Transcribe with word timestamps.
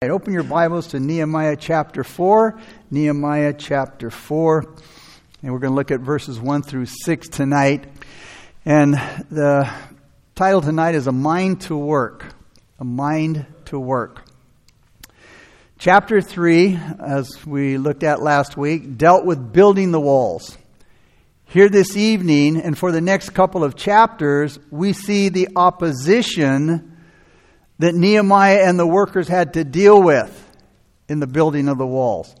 Right, 0.00 0.12
open 0.12 0.32
your 0.32 0.44
Bibles 0.44 0.86
to 0.90 1.00
Nehemiah 1.00 1.56
chapter 1.56 2.04
4. 2.04 2.56
Nehemiah 2.88 3.52
chapter 3.52 4.10
4. 4.10 4.64
And 5.42 5.52
we're 5.52 5.58
going 5.58 5.72
to 5.72 5.74
look 5.74 5.90
at 5.90 5.98
verses 5.98 6.38
1 6.38 6.62
through 6.62 6.86
6 6.86 7.28
tonight. 7.30 7.84
And 8.64 8.94
the 8.94 9.68
title 10.36 10.60
tonight 10.60 10.94
is 10.94 11.08
A 11.08 11.12
Mind 11.12 11.62
to 11.62 11.76
Work. 11.76 12.26
A 12.78 12.84
Mind 12.84 13.44
to 13.64 13.80
Work. 13.80 14.22
Chapter 15.78 16.20
3, 16.20 16.78
as 17.04 17.44
we 17.44 17.76
looked 17.76 18.04
at 18.04 18.22
last 18.22 18.56
week, 18.56 18.98
dealt 18.98 19.24
with 19.24 19.52
building 19.52 19.90
the 19.90 20.00
walls. 20.00 20.56
Here 21.46 21.68
this 21.68 21.96
evening, 21.96 22.56
and 22.56 22.78
for 22.78 22.92
the 22.92 23.00
next 23.00 23.30
couple 23.30 23.64
of 23.64 23.74
chapters, 23.74 24.60
we 24.70 24.92
see 24.92 25.28
the 25.28 25.48
opposition 25.56 26.87
that 27.78 27.94
Nehemiah 27.94 28.68
and 28.68 28.78
the 28.78 28.86
workers 28.86 29.28
had 29.28 29.54
to 29.54 29.64
deal 29.64 30.02
with 30.02 30.34
in 31.08 31.20
the 31.20 31.26
building 31.26 31.68
of 31.68 31.78
the 31.78 31.86
walls. 31.86 32.34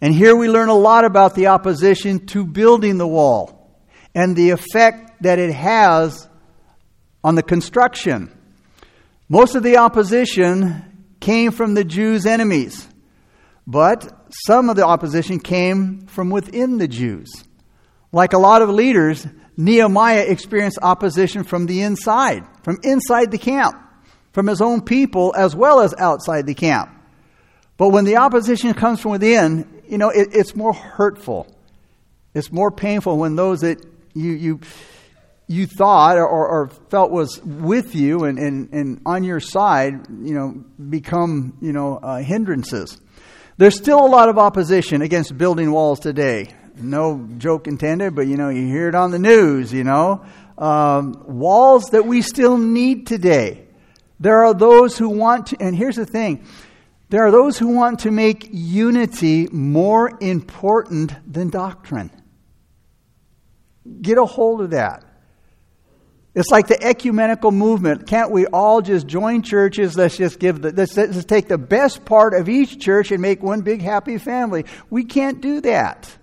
And 0.00 0.14
here 0.14 0.36
we 0.36 0.48
learn 0.48 0.68
a 0.68 0.74
lot 0.74 1.04
about 1.04 1.34
the 1.34 1.48
opposition 1.48 2.26
to 2.26 2.44
building 2.44 2.98
the 2.98 3.06
wall 3.06 3.76
and 4.14 4.36
the 4.36 4.50
effect 4.50 5.22
that 5.22 5.38
it 5.38 5.52
has 5.52 6.28
on 7.24 7.34
the 7.34 7.42
construction. 7.42 8.30
Most 9.28 9.54
of 9.54 9.62
the 9.62 9.78
opposition 9.78 11.06
came 11.20 11.50
from 11.50 11.74
the 11.74 11.84
Jews' 11.84 12.26
enemies, 12.26 12.86
but 13.66 14.28
some 14.46 14.70
of 14.70 14.76
the 14.76 14.86
opposition 14.86 15.40
came 15.40 16.06
from 16.06 16.30
within 16.30 16.78
the 16.78 16.88
Jews. 16.88 17.28
Like 18.12 18.32
a 18.32 18.38
lot 18.38 18.62
of 18.62 18.70
leaders, 18.70 19.26
Nehemiah 19.56 20.24
experienced 20.28 20.78
opposition 20.80 21.42
from 21.42 21.66
the 21.66 21.82
inside, 21.82 22.44
from 22.62 22.78
inside 22.84 23.30
the 23.30 23.38
camp 23.38 23.76
from 24.32 24.46
his 24.46 24.60
own 24.60 24.82
people 24.82 25.34
as 25.36 25.54
well 25.54 25.80
as 25.80 25.94
outside 25.98 26.46
the 26.46 26.54
camp. 26.54 26.90
But 27.76 27.90
when 27.90 28.04
the 28.04 28.16
opposition 28.16 28.74
comes 28.74 29.00
from 29.00 29.12
within, 29.12 29.82
you 29.88 29.98
know, 29.98 30.10
it, 30.10 30.28
it's 30.32 30.54
more 30.54 30.72
hurtful. 30.72 31.46
It's 32.34 32.52
more 32.52 32.70
painful 32.70 33.16
when 33.16 33.36
those 33.36 33.60
that 33.60 33.84
you, 34.14 34.32
you, 34.32 34.60
you 35.46 35.66
thought 35.66 36.18
or, 36.18 36.26
or 36.26 36.68
felt 36.90 37.10
was 37.10 37.40
with 37.42 37.94
you 37.94 38.24
and, 38.24 38.38
and, 38.38 38.68
and 38.72 39.00
on 39.06 39.24
your 39.24 39.40
side, 39.40 40.06
you 40.08 40.34
know, 40.34 40.64
become, 40.90 41.56
you 41.60 41.72
know, 41.72 41.96
uh, 41.96 42.18
hindrances. 42.18 43.00
There's 43.56 43.76
still 43.76 44.04
a 44.04 44.06
lot 44.06 44.28
of 44.28 44.38
opposition 44.38 45.02
against 45.02 45.36
building 45.38 45.72
walls 45.72 46.00
today. 46.00 46.54
No 46.76 47.28
joke 47.38 47.66
intended, 47.66 48.14
but, 48.14 48.26
you 48.26 48.36
know, 48.36 48.50
you 48.50 48.66
hear 48.66 48.88
it 48.88 48.94
on 48.94 49.10
the 49.10 49.18
news, 49.18 49.72
you 49.72 49.84
know. 49.84 50.24
Um, 50.56 51.24
walls 51.26 51.90
that 51.90 52.06
we 52.06 52.22
still 52.22 52.58
need 52.58 53.06
today. 53.06 53.67
There 54.20 54.44
are 54.44 54.54
those 54.54 54.98
who 54.98 55.08
want 55.08 55.48
to, 55.48 55.56
and 55.60 55.76
here's 55.76 55.96
the 55.96 56.06
thing 56.06 56.44
there 57.10 57.26
are 57.26 57.30
those 57.30 57.58
who 57.58 57.68
want 57.68 58.00
to 58.00 58.10
make 58.10 58.48
unity 58.52 59.48
more 59.50 60.18
important 60.20 61.14
than 61.30 61.48
doctrine. 61.48 62.10
Get 64.02 64.18
a 64.18 64.26
hold 64.26 64.60
of 64.60 64.70
that. 64.70 65.04
It's 66.34 66.50
like 66.50 66.68
the 66.68 66.80
ecumenical 66.80 67.50
movement. 67.50 68.06
Can't 68.06 68.30
we 68.30 68.46
all 68.46 68.82
just 68.82 69.06
join 69.06 69.42
churches? 69.42 69.96
Let's 69.96 70.16
just 70.16 70.38
give 70.38 70.60
the, 70.60 70.72
let's, 70.72 70.96
let's 70.96 71.24
take 71.24 71.48
the 71.48 71.58
best 71.58 72.04
part 72.04 72.34
of 72.34 72.48
each 72.48 72.78
church 72.78 73.10
and 73.10 73.22
make 73.22 73.42
one 73.42 73.62
big 73.62 73.80
happy 73.80 74.18
family. 74.18 74.66
We 74.90 75.04
can't 75.04 75.40
do 75.40 75.62
that. 75.62 76.14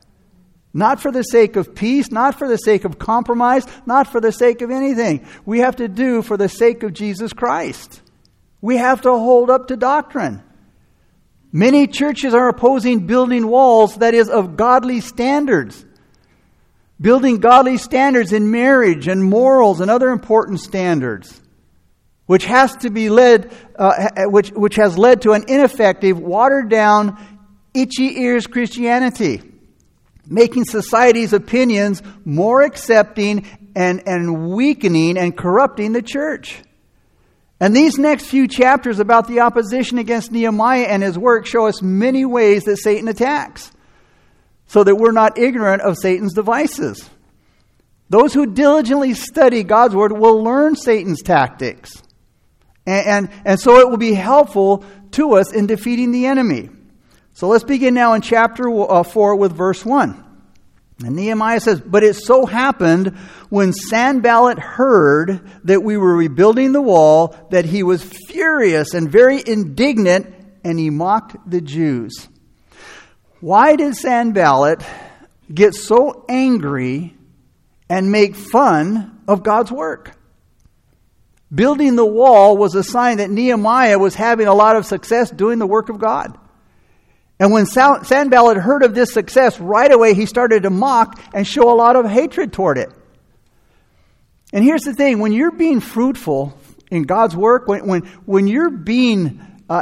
Not 0.78 1.00
for 1.00 1.10
the 1.10 1.24
sake 1.24 1.56
of 1.56 1.74
peace, 1.74 2.12
not 2.12 2.38
for 2.38 2.50
the 2.50 2.58
sake 2.58 2.84
of 2.84 3.00
compromise, 3.00 3.66
not 3.86 4.08
for 4.08 4.20
the 4.20 4.34
sake 4.34 4.62
of 4.62 4.72
anything. 4.72 5.26
We 5.46 5.60
have 5.60 5.78
to 5.78 5.88
do 5.88 6.22
for 6.22 6.36
the 6.36 6.50
sake 6.50 6.84
of 6.84 6.92
Jesus 6.92 7.32
Christ. 7.32 8.02
We 8.60 8.76
have 8.76 9.00
to 9.04 9.12
hold 9.12 9.50
up 9.50 9.70
to 9.70 9.78
doctrine. 9.78 10.44
Many 11.54 11.88
churches 11.88 12.34
are 12.34 12.50
opposing 12.50 13.08
building 13.08 13.48
walls 13.48 13.96
that 14.00 14.14
is 14.14 14.28
of 14.28 14.58
godly 14.58 15.00
standards. 15.00 15.86
Building 17.00 17.40
godly 17.40 17.78
standards 17.78 18.34
in 18.34 18.52
marriage 18.52 19.08
and 19.08 19.24
morals 19.24 19.80
and 19.80 19.90
other 19.90 20.10
important 20.10 20.60
standards, 20.60 21.42
which 22.26 22.44
has 22.44 22.76
to 22.78 22.90
be 22.90 23.10
led, 23.10 23.56
uh, 23.80 24.26
which, 24.26 24.50
which 24.50 24.76
has 24.76 24.98
led 24.98 25.22
to 25.22 25.32
an 25.32 25.46
ineffective, 25.48 26.20
watered 26.20 26.70
down, 26.70 27.18
itchy 27.74 28.20
ears 28.20 28.46
Christianity 28.46 29.54
making 30.28 30.66
society's 30.66 31.34
opinions 31.34 32.02
more 32.24 32.62
accepting 32.62 33.46
and, 33.76 34.08
and 34.08 34.50
weakening 34.52 35.18
and 35.18 35.36
corrupting 35.36 35.92
the 35.92 36.02
church. 36.02 36.62
And 37.60 37.76
these 37.76 37.98
next 37.98 38.26
few 38.26 38.48
chapters 38.48 39.00
about 39.00 39.28
the 39.28 39.40
opposition 39.42 39.98
against 39.98 40.32
Nehemiah 40.32 40.88
and 40.88 41.02
his 41.02 41.18
work 41.18 41.46
show 41.46 41.68
us 41.68 41.82
many 41.82 42.26
ways 42.26 42.64
that 42.66 42.78
Satan 42.78 43.08
attacks, 43.08 43.72
so 44.68 44.84
that 44.84 44.96
we're 44.96 45.12
not 45.12 45.38
ignorant 45.38 45.82
of 45.82 45.98
Satan's 45.98 46.34
devices. 46.34 47.10
Those 48.10 48.34
who 48.34 48.46
diligently 48.54 49.14
study 49.14 49.64
God's 49.64 49.96
word 49.96 50.12
will 50.12 50.44
learn 50.44 50.76
Satan's 50.76 51.22
tactics. 51.22 52.04
And, 52.86 53.08
and, 53.08 53.30
and 53.46 53.60
so 53.60 53.80
it 53.80 53.90
will 53.90 53.98
be 53.98 54.14
helpful 54.14 54.84
to 55.12 55.36
us 55.36 55.52
in 55.54 55.66
defeating 55.66 56.12
the 56.12 56.26
enemy. 56.26 56.70
So 57.36 57.50
let's 57.50 57.66
begin 57.66 57.94
now 57.94 58.14
in 58.14 58.22
chapter 58.22 58.70
uh, 58.70 59.04
4 59.04 59.36
with 59.36 59.52
verse 59.52 59.84
1. 59.84 60.24
And 61.04 61.16
Nehemiah 61.18 61.60
says, 61.60 61.82
But 61.82 62.02
it 62.02 62.14
so 62.14 62.46
happened 62.46 63.18
when 63.50 63.74
Sanballat 63.74 64.58
heard 64.58 65.42
that 65.66 65.84
we 65.84 65.98
were 65.98 66.16
rebuilding 66.16 66.72
the 66.72 66.82
wall 66.82 67.36
that 67.52 67.66
he 67.66 67.84
was 67.84 68.02
furious 68.02 68.94
and 68.94 69.12
very 69.12 69.44
indignant 69.46 70.34
and 70.64 70.80
he 70.80 70.90
mocked 70.90 71.36
the 71.46 71.60
Jews. 71.60 72.30
Why 73.42 73.76
did 73.76 73.98
Sanballat 73.98 74.82
get 75.54 75.74
so 75.74 76.24
angry 76.30 77.18
and 77.90 78.14
make 78.14 78.38
fun 78.38 79.24
of 79.28 79.44
God's 79.44 79.74
work? 79.74 80.16
Building 81.54 81.98
the 81.98 82.06
wall 82.06 82.56
was 82.56 82.76
a 82.76 82.84
sign 82.84 83.18
that 83.18 83.30
Nehemiah 83.30 84.00
was 84.00 84.16
having 84.16 84.48
a 84.48 84.54
lot 84.54 84.78
of 84.78 84.86
success 84.86 85.30
doing 85.30 85.60
the 85.60 85.68
work 85.68 85.90
of 85.90 86.00
God. 86.00 86.40
And 87.40 87.52
when 87.52 87.66
Sanballat 87.66 88.58
heard 88.58 88.84
of 88.84 88.96
this 88.96 89.14
success, 89.14 89.60
right 89.60 89.92
away 89.92 90.14
he 90.14 90.26
started 90.26 90.64
to 90.64 90.70
mock 90.70 91.20
and 91.34 91.46
show 91.46 91.70
a 91.72 91.76
lot 91.76 91.96
of 91.96 92.10
hatred 92.10 92.54
toward 92.54 92.78
it. 92.78 92.90
And 94.54 94.64
here's 94.64 94.84
the 94.84 94.94
thing 94.94 95.20
when 95.20 95.34
you're 95.34 95.52
being 95.52 95.82
fruitful 95.82 96.58
in 96.90 97.04
God's 97.04 97.36
work, 97.36 97.68
when, 97.68 97.86
when, 97.88 98.02
when 98.26 98.48
you're 98.48 98.70
being 98.70 99.42
uh, 99.70 99.74
uh, 99.74 99.80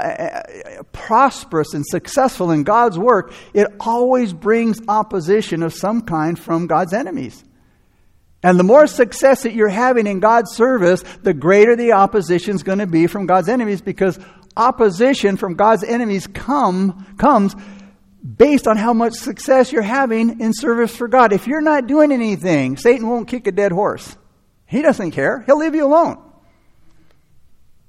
uh, 0.80 0.84
prosperous 0.94 1.74
and 1.74 1.86
successful 1.86 2.52
in 2.52 2.64
God's 2.64 2.98
work, 2.98 3.34
it 3.54 3.68
always 3.80 4.34
brings 4.34 4.80
opposition 4.88 5.62
of 5.62 5.74
some 5.74 6.02
kind 6.02 6.40
from 6.40 6.68
God's 6.68 6.94
enemies. 6.94 7.44
And 8.42 8.60
the 8.60 8.64
more 8.64 8.88
success 8.88 9.44
that 9.44 9.54
you're 9.54 9.70
having 9.70 10.08
in 10.08 10.20
God's 10.20 10.54
service, 10.56 11.04
the 11.22 11.34
greater 11.34 11.76
the 11.76 11.94
opposition 11.94 12.56
is 12.56 12.64
going 12.64 12.80
to 12.80 12.88
be 12.88 13.08
from 13.08 13.26
God's 13.26 13.48
enemies 13.48 13.82
because 13.82 14.20
opposition 14.56 15.38
from 15.38 15.56
God's 15.56 15.84
enemies 15.84 16.28
come, 16.28 17.16
comes 17.18 17.56
based 18.24 18.68
on 18.68 18.78
how 18.78 18.94
much 18.94 19.14
success 19.14 19.72
you're 19.72 19.82
having 19.82 20.40
in 20.40 20.54
service 20.54 20.96
for 20.96 21.08
God. 21.08 21.34
If 21.34 21.48
you're 21.48 21.62
not 21.62 21.88
doing 21.88 22.12
anything, 22.12 22.78
Satan 22.78 23.08
won't 23.08 23.28
kick 23.28 23.48
a 23.48 23.52
dead 23.52 23.72
horse. 23.72 24.16
He 24.66 24.82
doesn't 24.82 25.12
care. 25.12 25.42
He'll 25.46 25.58
leave 25.58 25.76
you 25.76 25.86
alone. 25.86 26.18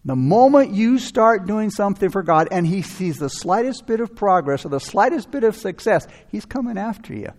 The 0.04 0.16
moment 0.16 0.72
you 0.72 0.98
start 0.98 1.46
doing 1.46 1.70
something 1.70 2.10
for 2.10 2.22
God 2.22 2.48
and 2.50 2.66
he 2.66 2.82
sees 2.82 3.18
the 3.18 3.30
slightest 3.30 3.86
bit 3.86 4.00
of 4.00 4.14
progress 4.14 4.66
or 4.66 4.68
the 4.68 4.80
slightest 4.80 5.30
bit 5.30 5.44
of 5.44 5.56
success, 5.56 6.06
he's 6.28 6.44
coming 6.44 6.76
after 6.76 7.14
you. 7.14 7.30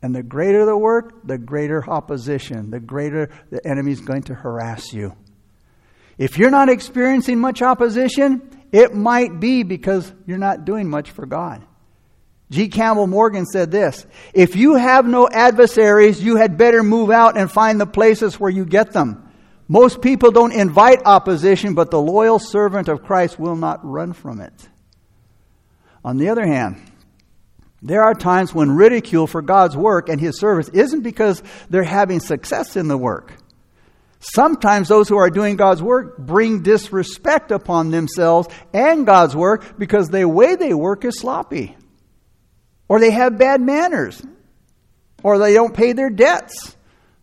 And 0.00 0.14
the 0.14 0.22
greater 0.22 0.64
the 0.64 0.76
work, 0.76 1.26
the 1.26 1.38
greater 1.38 1.88
opposition, 1.90 2.70
the 2.70 2.78
greater 2.78 3.30
the 3.50 3.66
enemy 3.66 3.90
is 3.90 4.00
going 4.00 4.22
to 4.24 4.34
harass 4.34 4.92
you. 4.92 5.16
If 6.18 6.36
you're 6.36 6.50
not 6.50 6.68
experiencing 6.68 7.38
much 7.38 7.62
opposition, 7.62 8.42
it 8.72 8.94
might 8.94 9.40
be 9.40 9.62
because 9.62 10.12
you're 10.26 10.36
not 10.36 10.64
doing 10.64 10.88
much 10.88 11.12
for 11.12 11.24
God. 11.24 11.64
G. 12.50 12.68
Campbell 12.68 13.06
Morgan 13.06 13.46
said 13.46 13.70
this 13.70 14.06
If 14.34 14.56
you 14.56 14.74
have 14.74 15.06
no 15.06 15.28
adversaries, 15.28 16.22
you 16.22 16.36
had 16.36 16.58
better 16.58 16.82
move 16.82 17.10
out 17.10 17.38
and 17.38 17.50
find 17.50 17.80
the 17.80 17.86
places 17.86 18.40
where 18.40 18.50
you 18.50 18.64
get 18.64 18.92
them. 18.92 19.24
Most 19.68 20.00
people 20.00 20.30
don't 20.30 20.52
invite 20.52 21.02
opposition, 21.04 21.74
but 21.74 21.90
the 21.90 22.00
loyal 22.00 22.38
servant 22.38 22.88
of 22.88 23.04
Christ 23.04 23.38
will 23.38 23.56
not 23.56 23.84
run 23.84 24.14
from 24.14 24.40
it. 24.40 24.68
On 26.02 26.16
the 26.16 26.30
other 26.30 26.46
hand, 26.46 26.80
there 27.82 28.02
are 28.02 28.14
times 28.14 28.54
when 28.54 28.72
ridicule 28.72 29.26
for 29.26 29.42
God's 29.42 29.76
work 29.76 30.08
and 30.08 30.18
His 30.18 30.38
service 30.40 30.70
isn't 30.70 31.02
because 31.02 31.42
they're 31.68 31.84
having 31.84 32.18
success 32.18 32.76
in 32.76 32.88
the 32.88 32.96
work. 32.96 33.34
Sometimes 34.20 34.88
those 34.88 35.08
who 35.08 35.16
are 35.16 35.30
doing 35.30 35.56
God's 35.56 35.82
work 35.82 36.18
bring 36.18 36.62
disrespect 36.62 37.52
upon 37.52 37.90
themselves 37.90 38.48
and 38.72 39.06
God's 39.06 39.36
work 39.36 39.78
because 39.78 40.08
the 40.08 40.28
way 40.28 40.56
they 40.56 40.74
work 40.74 41.04
is 41.04 41.18
sloppy. 41.18 41.76
Or 42.88 42.98
they 42.98 43.10
have 43.10 43.38
bad 43.38 43.60
manners. 43.60 44.20
Or 45.22 45.38
they 45.38 45.54
don't 45.54 45.74
pay 45.74 45.92
their 45.92 46.10
debts. 46.10 46.76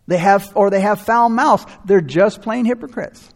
They 0.08 0.18
have, 0.18 0.52
or 0.56 0.70
they 0.70 0.82
have 0.82 1.02
foul 1.02 1.30
mouths. 1.30 1.66
They're 1.86 2.02
just 2.02 2.42
plain 2.42 2.66
hypocrites. 2.66 3.30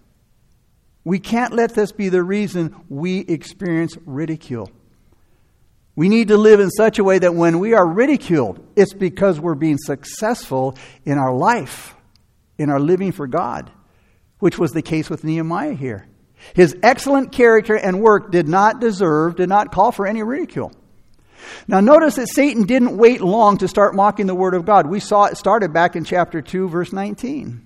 We 1.04 1.20
can't 1.20 1.54
let 1.54 1.74
this 1.74 1.92
be 1.92 2.10
the 2.10 2.24
reason 2.24 2.76
we 2.88 3.20
experience 3.20 3.98
ridicule. 4.06 4.70
We 5.96 6.08
need 6.08 6.30
to 6.30 6.38
live 6.38 6.60
in 6.60 6.70
such 6.70 7.00
a 7.00 7.04
way 7.04 7.20
that 7.20 7.36
when 7.36 7.60
we 7.60 7.74
are 7.74 7.86
ridiculed, 7.86 8.66
it's 8.76 8.94
because 8.94 9.40
we're 9.40 9.56
being 9.56 9.78
successful 9.78 10.78
in 11.04 11.18
our 11.18 11.34
life, 11.34 11.96
in 12.60 12.70
our 12.70 12.80
living 12.80 13.12
for 13.12 13.26
God, 13.26 13.72
which 14.38 14.60
was 14.60 14.72
the 14.72 14.84
case 14.84 15.10
with 15.10 15.24
Nehemiah 15.24 15.74
here. 15.74 16.08
His 16.54 16.76
excellent 16.84 17.32
character 17.32 17.76
and 17.76 18.02
work 18.02 18.32
did 18.32 18.48
not 18.48 18.80
deserve, 18.80 19.36
did 19.36 19.50
not 19.50 19.72
call 19.72 19.92
for 19.92 20.06
any 20.06 20.22
ridicule. 20.22 20.72
Now, 21.68 21.80
notice 21.80 22.16
that 22.16 22.28
Satan 22.28 22.64
didn't 22.64 22.98
wait 22.98 23.22
long 23.22 23.58
to 23.58 23.68
start 23.68 23.96
mocking 23.96 24.28
the 24.28 24.36
Word 24.36 24.54
of 24.54 24.66
God. 24.66 24.88
We 24.88 25.00
saw 25.00 25.26
it 25.26 25.38
started 25.38 25.74
back 25.74 25.96
in 25.96 26.04
chapter 26.04 26.42
2, 26.42 26.70
verse 26.70 26.94
19. 26.94 27.66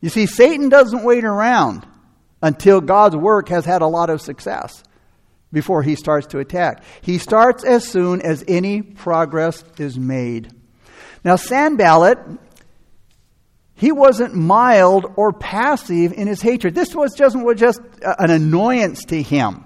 You 0.00 0.08
see, 0.08 0.26
Satan 0.26 0.68
doesn't 0.68 1.02
wait 1.02 1.24
around 1.24 1.86
until 2.42 2.80
God's 2.80 3.16
work 3.16 3.48
has 3.48 3.64
had 3.64 3.82
a 3.82 3.86
lot 3.86 4.10
of 4.10 4.20
success 4.20 4.82
before 5.52 5.82
he 5.82 5.94
starts 5.94 6.26
to 6.28 6.38
attack. 6.38 6.82
He 7.00 7.18
starts 7.18 7.64
as 7.64 7.86
soon 7.86 8.20
as 8.20 8.44
any 8.46 8.82
progress 8.82 9.64
is 9.78 9.98
made. 9.98 10.52
Now, 11.24 11.36
Sanballat, 11.36 12.18
he 13.74 13.90
wasn't 13.92 14.34
mild 14.34 15.06
or 15.16 15.32
passive 15.32 16.12
in 16.12 16.28
his 16.28 16.40
hatred. 16.40 16.74
This 16.74 16.94
was 16.94 17.14
just, 17.14 17.36
was 17.36 17.58
just 17.58 17.80
uh, 18.04 18.14
an 18.18 18.30
annoyance 18.30 19.04
to 19.06 19.20
him. 19.20 19.64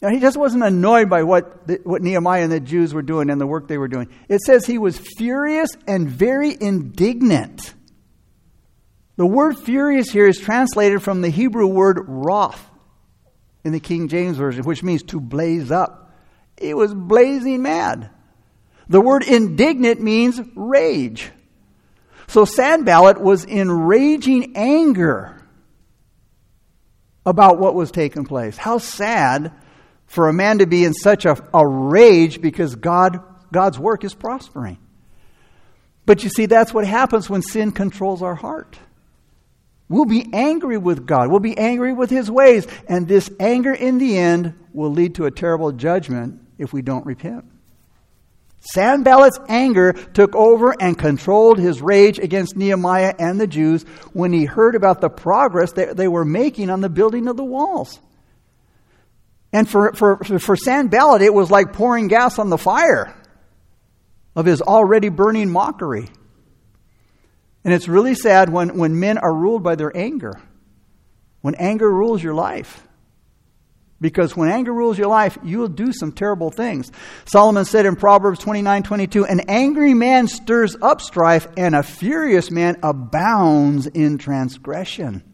Now, 0.00 0.10
he 0.10 0.20
just 0.20 0.36
wasn't 0.36 0.62
annoyed 0.62 1.10
by 1.10 1.24
what, 1.24 1.66
the, 1.66 1.80
what 1.82 2.02
Nehemiah 2.02 2.42
and 2.42 2.52
the 2.52 2.60
Jews 2.60 2.94
were 2.94 3.02
doing 3.02 3.30
and 3.30 3.40
the 3.40 3.46
work 3.46 3.66
they 3.66 3.78
were 3.78 3.88
doing. 3.88 4.08
It 4.28 4.40
says 4.42 4.64
he 4.64 4.78
was 4.78 4.96
furious 4.96 5.70
and 5.88 6.08
very 6.08 6.56
indignant. 6.60 7.74
The 9.16 9.26
word 9.26 9.58
furious 9.58 10.10
here 10.10 10.28
is 10.28 10.38
translated 10.38 11.02
from 11.02 11.20
the 11.20 11.30
Hebrew 11.30 11.66
word 11.66 12.04
wrath 12.06 12.64
in 13.64 13.72
the 13.72 13.80
King 13.80 14.06
James 14.06 14.36
Version, 14.36 14.62
which 14.62 14.84
means 14.84 15.02
to 15.04 15.20
blaze 15.20 15.72
up. 15.72 16.14
He 16.60 16.74
was 16.74 16.94
blazing 16.94 17.62
mad. 17.62 18.10
The 18.88 19.00
word 19.00 19.24
indignant 19.24 20.00
means 20.00 20.40
rage. 20.54 21.32
So 22.28 22.44
Sanballat 22.44 23.20
was 23.20 23.44
in 23.44 23.70
raging 23.70 24.52
anger 24.54 25.42
about 27.24 27.58
what 27.58 27.74
was 27.74 27.90
taking 27.90 28.24
place. 28.24 28.56
How 28.56 28.78
sad 28.78 29.52
for 30.06 30.28
a 30.28 30.32
man 30.32 30.58
to 30.58 30.66
be 30.66 30.84
in 30.84 30.94
such 30.94 31.24
a, 31.24 31.36
a 31.52 31.66
rage 31.66 32.40
because 32.40 32.74
God, 32.74 33.20
God's 33.52 33.78
work 33.78 34.04
is 34.04 34.14
prospering. 34.14 34.78
But 36.04 36.22
you 36.22 36.30
see, 36.30 36.46
that's 36.46 36.72
what 36.72 36.86
happens 36.86 37.28
when 37.28 37.42
sin 37.42 37.72
controls 37.72 38.22
our 38.22 38.34
heart. 38.34 38.78
We'll 39.88 40.04
be 40.04 40.28
angry 40.32 40.76
with 40.76 41.06
God. 41.06 41.30
We'll 41.30 41.40
be 41.40 41.56
angry 41.56 41.94
with 41.94 42.10
His 42.10 42.30
ways. 42.30 42.66
And 42.88 43.08
this 43.08 43.30
anger 43.40 43.72
in 43.72 43.98
the 43.98 44.18
end 44.18 44.54
will 44.74 44.90
lead 44.90 45.14
to 45.14 45.24
a 45.24 45.30
terrible 45.30 45.72
judgment 45.72 46.40
if 46.58 46.74
we 46.74 46.82
don't 46.82 47.06
repent. 47.06 47.44
Sanballat's 48.72 49.38
anger 49.48 49.92
took 49.92 50.34
over 50.34 50.74
and 50.78 50.98
controlled 50.98 51.58
his 51.58 51.80
rage 51.80 52.18
against 52.18 52.56
Nehemiah 52.56 53.14
and 53.18 53.40
the 53.40 53.46
Jews 53.46 53.84
when 54.12 54.32
he 54.32 54.44
heard 54.44 54.74
about 54.74 55.00
the 55.00 55.08
progress 55.08 55.72
that 55.72 55.96
they 55.96 56.08
were 56.08 56.24
making 56.24 56.68
on 56.68 56.80
the 56.80 56.90
building 56.90 57.28
of 57.28 57.36
the 57.36 57.44
walls. 57.44 57.98
And 59.52 59.68
for, 59.68 59.94
for, 59.94 60.16
for 60.22 60.56
Sanballat, 60.56 61.22
it 61.22 61.32
was 61.32 61.50
like 61.50 61.72
pouring 61.72 62.08
gas 62.08 62.38
on 62.38 62.50
the 62.50 62.58
fire 62.58 63.14
of 64.36 64.44
his 64.44 64.60
already 64.60 65.08
burning 65.08 65.50
mockery. 65.50 66.08
And 67.64 67.72
it's 67.74 67.88
really 67.88 68.14
sad 68.14 68.50
when, 68.50 68.76
when 68.78 69.00
men 69.00 69.18
are 69.18 69.34
ruled 69.34 69.62
by 69.62 69.74
their 69.74 69.94
anger, 69.96 70.40
when 71.40 71.54
anger 71.54 71.90
rules 71.90 72.22
your 72.22 72.34
life. 72.34 72.86
Because 74.00 74.36
when 74.36 74.50
anger 74.50 74.72
rules 74.72 74.96
your 74.96 75.08
life, 75.08 75.36
you'll 75.42 75.68
do 75.68 75.92
some 75.92 76.12
terrible 76.12 76.50
things. 76.50 76.92
Solomon 77.24 77.64
said 77.64 77.84
in 77.84 77.96
Proverbs 77.96 78.38
29 78.38 78.84
22, 78.84 79.24
An 79.24 79.40
angry 79.48 79.94
man 79.94 80.28
stirs 80.28 80.76
up 80.80 81.00
strife, 81.00 81.48
and 81.56 81.74
a 81.74 81.82
furious 81.82 82.50
man 82.50 82.78
abounds 82.82 83.86
in 83.86 84.18
transgression. 84.18 85.24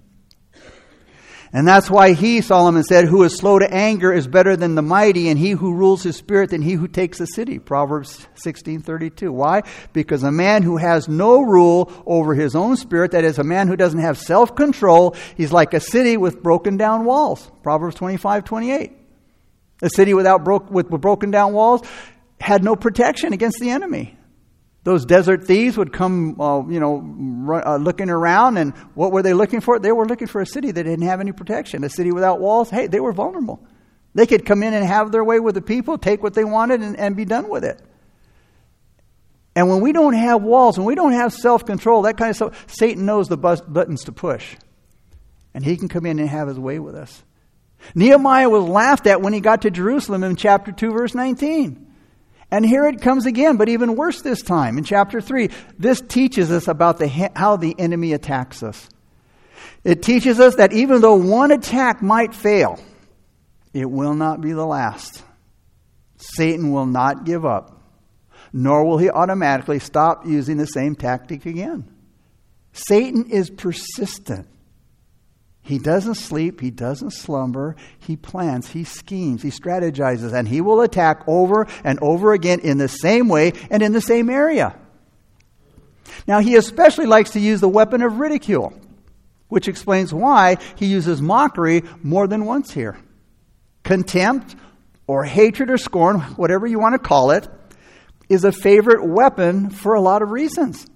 And 1.57 1.69
that's 1.69 1.89
why 1.89 2.15
he, 2.15 2.41
Solomon 2.41 2.83
said, 2.83 3.05
who 3.05 3.23
is 3.23 3.37
slow 3.37 3.61
to 3.61 3.73
anger 3.73 4.13
is 4.13 4.27
better 4.27 4.57
than 4.57 4.75
the 4.75 4.83
mighty, 4.83 5.29
and 5.29 5.39
he 5.39 5.53
who 5.53 5.73
rules 5.73 6.03
his 6.03 6.17
spirit 6.17 6.51
than 6.51 6.63
he 6.63 6.73
who 6.73 6.89
takes 6.89 7.21
a 7.21 7.29
city. 7.29 7.61
Proverbs 7.61 8.27
16:32. 8.35 9.33
Why? 9.33 9.63
Because 9.93 10.25
a 10.25 10.33
man 10.33 10.65
who 10.65 10.79
has 10.79 11.09
no 11.09 11.41
rule 11.41 11.93
over 12.07 12.35
his 12.35 12.57
own 12.57 12.77
spirit, 12.77 13.13
that 13.13 13.23
is, 13.23 13.39
a 13.39 13.45
man 13.45 13.69
who 13.69 13.77
doesn't 13.77 14.01
have 14.01 14.19
self-control, 14.19 15.15
he's 15.37 15.53
like 15.53 15.75
a 15.75 15.81
city 15.81 16.17
with 16.17 16.43
broken 16.43 16.77
down 16.77 17.05
walls. 17.05 17.49
Proverbs 17.63 17.95
25:28. 17.95 18.91
A 19.81 19.91
city 19.91 20.13
without 20.13 20.45
with 20.73 20.89
broken 20.89 21.31
down 21.31 21.53
walls 21.53 21.83
had 22.41 22.65
no 22.65 22.75
protection 22.75 23.33
against 23.33 23.61
the 23.61 23.71
enemy. 23.71 24.19
Those 24.85 25.07
desert 25.07 25.45
thieves 25.45 25.79
would 25.79 25.95
come, 25.95 26.39
uh, 26.39 26.63
you 26.69 26.79
know, 26.79 27.63
uh, 27.65 27.77
looking 27.79 28.11
around, 28.11 28.59
and 28.59 28.77
what 28.95 29.13
were 29.13 29.23
they 29.23 29.33
looking 29.33 29.61
for? 29.61 29.79
They 29.79 29.93
were 29.93 30.07
looking 30.07 30.29
for 30.29 30.43
a 30.43 30.47
city 30.47 30.71
that 30.71 30.83
didn't 30.83 31.07
have 31.07 31.21
any 31.21 31.33
protection, 31.33 31.83
a 31.85 31.89
city 31.89 32.13
without 32.13 32.39
walls. 32.39 32.69
Hey, 32.69 32.87
they 32.87 33.01
were 33.01 33.13
vulnerable. 33.13 33.67
They 34.15 34.27
could 34.27 34.45
come 34.45 34.63
in 34.63 34.75
and 34.75 34.85
have 34.85 35.11
their 35.11 35.25
way 35.25 35.41
with 35.41 35.55
the 35.55 35.63
people, 35.63 35.97
take 35.97 36.23
what 36.23 36.35
they 36.35 36.45
wanted, 36.45 36.83
and, 36.83 36.99
and 36.99 37.17
be 37.17 37.25
done 37.25 37.49
with 37.49 37.65
it. 37.65 37.81
And 39.57 39.71
when 39.71 39.81
we 39.81 39.93
don't 39.93 40.15
have 40.15 40.43
walls, 40.43 40.77
when 40.77 40.87
we 40.87 40.95
don't 40.95 41.13
have 41.13 41.33
self 41.33 41.65
control, 41.65 42.03
that 42.03 42.19
kind 42.19 42.31
of 42.31 42.37
stuff, 42.37 42.65
Satan 42.69 43.07
knows 43.07 43.29
the 43.29 43.39
buttons 43.39 44.05
to 44.05 44.13
push. 44.13 44.57
And 45.55 45.65
he 45.65 45.77
can 45.79 45.89
come 45.89 46.05
in 46.05 46.19
and 46.19 46.29
have 46.29 46.49
his 46.49 46.59
way 46.59 46.79
with 46.79 46.95
us. 46.95 47.23
Nehemiah 47.95 48.51
was 48.51 48.65
laughed 48.65 49.07
at 49.07 49.23
when 49.23 49.33
he 49.33 49.41
got 49.41 49.63
to 49.63 49.71
Jerusalem 49.71 50.25
in 50.25 50.37
chapter 50.37 50.73
2, 50.73 50.93
verse 50.93 51.15
19. 51.15 51.94
And 52.55 52.65
here 52.65 52.87
it 52.87 53.01
comes 53.01 53.27
again, 53.27 53.57
but 53.57 53.69
even 53.69 53.97
worse 53.97 54.23
this 54.23 54.41
time. 54.41 54.79
In 54.79 54.85
chapter 54.85 55.21
3, 55.21 55.51
this 55.77 56.01
teaches 56.01 56.53
us 56.53 56.69
about 56.69 56.99
the, 56.99 57.09
how 57.35 57.57
the 57.57 57.75
enemy 57.81 58.13
attacks 58.13 58.63
us. 58.63 58.89
It 59.83 60.03
teaches 60.05 60.39
us 60.39 60.55
that 60.55 60.73
even 60.73 61.01
though 61.01 61.17
one 61.17 61.51
attack 61.51 62.01
might 62.01 62.33
fail, 62.33 62.79
it 63.73 63.91
will 63.91 64.15
not 64.15 64.41
be 64.41 64.53
the 64.53 64.65
last. 64.65 65.25
Satan 66.17 66.71
will 66.71 66.87
not 66.87 67.25
give 67.25 67.45
up, 67.45 67.83
nor 68.53 68.87
will 68.87 68.99
he 68.99 69.11
automatically 69.11 69.81
stop 69.81 70.25
using 70.25 70.57
the 70.57 70.67
same 70.67 70.95
tactic 70.95 71.47
again. 71.47 71.91
Satan 72.73 73.31
is 73.31 73.51
persistent. 73.51 74.47
He 75.65 75.79
doesn't 75.79 76.17
sleep, 76.17 76.61
he 76.61 76.71
doesn't 76.71 77.13
slumber, 77.13 77.75
he 77.99 78.17
plans, 78.17 78.69
he 78.69 78.85
schemes, 78.85 79.41
he 79.41 79.49
strategizes, 79.49 80.35
and 80.35 80.47
he 80.47 80.61
will 80.61 80.83
attack 80.83 81.23
over 81.27 81.67
and 81.83 81.99
over 82.03 82.35
again 82.35 82.61
in 82.61 82.77
the 82.77 82.87
same 82.87 83.29
way 83.29 83.55
and 83.71 83.83
in 83.83 83.95
the 83.95 84.03
same 84.03 84.29
area. 84.29 84.77
Now, 86.27 86.41
he 86.41 86.57
especially 86.57 87.07
likes 87.07 87.31
to 87.31 87.41
use 87.41 87.63
the 87.63 87.69
weapon 87.69 88.03
of 88.03 88.19
ridicule, 88.19 88.75
which 89.49 89.67
explains 89.67 90.13
why 90.13 90.59
he 90.77 90.85
uses 90.85 91.23
mockery 91.23 91.83
more 92.03 92.27
than 92.27 92.45
once 92.45 92.71
here. 92.71 92.99
Contempt, 93.85 94.55
or 95.07 95.25
hatred, 95.25 95.71
or 95.71 95.79
scorn, 95.79 96.21
whatever 96.37 96.67
you 96.67 96.79
want 96.79 96.93
to 96.93 96.99
call 96.99 97.31
it, 97.31 97.49
is 98.29 98.45
a 98.45 98.53
favorite 98.53 99.03
weapon 99.03 99.71
for 99.71 99.95
a 99.95 100.01
lot 100.01 100.21
of 100.21 100.31
reasons. 100.31 100.87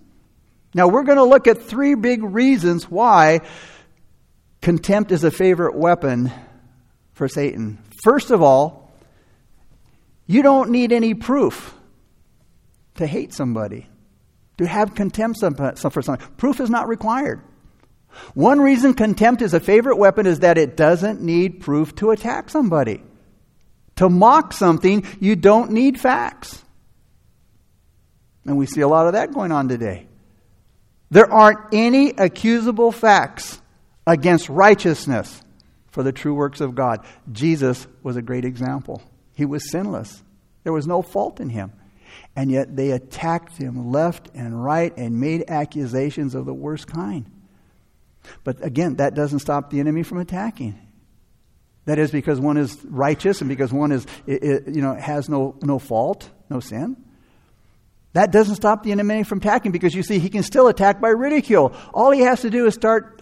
Now, 0.75 0.89
we're 0.89 1.05
going 1.05 1.17
to 1.17 1.25
look 1.25 1.47
at 1.47 1.63
three 1.63 1.95
big 1.95 2.23
reasons 2.23 2.91
why 2.91 3.41
Contempt 4.61 5.13
is 5.13 5.25
a 5.25 5.31
favorite 5.31 5.75
weapon 5.75 6.33
for 7.13 7.29
Satan. 7.29 7.79
First 8.03 8.31
of 8.31 8.43
all, 8.43 8.93
you 10.27 10.43
don't 10.43 10.71
need 10.71 10.93
any 10.93 11.15
proof 11.15 11.75
to 12.97 13.07
hate 13.07 13.33
somebody, 13.33 13.89
to 14.59 14.67
have 14.67 14.95
contempt 14.95 15.41
for 15.41 16.03
somebody. 16.03 16.25
Proof 16.37 16.61
is 16.61 16.71
not 16.71 16.89
required. 16.89 17.41
One 18.35 18.61
reason 18.61 18.95
contempt 18.95 19.43
is 19.43 19.55
a 19.55 19.61
favorite 19.61 19.97
weapon 19.97 20.27
is 20.27 20.41
that 20.41 20.59
it 20.59 20.77
doesn't 20.77 21.21
need 21.23 21.61
proof 21.61 21.95
to 21.97 22.11
attack 22.11 22.51
somebody. 22.51 23.03
To 23.97 24.09
mock 24.09 24.53
something, 24.53 25.05
you 25.21 25.37
don't 25.37 25.73
need 25.73 26.01
facts. 26.01 26.63
And 28.45 28.57
we 28.57 28.67
see 28.67 28.81
a 28.81 28.89
lot 28.89 29.07
of 29.07 29.13
that 29.13 29.33
going 29.33 29.53
on 29.53 29.69
today. 29.69 30.07
There 31.11 31.31
aren't 31.31 31.61
any 31.73 32.11
accusable 32.11 32.93
facts 32.93 33.61
against 34.09 34.49
righteousness 34.49 35.43
for 35.91 36.03
the 36.03 36.13
true 36.13 36.35
works 36.35 36.61
of 36.61 36.75
God. 36.75 37.05
Jesus 37.31 37.87
was 38.03 38.17
a 38.17 38.23
great 38.23 38.47
example. 38.47 39.03
He 39.35 39.45
was 39.45 39.71
sinless, 39.71 40.23
there 40.65 40.73
was 40.73 40.87
no 40.87 41.03
fault 41.03 41.39
in 41.39 41.51
him. 41.51 41.73
And 42.35 42.51
yet 42.51 42.75
they 42.75 42.93
attacked 42.93 43.57
him 43.57 43.93
left 43.93 44.31
and 44.35 44.65
right 44.65 44.97
and 44.97 45.21
made 45.21 45.45
accusations 45.49 46.35
of 46.35 46.47
the 46.47 46.55
worst 46.55 46.87
kind. 46.87 47.27
But 48.45 48.65
again, 48.65 48.97
that 48.97 49.15
doesn't 49.15 49.41
stop 49.41 49.71
the 49.71 49.81
enemy 49.81 50.03
from 50.03 50.19
attacking. 50.19 50.79
That 51.85 51.99
is 51.99 52.11
because 52.11 52.41
one 52.41 52.57
is 52.57 52.79
righteous 52.85 53.41
and 53.41 53.49
because 53.49 53.73
one 53.73 53.93
is, 53.93 54.07
you 54.27 54.81
know, 54.83 54.95
has 54.95 55.29
no, 55.29 55.57
no 55.63 55.79
fault, 55.79 56.31
no 56.49 56.61
sin. 56.61 56.97
That 58.13 58.31
doesn't 58.31 58.57
stop 58.57 58.83
the 58.83 58.93
enemy 58.93 59.23
from 59.23 59.39
attacking 59.39 59.73
because 59.73 59.95
you 59.95 60.03
see, 60.03 60.19
he 60.19 60.29
can 60.29 60.43
still 60.43 60.69
attack 60.69 61.01
by 61.01 61.09
ridicule. 61.09 61.75
All 61.93 62.11
he 62.11 62.21
has 62.21 62.41
to 62.43 62.51
do 62.51 62.67
is 62.67 62.75
start 62.75 63.18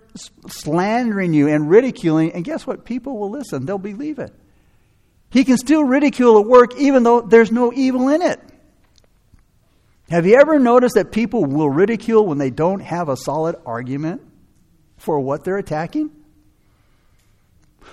slandering 0.49 1.33
you 1.33 1.49
and 1.49 1.69
ridiculing, 1.69 2.33
and 2.33 2.45
guess 2.45 2.67
what? 2.67 2.85
People 2.85 3.19
will 3.19 3.31
listen, 3.31 3.67
they'll 3.67 3.79
believe 3.79 4.19
it. 4.19 4.33
He 5.31 5.45
can 5.45 5.59
still 5.59 5.85
ridicule 5.85 6.37
a 6.37 6.43
work 6.43 6.77
even 6.77 7.03
though 7.03 7.21
there's 7.21 7.53
no 7.53 7.73
evil 7.73 8.09
in 8.09 8.23
it. 8.23 8.41
Have 10.09 10.25
you 10.25 10.37
ever 10.37 10.59
noticed 10.59 10.95
that 10.95 11.11
people 11.11 11.45
will 11.45 11.69
ridicule 11.69 12.25
when 12.27 12.39
they 12.39 12.51
don't 12.51 12.81
have 12.81 13.09
a 13.09 13.17
solid 13.17 13.57
argument 13.67 14.23
for 14.97 15.19
what 15.19 15.45
they're 15.45 15.59
attacking? 15.59 16.11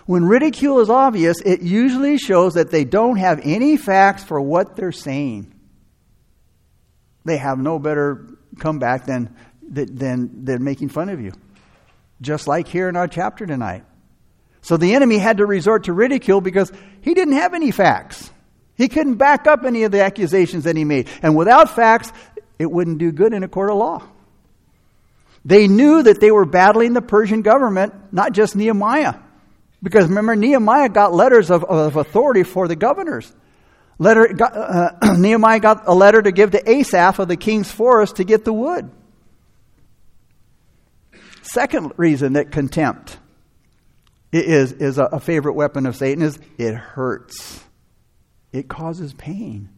When 0.05 0.25
ridicule 0.25 0.79
is 0.79 0.89
obvious, 0.89 1.41
it 1.41 1.61
usually 1.61 2.17
shows 2.17 2.53
that 2.53 2.71
they 2.71 2.83
don't 2.83 3.17
have 3.17 3.39
any 3.43 3.77
facts 3.77 4.23
for 4.23 4.39
what 4.39 4.75
they're 4.75 4.91
saying. 4.91 5.53
They 7.25 7.37
have 7.37 7.57
no 7.57 7.79
better 7.79 8.27
comeback 8.59 9.05
than, 9.05 9.35
than, 9.61 10.45
than 10.45 10.63
making 10.63 10.89
fun 10.89 11.09
of 11.09 11.21
you. 11.21 11.33
Just 12.23 12.47
like 12.47 12.67
here 12.67 12.87
in 12.87 12.95
our 12.95 13.07
chapter 13.07 13.45
tonight. 13.45 13.83
So 14.61 14.77
the 14.77 14.95
enemy 14.95 15.17
had 15.17 15.37
to 15.37 15.45
resort 15.45 15.83
to 15.83 15.93
ridicule 15.93 16.39
because 16.39 16.71
he 17.01 17.13
didn't 17.13 17.33
have 17.33 17.53
any 17.53 17.71
facts. 17.71 18.31
He 18.75 18.87
couldn't 18.87 19.15
back 19.15 19.45
up 19.45 19.65
any 19.65 19.83
of 19.83 19.91
the 19.91 20.01
accusations 20.01 20.63
that 20.63 20.77
he 20.77 20.85
made. 20.85 21.09
And 21.21 21.35
without 21.35 21.75
facts, 21.75 22.11
it 22.57 22.71
wouldn't 22.71 22.97
do 22.97 23.11
good 23.11 23.33
in 23.33 23.43
a 23.43 23.49
court 23.49 23.69
of 23.69 23.77
law. 23.77 24.03
They 25.43 25.67
knew 25.67 26.01
that 26.03 26.21
they 26.21 26.31
were 26.31 26.45
battling 26.45 26.93
the 26.93 27.01
Persian 27.01 27.41
government, 27.41 27.93
not 28.13 28.31
just 28.31 28.55
Nehemiah. 28.55 29.15
Because 29.83 30.07
remember, 30.07 30.37
Nehemiah 30.37 30.87
got 30.87 31.13
letters 31.13 31.51
of, 31.51 31.65
of 31.65 31.97
authority 31.97 32.43
for 32.43 32.69
the 32.69 32.77
governors. 32.77 33.31
Letter, 33.99 34.29
got, 34.29 34.55
uh, 34.55 35.15
Nehemiah 35.17 35.59
got 35.59 35.83
a 35.87 35.93
letter 35.93 36.21
to 36.21 36.31
give 36.31 36.51
to 36.51 36.69
Asaph 36.69 37.19
of 37.19 37.27
the 37.27 37.35
king's 37.35 37.69
forest 37.69 38.15
to 38.15 38.23
get 38.23 38.45
the 38.45 38.53
wood. 38.53 38.89
Second 41.53 41.93
reason 41.97 42.33
that 42.33 42.51
contempt 42.51 43.19
is, 44.31 44.71
is 44.71 44.97
a, 44.97 45.19
favorite 45.19 45.53
weapon 45.53 45.85
of 45.85 45.95
Satan 45.95 46.23
is 46.23 46.39
it 46.57 46.73
hurts. 46.73 47.63
It 48.51 48.67
causes 48.67 49.13
pain. 49.13 49.69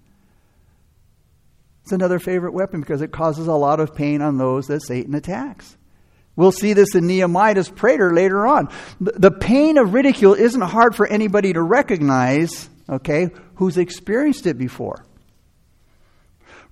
It's 1.83 1.91
another 1.91 2.17
favorite 2.17 2.53
weapon 2.53 2.79
because 2.79 3.01
it 3.01 3.11
causes 3.11 3.47
a 3.47 3.53
lot 3.53 3.81
of 3.81 3.93
pain 3.93 4.21
on 4.21 4.37
those 4.37 4.67
that 4.67 4.83
Satan 4.83 5.13
attacks. 5.15 5.75
We'll 6.37 6.53
see 6.53 6.71
this 6.71 6.95
in 6.95 7.07
Nehemiah's 7.07 7.67
prayer 7.67 8.13
later 8.13 8.47
on. 8.47 8.69
The 9.01 9.31
pain 9.31 9.77
of 9.77 9.93
ridicule 9.93 10.33
isn't 10.33 10.61
hard 10.61 10.95
for 10.95 11.05
anybody 11.05 11.51
to 11.51 11.61
recognize, 11.61 12.69
okay, 12.87 13.31
who's 13.55 13.77
experienced 13.77 14.47
it 14.47 14.57
before. 14.57 15.05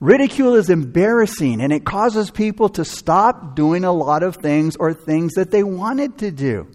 Ridicule 0.04 0.56
is 0.56 0.70
embarrassing 0.70 1.62
and 1.62 1.72
it 1.72 1.86
causes 1.86 2.30
people 2.30 2.68
to 2.68 2.84
stop 2.84 3.56
doing 3.56 3.86
a 3.86 3.94
lot 3.94 4.22
of 4.22 4.36
things 4.36 4.76
or 4.76 4.94
things 4.94 5.36
that 5.36 5.50
they 5.50 5.64
wanted 5.64 6.18
to 6.18 6.30
do. 6.30 6.68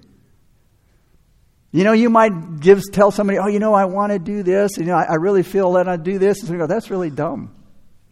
You 1.71 1.85
know, 1.85 1.93
you 1.93 2.09
might 2.09 2.61
give, 2.61 2.81
tell 2.91 3.11
somebody, 3.11 3.39
oh, 3.39 3.49
you 3.49 3.59
know, 3.59 3.75
I 3.75 3.85
want 3.85 4.13
to 4.13 4.19
do 4.19 4.43
this. 4.43 4.79
You 4.79 4.87
know, 4.87 4.95
I, 4.95 5.03
I 5.03 5.15
really 5.17 5.43
feel 5.43 5.75
that 5.75 5.87
I 5.89 5.99
do 5.99 6.19
this. 6.19 6.41
And 6.41 6.49
you 6.49 6.57
go, 6.57 6.67
that's 6.67 6.89
really 6.89 7.11
dumb. 7.11 7.55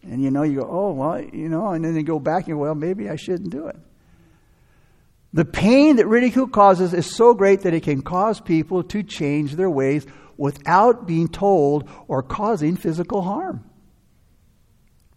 And 0.02 0.22
you 0.22 0.30
know, 0.30 0.42
you 0.42 0.60
go, 0.60 0.68
oh, 0.70 0.92
well, 0.92 1.18
you 1.18 1.48
know, 1.48 1.68
and 1.68 1.82
then 1.82 1.96
you 1.96 2.02
go 2.02 2.18
back 2.18 2.48
and 2.48 2.58
well, 2.58 2.74
maybe 2.74 3.08
I 3.08 3.16
shouldn't 3.16 3.48
do 3.48 3.68
it. 3.68 3.76
The 5.32 5.46
pain 5.46 5.96
that 5.96 6.06
ridicule 6.06 6.46
causes 6.46 6.92
is 6.92 7.06
so 7.06 7.32
great 7.32 7.62
that 7.62 7.72
it 7.72 7.84
can 7.84 8.02
cause 8.02 8.38
people 8.38 8.82
to 8.82 9.02
change 9.02 9.56
their 9.56 9.70
ways 9.70 10.06
without 10.36 11.06
being 11.06 11.28
told 11.28 11.88
or 12.06 12.22
causing 12.22 12.76
physical 12.76 13.22
harm. 13.22 13.64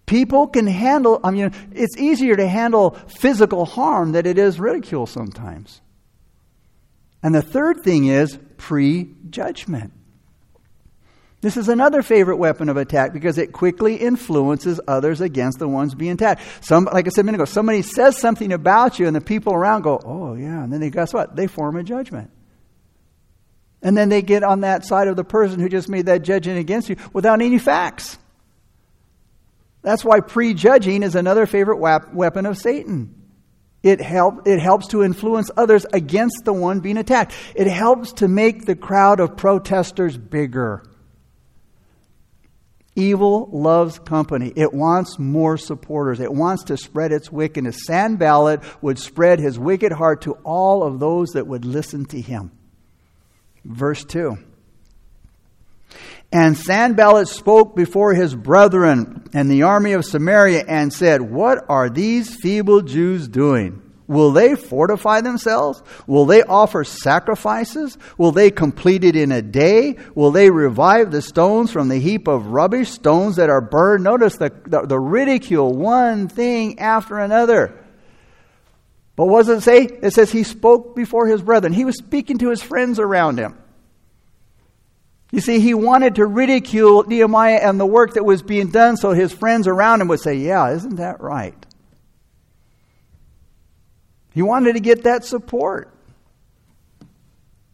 People 0.09 0.47
can 0.47 0.65
handle, 0.65 1.19
I 1.23 1.29
mean, 1.29 1.53
it's 1.71 1.95
easier 1.95 2.35
to 2.35 2.47
handle 2.47 2.97
physical 3.19 3.63
harm 3.63 4.11
than 4.11 4.25
it 4.25 4.39
is 4.39 4.59
ridicule 4.59 5.05
sometimes. 5.05 5.81
And 7.21 7.35
the 7.35 7.43
third 7.43 7.81
thing 7.83 8.07
is 8.07 8.39
prejudgment. 8.57 9.93
This 11.41 11.57
is 11.57 11.69
another 11.69 12.01
favorite 12.01 12.37
weapon 12.37 12.69
of 12.69 12.77
attack 12.77 13.13
because 13.13 13.37
it 13.37 13.51
quickly 13.51 13.97
influences 13.97 14.81
others 14.87 15.21
against 15.21 15.59
the 15.59 15.67
ones 15.67 15.93
being 15.93 16.13
attacked. 16.13 16.41
Some, 16.61 16.85
like 16.91 17.05
I 17.05 17.09
said 17.09 17.21
a 17.21 17.25
minute 17.25 17.37
ago, 17.37 17.45
somebody 17.45 17.83
says 17.83 18.17
something 18.17 18.51
about 18.51 18.97
you, 18.97 19.05
and 19.05 19.15
the 19.15 19.21
people 19.21 19.53
around 19.53 19.83
go, 19.83 20.01
"Oh 20.03 20.33
yeah," 20.33 20.63
and 20.63 20.73
then 20.73 20.79
they 20.79 20.89
guess 20.89 21.13
what? 21.13 21.35
They 21.35 21.45
form 21.45 21.75
a 21.75 21.83
judgment, 21.83 22.31
and 23.83 23.95
then 23.95 24.09
they 24.09 24.23
get 24.23 24.41
on 24.41 24.61
that 24.61 24.85
side 24.85 25.07
of 25.07 25.15
the 25.17 25.23
person 25.23 25.59
who 25.59 25.69
just 25.69 25.87
made 25.87 26.07
that 26.07 26.23
judgment 26.23 26.57
against 26.57 26.89
you 26.89 26.95
without 27.13 27.43
any 27.43 27.59
facts. 27.59 28.17
That's 29.81 30.03
why 30.03 30.19
prejudging 30.19 31.03
is 31.03 31.15
another 31.15 31.45
favorite 31.45 31.77
weapon 31.77 32.45
of 32.45 32.57
Satan. 32.57 33.15
It, 33.81 34.01
help, 34.01 34.45
it 34.45 34.59
helps 34.59 34.87
to 34.87 35.03
influence 35.03 35.49
others 35.55 35.85
against 35.93 36.43
the 36.43 36.51
one 36.51 36.81
being 36.81 36.97
attacked. 36.97 37.33
It 37.55 37.67
helps 37.67 38.11
to 38.13 38.27
make 38.27 38.65
the 38.65 38.75
crowd 38.75 39.21
of 39.21 39.37
protesters 39.37 40.17
bigger. 40.17 40.83
Evil 42.95 43.47
loves 43.53 43.97
company. 43.99 44.51
It 44.57 44.73
wants 44.73 45.17
more 45.17 45.57
supporters. 45.57 46.19
It 46.19 46.33
wants 46.33 46.65
to 46.65 46.75
spread 46.75 47.13
its 47.13 47.31
wickedness. 47.31 47.85
Sanballat 47.85 48.61
would 48.83 48.99
spread 48.99 49.39
his 49.39 49.57
wicked 49.57 49.93
heart 49.93 50.23
to 50.23 50.33
all 50.43 50.83
of 50.83 50.99
those 50.99 51.29
that 51.29 51.47
would 51.47 51.63
listen 51.63 52.03
to 52.05 52.19
him. 52.19 52.51
Verse 53.63 54.03
2. 54.03 54.37
And 56.31 56.55
Sanballat 56.55 57.27
spoke 57.27 57.75
before 57.75 58.13
his 58.13 58.35
brethren 58.35 59.27
and 59.33 59.49
the 59.49 59.63
army 59.63 59.93
of 59.93 60.05
Samaria 60.05 60.63
and 60.67 60.93
said, 60.93 61.21
What 61.21 61.65
are 61.67 61.89
these 61.89 62.35
feeble 62.35 62.81
Jews 62.81 63.27
doing? 63.27 63.81
Will 64.09 64.31
they 64.31 64.55
fortify 64.55 65.21
themselves? 65.21 65.83
Will 66.07 66.25
they 66.25 66.41
offer 66.41 66.83
sacrifices? 66.83 67.95
Will 68.17 68.31
they 68.31 68.49
complete 68.49 69.03
it 69.03 69.15
in 69.15 69.31
a 69.31 69.43
day? 69.43 69.97
Will 70.15 70.31
they 70.31 70.49
revive 70.49 71.11
the 71.11 71.21
stones 71.21 71.71
from 71.71 71.89
the 71.89 71.99
heap 71.99 72.27
of 72.27 72.47
rubbish, 72.47 72.89
stones 72.89 73.35
that 73.35 73.51
are 73.51 73.61
burned? 73.61 74.03
Notice 74.03 74.37
the, 74.37 74.51
the, 74.65 74.81
the 74.81 74.99
ridicule, 74.99 75.73
one 75.73 76.27
thing 76.27 76.79
after 76.79 77.19
another. 77.19 77.85
But 79.15 79.27
what 79.27 79.45
does 79.45 79.59
it 79.59 79.61
say? 79.61 79.83
It 80.01 80.13
says 80.13 80.31
he 80.31 80.43
spoke 80.43 80.95
before 80.95 81.27
his 81.27 81.43
brethren. 81.43 81.73
He 81.73 81.85
was 81.85 81.97
speaking 81.97 82.39
to 82.39 82.49
his 82.49 82.63
friends 82.63 82.99
around 82.99 83.37
him. 83.37 83.59
You 85.31 85.41
see, 85.41 85.59
he 85.59 85.73
wanted 85.73 86.15
to 86.15 86.25
ridicule 86.25 87.03
Nehemiah 87.03 87.59
and 87.61 87.79
the 87.79 87.85
work 87.85 88.15
that 88.15 88.25
was 88.25 88.41
being 88.41 88.69
done 88.69 88.97
so 88.97 89.11
his 89.11 89.31
friends 89.31 89.67
around 89.67 90.01
him 90.01 90.07
would 90.07 90.19
say, 90.19 90.35
Yeah, 90.35 90.71
isn't 90.71 90.95
that 90.95 91.21
right? 91.21 91.53
He 94.33 94.41
wanted 94.41 94.73
to 94.73 94.79
get 94.79 95.03
that 95.03 95.25
support. 95.25 95.93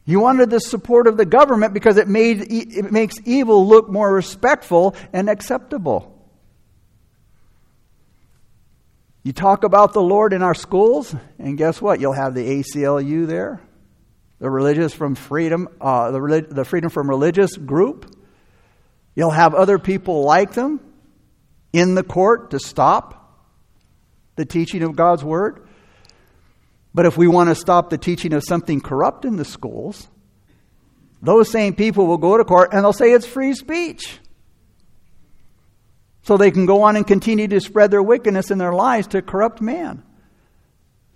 He 0.05 0.15
wanted 0.15 0.49
the 0.49 0.59
support 0.59 1.07
of 1.07 1.17
the 1.17 1.25
government 1.25 1.73
because 1.73 1.97
it, 1.97 2.07
made, 2.07 2.51
it 2.51 2.91
makes 2.91 3.15
evil 3.25 3.67
look 3.67 3.89
more 3.89 4.13
respectful 4.13 4.95
and 5.11 5.29
acceptable. 5.29 6.11
You 9.23 9.33
talk 9.33 9.63
about 9.63 9.93
the 9.93 10.03
Lord 10.03 10.33
in 10.33 10.43
our 10.43 10.53
schools, 10.53 11.15
and 11.39 11.57
guess 11.57 11.81
what? 11.81 11.99
You'll 11.99 12.13
have 12.13 12.35
the 12.35 12.47
ACLU 12.47 13.25
there, 13.25 13.59
the 14.39 14.49
religious 14.49 14.93
from 14.93 15.15
freedom, 15.15 15.67
uh, 15.79 16.11
the, 16.11 16.21
relig- 16.21 16.49
the 16.49 16.65
freedom 16.65 16.89
from 16.89 17.09
religious 17.09 17.55
group. 17.55 18.15
You'll 19.15 19.31
have 19.31 19.53
other 19.53 19.79
people 19.79 20.23
like 20.23 20.53
them 20.53 20.79
in 21.73 21.95
the 21.95 22.03
court 22.03 22.51
to 22.51 22.59
stop 22.59 23.21
the 24.35 24.45
teaching 24.45 24.83
of 24.83 24.95
God's 24.95 25.23
word. 25.23 25.67
But 26.93 27.05
if 27.05 27.17
we 27.17 27.27
want 27.27 27.49
to 27.49 27.55
stop 27.55 27.89
the 27.89 27.97
teaching 27.97 28.31
of 28.31 28.43
something 28.47 28.79
corrupt 28.79 29.25
in 29.25 29.35
the 29.35 29.43
schools, 29.43 30.07
those 31.21 31.51
same 31.51 31.75
people 31.75 32.07
will 32.07 32.17
go 32.17 32.37
to 32.37 32.45
court 32.45 32.69
and 32.71 32.85
they'll 32.85 32.93
say 32.93 33.11
it's 33.11 33.25
free 33.25 33.53
speech. 33.53 34.19
So 36.23 36.37
they 36.37 36.51
can 36.51 36.65
go 36.65 36.83
on 36.83 36.95
and 36.95 37.05
continue 37.05 37.49
to 37.49 37.59
spread 37.59 37.91
their 37.91 38.01
wickedness 38.01 38.49
in 38.49 38.57
their 38.57 38.73
lives 38.73 39.07
to 39.07 39.21
corrupt 39.21 39.61
man. 39.61 40.03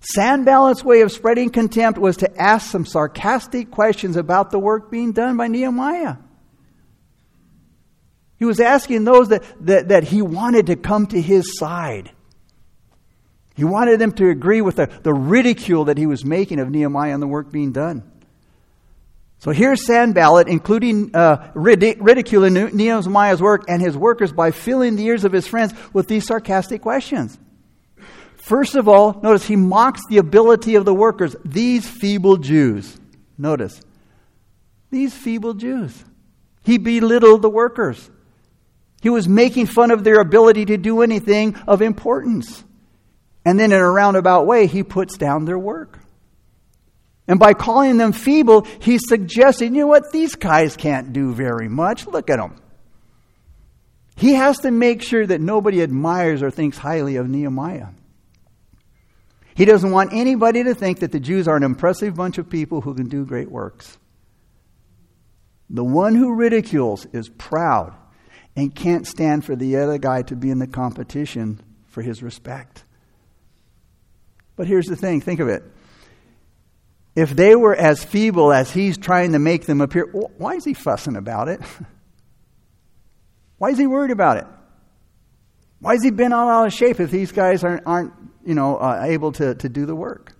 Sanballat's 0.02 0.84
way 0.84 1.02
of 1.02 1.12
spreading 1.12 1.50
contempt 1.50 2.00
was 2.00 2.18
to 2.18 2.42
ask 2.42 2.72
some 2.72 2.86
sarcastic 2.86 3.70
questions 3.70 4.16
about 4.16 4.52
the 4.52 4.60
work 4.60 4.90
being 4.90 5.12
done 5.12 5.36
by 5.36 5.48
Nehemiah. 5.48 6.16
He 8.38 8.46
was 8.46 8.62
asking 8.62 9.04
those 9.04 9.30
that, 9.30 9.44
that, 9.66 9.90
that 9.90 10.04
he 10.06 10.22
wanted 10.22 10.68
to 10.68 10.78
come 10.78 11.08
to 11.08 11.22
his 11.22 11.58
side. 11.58 12.12
He 13.56 13.66
wanted 13.66 14.00
them 14.00 14.14
to 14.14 14.30
agree 14.30 14.62
with 14.62 14.78
the, 14.78 14.90
the 15.04 15.14
ridicule 15.14 15.86
that 15.86 15.98
he 15.98 16.06
was 16.06 16.24
making 16.24 16.60
of 16.60 16.70
Nehemiah 16.70 17.14
and 17.14 17.22
the 17.22 17.28
work 17.28 17.52
being 17.52 17.74
done. 17.74 18.10
So 19.40 19.52
here's 19.52 19.86
Sanballat, 19.86 20.48
including 20.48 21.14
uh, 21.14 21.52
ridiculing 21.54 22.54
Nehemiah's 22.54 23.42
work 23.42 23.66
and 23.68 23.82
his 23.82 23.98
workers 23.98 24.32
by 24.32 24.52
filling 24.52 24.96
the 24.96 25.06
ears 25.06 25.26
of 25.26 25.34
his 25.34 25.46
friends 25.46 25.74
with 25.92 26.08
these 26.08 26.26
sarcastic 26.26 26.82
questions. 26.82 27.38
First 28.50 28.74
of 28.74 28.88
all, 28.88 29.20
notice 29.22 29.46
he 29.46 29.56
mocks 29.56 30.02
the 30.10 30.18
ability 30.18 30.74
of 30.74 30.84
the 30.84 30.94
workers, 30.94 31.36
these 31.46 31.88
feeble 31.88 32.38
Jews. 32.38 33.00
Notice, 33.38 33.80
these 34.90 35.14
feeble 35.14 35.54
Jews. 35.54 36.04
He 36.64 36.80
belittled 36.80 37.44
the 37.44 37.50
workers. 37.50 38.10
He 39.04 39.10
was 39.12 39.30
making 39.30 39.68
fun 39.68 39.92
of 39.92 40.04
their 40.04 40.20
ability 40.20 40.66
to 40.66 40.78
do 40.78 41.04
anything 41.04 41.58
of 41.68 41.84
importance. 41.84 42.64
And 43.46 43.60
then 43.60 43.72
in 43.72 43.78
a 43.78 43.88
roundabout 43.88 44.48
way, 44.48 44.66
he 44.66 44.82
puts 44.82 45.16
down 45.16 45.46
their 45.46 45.60
work. 45.60 46.00
And 47.28 47.40
by 47.40 47.54
calling 47.54 47.98
them 47.98 48.14
feeble, 48.14 48.66
he's 48.82 49.08
suggesting, 49.08 49.76
you 49.76 49.82
know 49.82 49.88
what, 49.88 50.12
these 50.12 50.34
guys 50.34 50.76
can't 50.76 51.14
do 51.14 51.36
very 51.36 51.70
much. 51.70 52.08
Look 52.08 52.32
at 52.32 52.38
them. 52.38 52.60
He 54.16 54.34
has 54.34 54.58
to 54.62 54.72
make 54.72 55.04
sure 55.04 55.28
that 55.28 55.40
nobody 55.40 55.84
admires 55.84 56.42
or 56.42 56.50
thinks 56.50 56.80
highly 56.80 57.18
of 57.18 57.30
Nehemiah. 57.30 57.90
He 59.60 59.66
doesn't 59.66 59.92
want 59.92 60.14
anybody 60.14 60.64
to 60.64 60.74
think 60.74 61.00
that 61.00 61.12
the 61.12 61.20
Jews 61.20 61.46
are 61.46 61.58
an 61.58 61.64
impressive 61.64 62.16
bunch 62.16 62.38
of 62.38 62.50
people 62.50 62.80
who 62.80 62.94
can 62.94 63.10
do 63.10 63.26
great 63.26 63.52
works. 63.52 63.98
The 65.70 65.84
one 65.84 66.16
who 66.16 66.34
ridicules 66.34 67.06
is 67.08 67.28
proud 67.28 67.94
and 68.56 68.74
can't 68.74 69.06
stand 69.06 69.44
for 69.44 69.58
the 69.58 69.76
other 69.76 69.98
guy 69.98 70.22
to 70.22 70.36
be 70.38 70.50
in 70.50 70.60
the 70.60 70.66
competition 70.66 71.60
for 71.88 72.02
his 72.02 72.24
respect. 72.24 72.86
But 74.56 74.68
here's 74.68 74.86
the 74.86 74.96
thing 74.96 75.20
think 75.20 75.42
of 75.42 75.50
it. 75.50 75.62
If 77.14 77.32
they 77.32 77.54
were 77.54 77.76
as 77.76 78.02
feeble 78.02 78.54
as 78.54 78.72
he's 78.72 78.98
trying 78.98 79.34
to 79.34 79.40
make 79.40 79.66
them 79.66 79.82
appear, 79.82 80.06
why 80.06 80.54
is 80.54 80.64
he 80.64 80.74
fussing 80.74 81.18
about 81.18 81.50
it? 81.50 81.60
Why 83.58 83.72
is 83.72 83.78
he 83.78 83.88
worried 83.88 84.12
about 84.12 84.38
it? 84.38 84.48
Why 85.82 85.96
has 85.96 86.02
he 86.02 86.12
been 86.12 86.32
all 86.32 86.48
out 86.48 86.68
of 86.68 86.72
shape 86.74 87.02
if 87.02 87.12
these 87.12 87.34
guys 87.34 87.62
aren't, 87.62 87.86
aren't 87.86 88.14
you 88.46 88.56
know, 88.56 88.78
uh, 88.78 89.04
able 89.06 89.32
to, 89.34 89.56
to 89.56 89.70
do 89.70 89.86
the 89.86 89.96
work? 89.96 90.34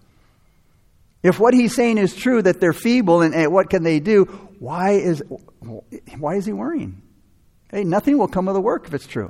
If 1.22 1.40
what 1.40 1.54
he's 1.54 1.76
saying 1.76 1.98
is 1.98 2.16
true, 2.16 2.42
that 2.42 2.60
they're 2.60 2.74
feeble 2.74 3.22
and, 3.22 3.36
and 3.36 3.52
what 3.52 3.70
can 3.70 3.84
they 3.84 4.00
do, 4.00 4.26
why 4.60 4.92
is, 4.92 5.22
why 6.18 6.36
is 6.36 6.46
he 6.46 6.54
worrying? 6.54 7.02
Hey, 7.72 7.84
nothing 7.84 8.18
will 8.18 8.28
come 8.28 8.48
of 8.48 8.54
the 8.54 8.62
work 8.62 8.88
if 8.88 8.94
it's 8.94 9.08
true. 9.08 9.30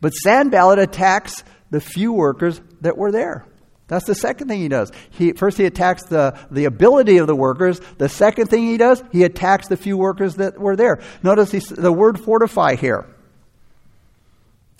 But 0.00 0.10
Sanballat 0.10 0.78
attacks 0.78 1.44
the 1.70 1.80
few 1.80 2.12
workers 2.12 2.60
that 2.80 2.96
were 2.96 3.12
there. 3.12 3.46
That's 3.88 4.06
the 4.06 4.14
second 4.14 4.48
thing 4.48 4.60
he 4.60 4.68
does. 4.68 4.90
He, 5.10 5.32
first, 5.32 5.58
he 5.58 5.66
attacks 5.66 6.04
the, 6.04 6.38
the 6.50 6.64
ability 6.64 7.18
of 7.18 7.26
the 7.26 7.36
workers. 7.36 7.80
The 7.98 8.08
second 8.08 8.46
thing 8.46 8.66
he 8.66 8.78
does, 8.78 9.02
he 9.12 9.24
attacks 9.24 9.68
the 9.68 9.76
few 9.76 9.98
workers 9.98 10.36
that 10.36 10.58
were 10.58 10.76
there. 10.76 11.02
Notice 11.22 11.68
the 11.68 11.92
word 11.92 12.18
fortify 12.18 12.76
here. 12.76 13.06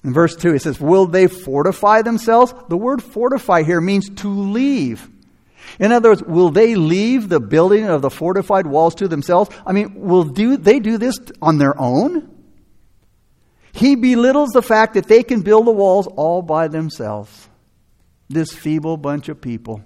In 0.04 0.12
verse 0.12 0.34
2, 0.34 0.52
he 0.52 0.58
says, 0.58 0.80
Will 0.80 1.06
they 1.06 1.28
fortify 1.28 2.02
themselves? 2.02 2.52
The 2.68 2.76
word 2.76 3.02
fortify 3.02 3.62
here 3.62 3.80
means 3.80 4.10
to 4.16 4.28
leave. 4.28 5.08
In 5.78 5.92
other 5.92 6.10
words, 6.10 6.22
will 6.22 6.50
they 6.50 6.74
leave 6.74 7.28
the 7.28 7.40
building 7.40 7.86
of 7.86 8.02
the 8.02 8.10
fortified 8.10 8.66
walls 8.66 8.94
to 8.96 9.08
themselves? 9.08 9.50
I 9.64 9.72
mean, 9.72 9.94
will 9.94 10.24
do, 10.24 10.56
they 10.56 10.80
do 10.80 10.98
this 10.98 11.16
on 11.40 11.58
their 11.58 11.80
own? 11.80 12.28
He 13.72 13.94
belittles 13.94 14.50
the 14.50 14.62
fact 14.62 14.94
that 14.94 15.06
they 15.06 15.22
can 15.22 15.40
build 15.40 15.66
the 15.66 15.72
walls 15.72 16.06
all 16.06 16.42
by 16.42 16.68
themselves 16.68 17.48
this 18.28 18.52
feeble 18.52 18.96
bunch 18.96 19.28
of 19.28 19.40
people. 19.40 19.82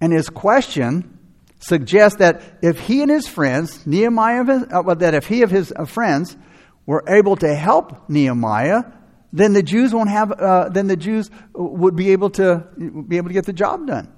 And 0.00 0.12
his 0.12 0.28
question 0.28 1.18
suggests 1.60 2.18
that 2.18 2.42
if 2.62 2.80
he 2.80 3.02
and 3.02 3.10
his 3.10 3.26
friends, 3.26 3.86
Nehemiah, 3.86 4.42
uh, 4.42 4.94
that 4.94 5.14
if 5.14 5.26
he 5.26 5.42
of 5.42 5.50
his 5.50 5.72
uh, 5.74 5.84
friends 5.84 6.36
were 6.86 7.04
able 7.08 7.36
to 7.36 7.54
help 7.54 8.08
Nehemiah, 8.08 8.84
then 9.32 9.52
the 9.52 9.62
Jews 9.62 9.92
won't 9.92 10.08
have. 10.08 10.32
Uh, 10.32 10.68
then 10.70 10.86
the 10.86 10.96
Jews 10.96 11.30
would 11.54 11.96
be 11.96 12.12
able 12.12 12.30
to 12.30 12.64
be 13.06 13.18
able 13.18 13.28
to 13.28 13.34
get 13.34 13.44
the 13.44 13.52
job 13.52 13.86
done. 13.86 14.12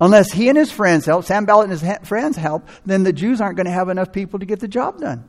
Unless 0.00 0.32
he 0.32 0.48
and 0.48 0.56
his 0.56 0.70
friends 0.70 1.06
help, 1.06 1.24
Sam 1.24 1.42
Sanballat 1.42 1.70
and 1.70 1.80
his 1.80 2.08
friends 2.08 2.36
help, 2.36 2.68
then 2.86 3.02
the 3.02 3.12
Jews 3.12 3.40
aren't 3.40 3.56
going 3.56 3.66
to 3.66 3.72
have 3.72 3.88
enough 3.88 4.12
people 4.12 4.38
to 4.38 4.46
get 4.46 4.60
the 4.60 4.68
job 4.68 5.00
done. 5.00 5.24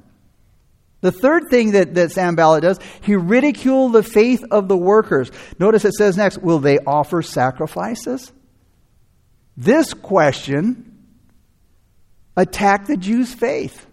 The 1.01 1.11
third 1.11 1.49
thing 1.49 1.71
that, 1.71 1.95
that 1.95 2.11
Sanballat 2.11 2.61
does, 2.61 2.79
he 3.01 3.15
ridiculed 3.15 3.93
the 3.93 4.03
faith 4.03 4.43
of 4.51 4.67
the 4.67 4.77
workers. 4.77 5.31
Notice 5.57 5.85
it 5.85 5.93
says 5.93 6.17
next, 6.17 6.39
will 6.39 6.59
they 6.59 6.77
offer 6.79 7.21
sacrifices? 7.21 8.31
This 9.55 9.93
question 9.93 10.97
attacked 12.35 12.87
the 12.87 12.97
Jews' 12.97 13.33
faith. 13.33 13.87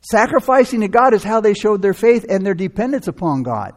Sacrificing 0.00 0.80
to 0.80 0.88
God 0.88 1.14
is 1.14 1.24
how 1.24 1.40
they 1.40 1.54
showed 1.54 1.82
their 1.82 1.94
faith 1.94 2.24
and 2.28 2.44
their 2.44 2.54
dependence 2.54 3.08
upon 3.08 3.42
God. 3.42 3.74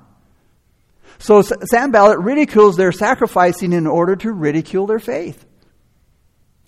So 1.19 1.41
Sanballat 1.41 2.19
ridicules 2.19 2.77
their 2.77 2.91
sacrificing 2.91 3.73
in 3.73 3.87
order 3.87 4.15
to 4.17 4.31
ridicule 4.31 4.87
their 4.87 4.99
faith. 4.99 5.45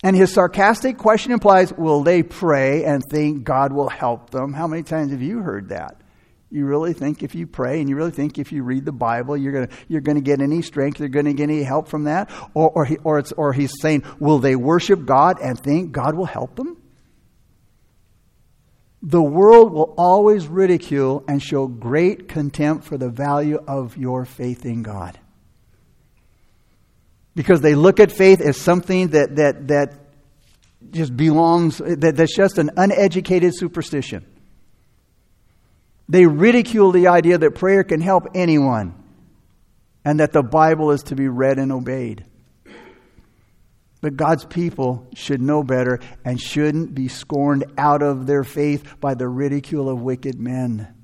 And 0.02 0.14
his 0.14 0.32
sarcastic 0.32 0.98
question 0.98 1.32
implies, 1.32 1.72
will 1.72 2.02
they 2.02 2.22
pray 2.22 2.84
and 2.84 3.02
think 3.10 3.44
God 3.44 3.72
will 3.72 3.88
help 3.88 4.30
them? 4.30 4.52
How 4.52 4.66
many 4.66 4.82
times 4.82 5.12
have 5.12 5.22
you 5.22 5.38
heard 5.38 5.70
that? 5.70 6.00
You 6.50 6.66
really 6.66 6.92
think 6.92 7.22
if 7.22 7.34
you 7.34 7.46
pray 7.46 7.80
and 7.80 7.88
you 7.88 7.96
really 7.96 8.10
think 8.10 8.38
if 8.38 8.52
you 8.52 8.62
read 8.62 8.84
the 8.84 8.92
Bible, 8.92 9.36
you're 9.36 9.52
going 9.52 9.68
you're 9.88 10.02
gonna 10.02 10.20
get 10.20 10.40
any 10.40 10.62
strength, 10.62 11.00
you're 11.00 11.08
going 11.08 11.24
to 11.24 11.32
get 11.32 11.44
any 11.44 11.62
help 11.62 11.88
from 11.88 12.04
that? 12.04 12.30
Or, 12.52 12.70
or, 12.70 12.84
he, 12.84 12.96
or, 12.98 13.24
or 13.36 13.52
he's 13.52 13.72
saying, 13.80 14.04
will 14.20 14.38
they 14.38 14.54
worship 14.54 15.04
God 15.04 15.38
and 15.40 15.58
think 15.58 15.90
God 15.90 16.14
will 16.14 16.26
help 16.26 16.54
them? 16.54 16.76
The 19.06 19.22
world 19.22 19.70
will 19.70 19.94
always 19.98 20.46
ridicule 20.46 21.24
and 21.28 21.42
show 21.42 21.66
great 21.66 22.26
contempt 22.26 22.84
for 22.84 22.96
the 22.96 23.10
value 23.10 23.58
of 23.68 23.98
your 23.98 24.24
faith 24.24 24.64
in 24.64 24.82
God 24.82 25.18
because 27.34 27.60
they 27.60 27.74
look 27.74 28.00
at 28.00 28.10
faith 28.10 28.40
as 28.40 28.58
something 28.58 29.08
that, 29.08 29.36
that, 29.36 29.68
that 29.68 29.94
just 30.90 31.14
belongs, 31.14 31.78
that, 31.78 32.14
that's 32.16 32.34
just 32.34 32.56
an 32.56 32.70
uneducated 32.78 33.52
superstition. 33.54 34.24
They 36.08 36.24
ridicule 36.24 36.90
the 36.90 37.08
idea 37.08 37.36
that 37.36 37.56
prayer 37.56 37.84
can 37.84 38.00
help 38.00 38.28
anyone 38.34 38.94
and 40.02 40.18
that 40.20 40.32
the 40.32 40.42
Bible 40.42 40.92
is 40.92 41.02
to 41.04 41.14
be 41.14 41.28
read 41.28 41.58
and 41.58 41.70
obeyed. 41.70 42.24
But 44.04 44.18
God's 44.18 44.44
people 44.44 45.08
should 45.14 45.40
know 45.40 45.62
better 45.62 45.98
and 46.26 46.38
shouldn't 46.38 46.94
be 46.94 47.08
scorned 47.08 47.64
out 47.78 48.02
of 48.02 48.26
their 48.26 48.44
faith 48.44 49.00
by 49.00 49.14
the 49.14 49.26
ridicule 49.26 49.88
of 49.88 50.02
wicked 50.02 50.38
men. 50.38 50.94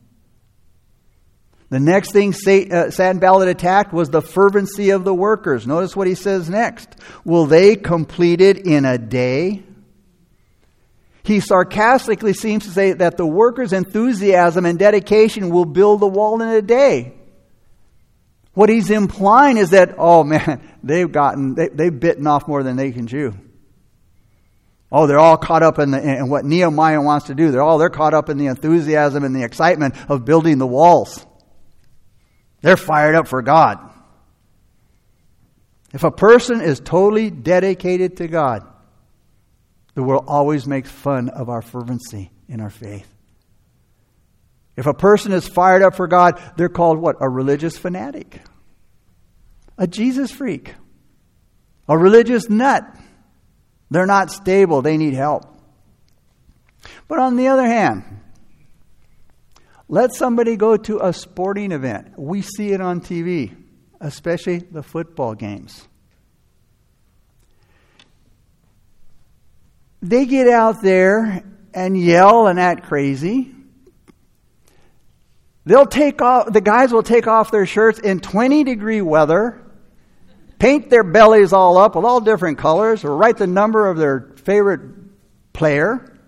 The 1.70 1.80
next 1.80 2.12
thing 2.12 2.34
uh, 2.70 2.90
Sanballat 2.90 3.48
attacked 3.48 3.94
was 3.94 4.10
the 4.10 4.20
fervency 4.20 4.90
of 4.90 5.04
the 5.04 5.14
workers. 5.14 5.66
Notice 5.66 5.96
what 5.96 6.08
he 6.08 6.14
says 6.14 6.50
next. 6.50 6.94
Will 7.24 7.46
they 7.46 7.74
complete 7.74 8.42
it 8.42 8.66
in 8.66 8.84
a 8.84 8.98
day? 8.98 9.62
He 11.22 11.40
sarcastically 11.40 12.34
seems 12.34 12.64
to 12.64 12.70
say 12.70 12.92
that 12.92 13.16
the 13.16 13.26
workers' 13.26 13.72
enthusiasm 13.72 14.66
and 14.66 14.78
dedication 14.78 15.48
will 15.48 15.64
build 15.64 16.00
the 16.00 16.06
wall 16.06 16.42
in 16.42 16.48
a 16.48 16.60
day. 16.60 17.14
What 18.52 18.68
he's 18.68 18.90
implying 18.90 19.56
is 19.56 19.70
that, 19.70 19.94
oh 19.98 20.24
man, 20.24 20.60
they've 20.82 21.10
gotten, 21.10 21.54
they, 21.54 21.68
they've 21.68 22.00
bitten 22.00 22.26
off 22.26 22.48
more 22.48 22.62
than 22.62 22.76
they 22.76 22.92
can 22.92 23.06
chew. 23.06 23.34
Oh, 24.92 25.06
they're 25.06 25.20
all 25.20 25.36
caught 25.36 25.62
up 25.62 25.78
in, 25.78 25.92
the, 25.92 26.02
in 26.02 26.28
what 26.28 26.44
Nehemiah 26.44 27.00
wants 27.00 27.26
to 27.26 27.34
do. 27.34 27.52
They're 27.52 27.62
all 27.62 27.78
they're 27.78 27.90
caught 27.90 28.12
up 28.12 28.28
in 28.28 28.38
the 28.38 28.46
enthusiasm 28.46 29.22
and 29.22 29.34
the 29.34 29.44
excitement 29.44 29.94
of 30.10 30.24
building 30.24 30.58
the 30.58 30.66
walls. 30.66 31.24
They're 32.60 32.76
fired 32.76 33.14
up 33.14 33.28
for 33.28 33.40
God. 33.40 33.78
If 35.92 36.02
a 36.02 36.10
person 36.10 36.60
is 36.60 36.80
totally 36.80 37.30
dedicated 37.30 38.16
to 38.18 38.28
God, 38.28 38.66
the 39.94 40.02
world 40.02 40.24
always 40.28 40.66
makes 40.66 40.90
fun 40.90 41.28
of 41.28 41.48
our 41.48 41.62
fervency 41.62 42.30
in 42.48 42.60
our 42.60 42.70
faith. 42.70 43.08
If 44.76 44.86
a 44.86 44.94
person 44.94 45.32
is 45.32 45.46
fired 45.46 45.82
up 45.82 45.94
for 45.94 46.06
God, 46.06 46.40
they're 46.56 46.68
called 46.68 46.98
what? 46.98 47.16
A 47.20 47.28
religious 47.28 47.76
fanatic, 47.76 48.40
a 49.76 49.86
Jesus 49.86 50.30
freak, 50.30 50.74
a 51.88 51.98
religious 51.98 52.48
nut. 52.48 52.84
They're 53.90 54.06
not 54.06 54.30
stable, 54.30 54.82
they 54.82 54.96
need 54.96 55.14
help. 55.14 55.44
But 57.08 57.18
on 57.18 57.36
the 57.36 57.48
other 57.48 57.66
hand, 57.66 58.04
let 59.88 60.14
somebody 60.14 60.56
go 60.56 60.76
to 60.76 61.00
a 61.00 61.12
sporting 61.12 61.72
event. 61.72 62.12
We 62.16 62.42
see 62.42 62.72
it 62.72 62.80
on 62.80 63.00
TV, 63.00 63.54
especially 64.00 64.58
the 64.58 64.84
football 64.84 65.34
games. 65.34 65.88
They 70.00 70.24
get 70.26 70.48
out 70.48 70.80
there 70.80 71.42
and 71.74 72.00
yell 72.00 72.46
and 72.46 72.58
act 72.58 72.84
crazy. 72.84 73.52
They'll 75.70 75.86
take 75.86 76.20
off, 76.20 76.52
the 76.52 76.60
guys 76.60 76.92
will 76.92 77.04
take 77.04 77.28
off 77.28 77.50
their 77.50 77.66
shirts 77.66 78.00
in 78.00 78.18
20 78.18 78.64
degree 78.64 79.00
weather, 79.00 79.62
paint 80.58 80.90
their 80.90 81.04
bellies 81.04 81.52
all 81.52 81.78
up 81.78 81.94
with 81.94 82.04
all 82.04 82.20
different 82.20 82.58
colors, 82.58 83.04
or 83.04 83.16
write 83.16 83.36
the 83.36 83.46
number 83.46 83.88
of 83.88 83.96
their 83.96 84.32
favorite 84.36 84.80
player. 85.52 86.18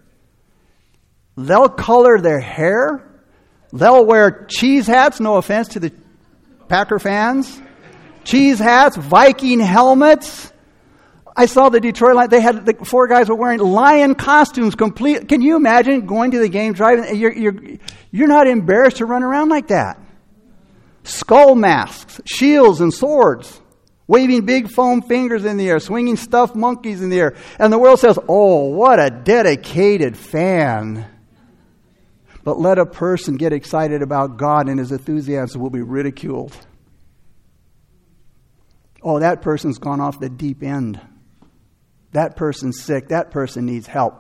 They'll 1.37 1.69
color 1.69 2.19
their 2.19 2.41
hair 2.41 3.13
They'll 3.73 4.05
wear 4.05 4.47
cheese 4.51 4.87
hats, 4.87 5.19
no 5.19 5.37
offense 5.37 5.69
to 5.69 5.81
the 5.81 5.93
Packer 6.69 6.99
fans. 6.99 7.61
Cheese 8.25 8.59
hats, 8.59 8.97
Viking 8.97 9.61
helmets. 9.61 10.52
I 11.35 11.47
saw 11.47 11.69
the 11.69 11.81
Detroit 11.81 12.15
Lions. 12.15 12.31
They 12.31 12.41
had 12.41 12.67
the 12.67 12.75
four 12.85 13.07
guys 13.09 13.29
were 13.29 13.35
wearing 13.35 13.61
lion 13.61 14.15
costumes. 14.15 14.75
Complete. 14.75 15.29
Can 15.29 15.41
you 15.41 15.57
imagine 15.57 16.07
going 16.07 16.33
to 16.33 16.39
the 16.39 16.49
game 16.49 16.75
driving? 16.75 17.17
You're, 17.17 17.33
you're, 17.33 17.55
you're 18.11 18.29
not 18.29 18.47
embarrassed 18.47 18.99
to 18.99 19.07
run 19.07 19.23
around 19.23 19.49
like 19.49 19.69
that. 19.69 19.99
Skull 21.05 21.55
masks, 21.55 22.21
shields, 22.27 22.81
and 22.81 22.93
swords. 22.93 23.61
waving 24.07 24.45
big 24.45 24.71
foam 24.71 25.01
fingers 25.01 25.45
in 25.45 25.57
the 25.57 25.69
air, 25.69 25.81
swinging 25.81 26.17
stuffed 26.17 26.55
monkeys 26.55 27.01
in 27.01 27.09
the 27.09 27.19
air. 27.19 27.35
And 27.59 27.73
the 27.73 27.79
world 27.79 27.99
says, 27.99 28.19
Oh, 28.29 28.67
what 28.67 29.01
a 29.01 29.11
dedicated 29.11 30.17
fan. 30.17 31.07
But 32.45 32.59
let 32.59 32.79
a 32.79 32.87
person 32.87 33.37
get 33.37 33.53
excited 33.53 34.03
about 34.03 34.37
God 34.37 34.69
and 34.69 34.79
his 34.79 34.93
enthusiasm 34.93 35.61
will 35.61 35.71
be 35.71 35.81
ridiculed. 35.81 36.55
Oh, 39.03 39.19
that 39.21 39.43
person's 39.43 39.79
gone 39.79 40.01
off 40.01 40.21
the 40.21 40.29
deep 40.29 40.63
end. 40.63 41.01
That 42.13 42.37
person's 42.37 42.83
sick. 42.83 43.09
That 43.09 43.31
person 43.31 43.67
needs 43.67 43.87
help. 43.87 44.15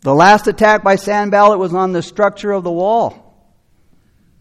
The 0.00 0.14
last 0.14 0.48
attack 0.48 0.82
by 0.82 0.96
Sanballat 0.96 1.58
was 1.58 1.74
on 1.74 1.92
the 1.92 2.02
structure 2.02 2.50
of 2.50 2.64
the 2.64 2.72
wall. 2.72 3.22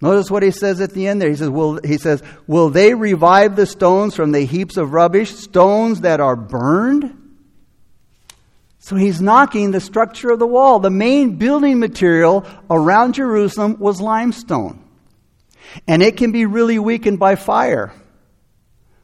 Notice 0.02 0.32
what 0.32 0.42
he 0.42 0.50
says 0.50 0.82
at 0.82 0.94
the 0.94 1.06
end 1.06 1.22
there. 1.22 1.30
He 1.30 1.36
says, 1.36 1.50
will, 1.50 1.80
he 1.84 1.98
says, 1.98 2.24
Will 2.48 2.72
they 2.72 2.96
revive 2.96 3.56
the 3.56 3.68
stones 3.68 4.16
from 4.16 4.32
the 4.32 4.42
heaps 4.42 4.78
of 4.78 4.94
rubbish, 4.94 5.30
stones 5.30 6.02
that 6.02 6.20
are 6.20 6.36
burned? 6.36 7.18
So 8.80 8.96
he's 8.96 9.22
knocking 9.22 9.70
the 9.70 9.80
structure 9.80 10.32
of 10.32 10.40
the 10.40 10.48
wall. 10.48 10.80
The 10.80 10.90
main 10.90 11.36
building 11.36 11.78
material 11.78 12.48
around 12.68 13.14
Jerusalem 13.14 13.78
was 13.78 14.02
limestone. 14.02 14.84
And 15.88 16.02
it 16.02 16.18
can 16.18 16.32
be 16.32 16.48
really 16.48 16.80
weakened 16.80 17.20
by 17.20 17.36
fire. 17.36 17.94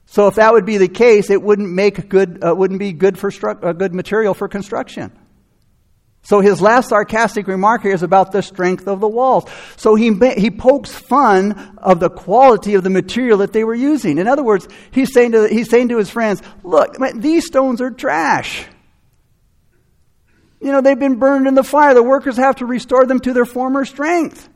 So 0.09 0.27
if 0.27 0.35
that 0.35 0.53
would 0.53 0.65
be 0.65 0.77
the 0.77 0.87
case, 0.87 1.29
it 1.29 1.41
wouldn't 1.41 1.69
make 1.69 2.07
good, 2.09 2.43
uh, 2.43 2.55
wouldn't 2.55 2.79
be 2.79 2.93
good 2.93 3.19
for 3.19 3.29
stru- 3.29 3.61
uh, 3.63 3.73
good 3.73 3.93
material 3.93 4.33
for 4.33 4.47
construction. 4.47 5.11
So 6.23 6.39
his 6.39 6.61
last 6.61 6.89
sarcastic 6.89 7.47
remark 7.47 7.83
here 7.83 7.93
is 7.93 8.03
about 8.03 8.31
the 8.31 8.41
strength 8.41 8.87
of 8.87 8.99
the 9.01 9.07
walls. 9.07 9.45
So 9.75 9.95
he, 9.95 10.13
he 10.37 10.49
pokes 10.49 10.93
fun 10.93 11.77
of 11.77 11.99
the 11.99 12.09
quality 12.09 12.73
of 12.75 12.83
the 12.83 12.89
material 12.89 13.39
that 13.39 13.53
they 13.53 13.63
were 13.63 13.75
using. 13.75 14.17
In 14.17 14.27
other 14.27 14.43
words, 14.43 14.67
he's 14.91 15.13
saying 15.13 15.33
to, 15.33 15.47
he's 15.47 15.69
saying 15.69 15.89
to 15.89 15.97
his 15.97 16.09
friends, 16.09 16.41
look, 16.63 16.99
man, 16.99 17.19
these 17.19 17.45
stones 17.45 17.81
are 17.81 17.91
trash. 17.91 18.65
You 20.59 20.71
know, 20.71 20.81
they've 20.81 20.99
been 20.99 21.19
burned 21.19 21.47
in 21.47 21.53
the 21.53 21.63
fire. 21.63 21.93
The 21.93 22.03
workers 22.03 22.37
have 22.37 22.57
to 22.57 22.65
restore 22.65 23.05
them 23.05 23.19
to 23.21 23.33
their 23.33 23.45
former 23.45 23.85
strength. 23.85 24.49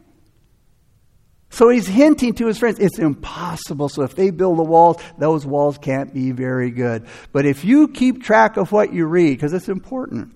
So 1.51 1.67
he's 1.67 1.85
hinting 1.85 2.33
to 2.35 2.47
his 2.47 2.57
friends, 2.57 2.79
it's 2.79 2.97
impossible. 2.97 3.89
So 3.89 4.03
if 4.03 4.15
they 4.15 4.31
build 4.31 4.57
the 4.57 4.63
walls, 4.63 4.97
those 5.17 5.45
walls 5.45 5.77
can't 5.77 6.13
be 6.13 6.31
very 6.31 6.71
good. 6.71 7.05
But 7.33 7.45
if 7.45 7.65
you 7.65 7.89
keep 7.89 8.23
track 8.23 8.55
of 8.55 8.71
what 8.71 8.93
you 8.93 9.05
read, 9.05 9.37
because 9.37 9.51
it's 9.51 9.67
important, 9.67 10.33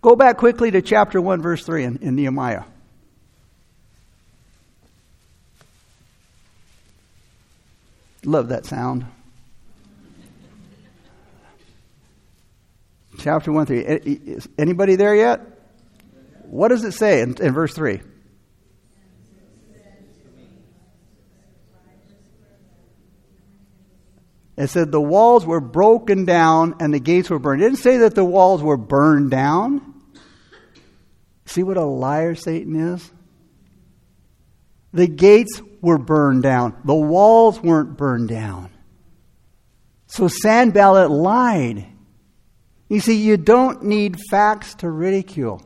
go 0.00 0.14
back 0.14 0.36
quickly 0.36 0.70
to 0.70 0.80
chapter 0.80 1.20
1, 1.20 1.42
verse 1.42 1.66
3 1.66 1.84
in, 1.84 1.96
in 1.98 2.14
Nehemiah. 2.14 2.62
Love 8.24 8.50
that 8.50 8.64
sound. 8.64 9.04
Chapter 13.18 13.50
1, 13.50 13.66
3. 13.66 14.38
Anybody 14.56 14.94
there 14.94 15.16
yet? 15.16 15.40
What 16.44 16.68
does 16.68 16.84
it 16.84 16.92
say 16.92 17.22
in, 17.22 17.34
in 17.42 17.52
verse 17.52 17.74
3? 17.74 18.00
It 24.56 24.68
said 24.68 24.92
the 24.92 25.00
walls 25.00 25.46
were 25.46 25.60
broken 25.60 26.24
down 26.24 26.76
and 26.80 26.92
the 26.92 27.00
gates 27.00 27.30
were 27.30 27.38
burned. 27.38 27.62
It 27.62 27.66
didn't 27.66 27.78
say 27.78 27.98
that 27.98 28.14
the 28.14 28.24
walls 28.24 28.62
were 28.62 28.76
burned 28.76 29.30
down. 29.30 30.02
See 31.46 31.62
what 31.62 31.76
a 31.76 31.84
liar 31.84 32.34
Satan 32.34 32.94
is? 32.94 33.10
The 34.92 35.06
gates 35.06 35.62
were 35.80 35.98
burned 35.98 36.42
down. 36.42 36.76
The 36.84 36.94
walls 36.94 37.60
weren't 37.60 37.96
burned 37.96 38.28
down. 38.28 38.70
So 40.06 40.28
Sanballat 40.28 41.10
lied. 41.10 41.86
You 42.88 43.00
see, 43.00 43.16
you 43.16 43.38
don't 43.38 43.84
need 43.84 44.20
facts 44.30 44.74
to 44.76 44.90
ridicule. 44.90 45.62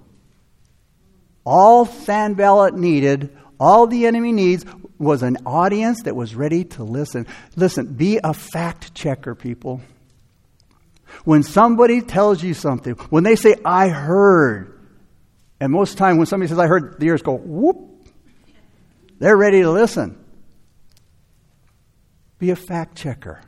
All 1.45 1.87
Sanballat 1.87 2.75
needed, 2.75 3.37
all 3.59 3.87
the 3.87 4.07
enemy 4.07 4.33
needs, 4.33 4.65
was 4.99 5.23
an 5.23 5.39
audience 5.45 6.03
that 6.05 6.17
was 6.17 6.35
ready 6.35 6.65
to 6.65 6.85
listen. 6.85 7.27
Listen, 7.55 7.95
be 7.95 8.19
a 8.23 8.33
fact 8.33 8.95
checker, 8.95 9.35
people. 9.35 9.81
When 11.25 11.43
somebody 11.43 12.03
tells 12.03 12.43
you 12.43 12.55
something, 12.55 12.95
when 13.11 13.25
they 13.25 13.37
say, 13.37 13.57
I 13.65 13.89
heard, 13.89 14.79
and 15.61 15.73
most 15.73 15.91
of 15.91 15.97
the 15.97 16.01
time 16.01 16.17
when 16.19 16.27
somebody 16.27 16.49
says, 16.49 16.59
I 16.59 16.67
heard, 16.67 16.99
the 16.99 17.07
ears 17.07 17.23
go, 17.23 17.35
whoop. 17.35 17.93
They're 19.19 19.37
ready 19.37 19.63
to 19.63 19.71
listen. 19.71 20.23
Be 22.39 22.51
a 22.51 22.57
fact 22.57 22.97
checker. 22.97 23.41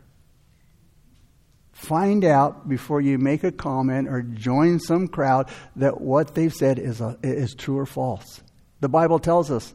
Find 1.72 2.24
out 2.24 2.68
before 2.68 3.00
you 3.00 3.18
make 3.18 3.44
a 3.44 3.52
comment 3.52 4.08
or 4.08 4.22
join 4.22 4.80
some 4.80 5.06
crowd 5.08 5.48
that 5.76 6.00
what 6.00 6.34
they've 6.34 6.52
said 6.52 6.78
is, 6.78 7.00
a, 7.00 7.16
is 7.22 7.54
true 7.54 7.78
or 7.78 7.86
false. 7.86 8.40
The 8.80 8.88
Bible 8.88 9.18
tells 9.18 9.50
us 9.50 9.72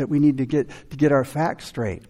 that 0.00 0.08
we 0.08 0.18
need 0.18 0.38
to 0.38 0.46
get, 0.46 0.70
to 0.90 0.96
get 0.96 1.12
our 1.12 1.24
facts 1.24 1.66
straight. 1.66 2.02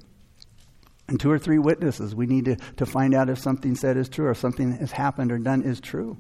And 1.09 1.19
two 1.19 1.31
or 1.31 1.41
three 1.41 1.59
witnesses, 1.59 2.15
we 2.15 2.27
need 2.27 2.45
to, 2.45 2.57
to 2.77 2.87
find 2.87 3.15
out 3.15 3.29
if 3.29 3.41
something 3.41 3.75
said 3.75 3.97
is 3.97 4.09
true 4.09 4.29
or 4.29 4.35
something 4.35 4.77
has 4.77 4.93
happened 4.93 5.33
or 5.33 5.39
done 5.39 5.63
is 5.63 5.81
true. 5.81 6.17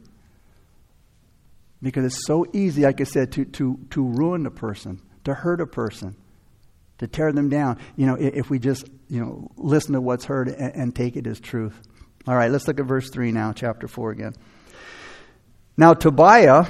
Because 1.80 2.04
it's 2.04 2.26
so 2.26 2.44
easy, 2.52 2.83
like 2.83 3.00
I 3.00 3.04
said, 3.04 3.30
to, 3.33 3.44
to, 3.44 3.78
to 3.90 4.04
ruin 4.04 4.46
a 4.46 4.50
person, 4.50 5.00
to 5.24 5.33
hurt 5.33 5.61
a 5.61 5.66
person, 5.66 6.16
to 6.98 7.06
tear 7.06 7.33
them 7.33 7.48
down. 7.48 7.78
You 7.96 8.06
know, 8.06 8.16
if 8.16 8.50
we 8.50 8.59
just, 8.59 8.88
you 9.09 9.20
know, 9.20 9.48
listen 9.56 9.92
to 9.92 10.00
what's 10.00 10.24
heard 10.24 10.48
and, 10.48 10.74
and 10.74 10.94
take 10.94 11.16
it 11.16 11.28
as 11.28 11.38
truth. 11.38 11.80
All 12.26 12.35
right, 12.35 12.50
let's 12.50 12.66
look 12.66 12.80
at 12.80 12.87
verse 12.87 13.11
3 13.11 13.30
now, 13.30 13.52
chapter 13.52 13.87
4 13.87 14.11
again. 14.11 14.35
Now, 15.76 15.94
Tobiah, 15.94 16.66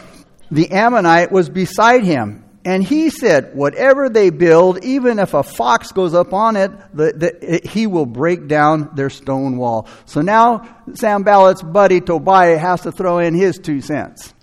the 0.51 0.71
Ammonite, 0.71 1.33
was 1.33 1.49
beside 1.49 2.05
him 2.05 2.45
and 2.65 2.85
he 2.85 3.09
said, 3.09 3.55
Whatever 3.55 4.09
they 4.09 4.31
build, 4.31 4.85
even 4.85 5.19
if 5.19 5.35
a 5.35 5.43
fox 5.43 5.93
goes 5.93 6.15
up 6.15 6.33
on 6.33 6.57
it, 6.57 6.71
the, 6.95 7.13
the, 7.13 7.55
it, 7.55 7.67
he 7.67 7.87
will 7.87 8.07
break 8.07 8.49
down 8.49 8.91
their 8.95 9.11
stone 9.11 9.57
wall. 9.57 9.89
So 10.05 10.21
now 10.21 10.69
Sanballat's 10.93 11.63
buddy 11.63 12.01
Tobiah 12.01 12.59
has 12.59 12.83
to 12.83 12.93
throw 12.93 13.19
in 13.19 13.35
his 13.35 13.59
two 13.59 13.81
cents. 13.81 14.35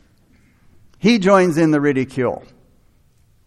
He 0.98 1.20
joins 1.20 1.58
in 1.58 1.72
the 1.72 1.80
ridicule. 1.80 2.44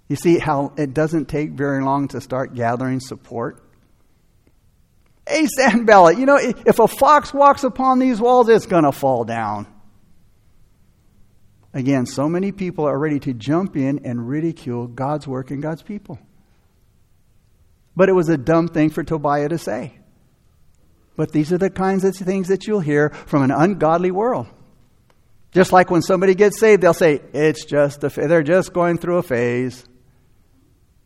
You 0.08 0.16
see 0.16 0.38
how 0.38 0.72
it 0.76 0.94
doesn't 0.94 1.26
take 1.26 1.50
very 1.50 1.82
long 1.82 2.08
to 2.08 2.20
start 2.20 2.54
gathering 2.54 3.00
support? 3.00 3.62
Hey, 5.28 5.46
Sanballat, 5.46 6.18
you 6.18 6.26
know, 6.26 6.38
if 6.40 6.78
a 6.78 6.88
fox 6.88 7.34
walks 7.34 7.64
upon 7.64 7.98
these 7.98 8.20
walls, 8.20 8.48
it's 8.48 8.66
going 8.66 8.84
to 8.84 8.92
fall 8.92 9.24
down. 9.24 9.66
Again, 11.72 12.06
so 12.06 12.28
many 12.28 12.50
people 12.50 12.84
are 12.86 12.98
ready 12.98 13.20
to 13.20 13.32
jump 13.32 13.76
in 13.76 14.04
and 14.04 14.28
ridicule 14.28 14.88
God's 14.88 15.26
work 15.26 15.50
and 15.50 15.62
God's 15.62 15.82
people. 15.82 16.18
But 17.94 18.08
it 18.08 18.12
was 18.12 18.28
a 18.28 18.36
dumb 18.36 18.68
thing 18.68 18.90
for 18.90 19.04
Tobiah 19.04 19.48
to 19.48 19.58
say. 19.58 19.94
But 21.16 21.32
these 21.32 21.52
are 21.52 21.58
the 21.58 21.70
kinds 21.70 22.04
of 22.04 22.16
things 22.16 22.48
that 22.48 22.66
you'll 22.66 22.80
hear 22.80 23.10
from 23.10 23.42
an 23.42 23.50
ungodly 23.50 24.10
world. 24.10 24.46
Just 25.52 25.72
like 25.72 25.90
when 25.90 26.02
somebody 26.02 26.34
gets 26.34 26.58
saved, 26.58 26.82
they'll 26.82 26.94
say, 26.94 27.20
it's 27.32 27.64
just 27.64 28.02
a, 28.04 28.08
they're 28.08 28.42
just 28.42 28.72
going 28.72 28.98
through 28.98 29.18
a 29.18 29.22
phase. 29.22 29.84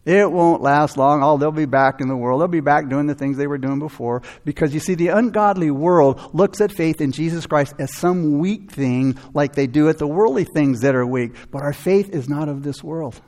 It 0.05 0.31
won't 0.31 0.61
last 0.61 0.99
long. 0.99 1.23
Oh, 1.23 1.39
they'll 1.39 1.51
be 1.51 1.65
back 1.65 2.01
in 2.01 2.09
the 2.09 2.17
world. 2.17 2.41
They'll 2.41 2.49
be 2.49 2.61
back 2.61 2.91
doing 2.91 3.07
the 3.07 3.15
things 3.15 3.39
they 3.39 3.47
were 3.47 3.57
doing 3.57 3.79
before. 3.79 4.23
Because 4.45 4.75
you 4.75 4.81
see, 4.81 4.95
the 4.95 5.09
ungodly 5.09 5.71
world 5.71 6.35
looks 6.35 6.61
at 6.61 6.73
faith 6.73 7.01
in 7.01 7.11
Jesus 7.11 7.47
Christ 7.47 7.75
as 7.79 7.95
some 7.95 8.39
weak 8.39 8.71
thing, 8.71 9.19
like 9.33 9.55
they 9.55 9.67
do 9.67 9.89
at 9.89 9.99
the 9.99 10.07
worldly 10.07 10.45
things 10.45 10.83
that 10.83 10.95
are 10.95 11.07
weak. 11.07 11.33
But 11.51 11.63
our 11.63 11.73
faith 11.73 12.11
is 12.11 12.29
not 12.29 12.51
of 12.51 12.63
this 12.63 12.85
world. 12.85 13.19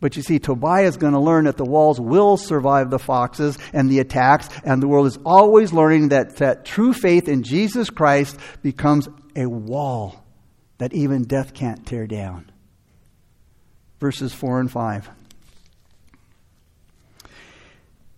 But 0.00 0.16
you 0.16 0.22
see, 0.22 0.38
Tobiah 0.38 0.86
is 0.86 0.96
going 0.98 1.12
to 1.14 1.20
learn 1.20 1.44
that 1.44 1.56
the 1.56 1.64
walls 1.64 1.98
will 2.00 2.36
survive 2.36 2.90
the 2.90 2.98
foxes 2.98 3.58
and 3.72 3.90
the 3.90 4.00
attacks, 4.00 4.48
and 4.64 4.82
the 4.82 4.88
world 4.88 5.06
is 5.06 5.18
always 5.24 5.72
learning 5.72 6.08
that, 6.08 6.36
that 6.36 6.64
true 6.64 6.92
faith 6.92 7.28
in 7.28 7.42
Jesus 7.42 7.90
Christ 7.90 8.38
becomes 8.62 9.08
a 9.36 9.46
wall 9.46 10.24
that 10.78 10.94
even 10.94 11.24
death 11.24 11.52
can't 11.52 11.86
tear 11.86 12.06
down 12.06 12.49
verses 14.00 14.32
4 14.32 14.60
and 14.60 14.70
5. 14.70 15.10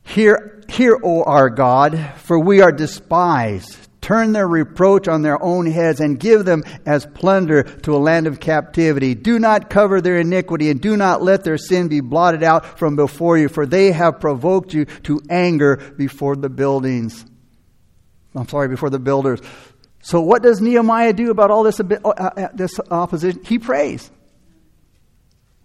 Hear, 0.05 0.63
hear, 0.69 0.99
O 1.03 1.25
our 1.25 1.51
God, 1.51 1.99
for 2.17 2.39
we 2.39 2.61
are 2.61 2.73
despised. 2.73 3.79
Turn 4.01 4.33
their 4.33 4.49
reproach 4.49 5.07
on 5.07 5.23
their 5.23 5.41
own 5.41 5.67
heads 5.67 6.01
and 6.01 6.19
give 6.19 6.45
them 6.45 6.65
as 6.85 7.07
plunder 7.07 7.63
to 7.63 7.95
a 7.95 7.99
land 7.99 8.27
of 8.27 8.41
captivity. 8.41 9.15
Do 9.15 9.39
not 9.39 9.71
cover 9.71 10.01
their 10.01 10.19
iniquity 10.19 10.71
and 10.71 10.81
do 10.81 10.97
not 10.97 11.23
let 11.23 11.45
their 11.45 11.57
sin 11.57 11.87
be 11.87 12.01
blotted 12.01 12.43
out 12.43 12.79
from 12.79 12.97
before 12.97 13.39
you, 13.39 13.49
for 13.49 13.65
they 13.65 13.93
have 13.93 14.19
provoked 14.19 14.75
you 14.75 14.87
to 15.05 15.21
anger 15.31 15.77
before 15.97 16.35
the 16.35 16.51
buildings. 16.51 17.25
I'm 18.35 18.49
sorry, 18.49 18.69
before 18.69 18.91
the 18.91 18.99
builders. 18.99 19.41
So, 20.03 20.21
what 20.21 20.43
does 20.43 20.61
Nehemiah 20.61 21.13
do 21.13 21.31
about 21.31 21.53
all 21.53 21.63
this, 21.63 21.79
uh, 21.79 21.85
uh, 22.05 22.49
this 22.55 22.81
opposition? 22.91 23.45
He 23.45 23.61
prays. 23.61 24.11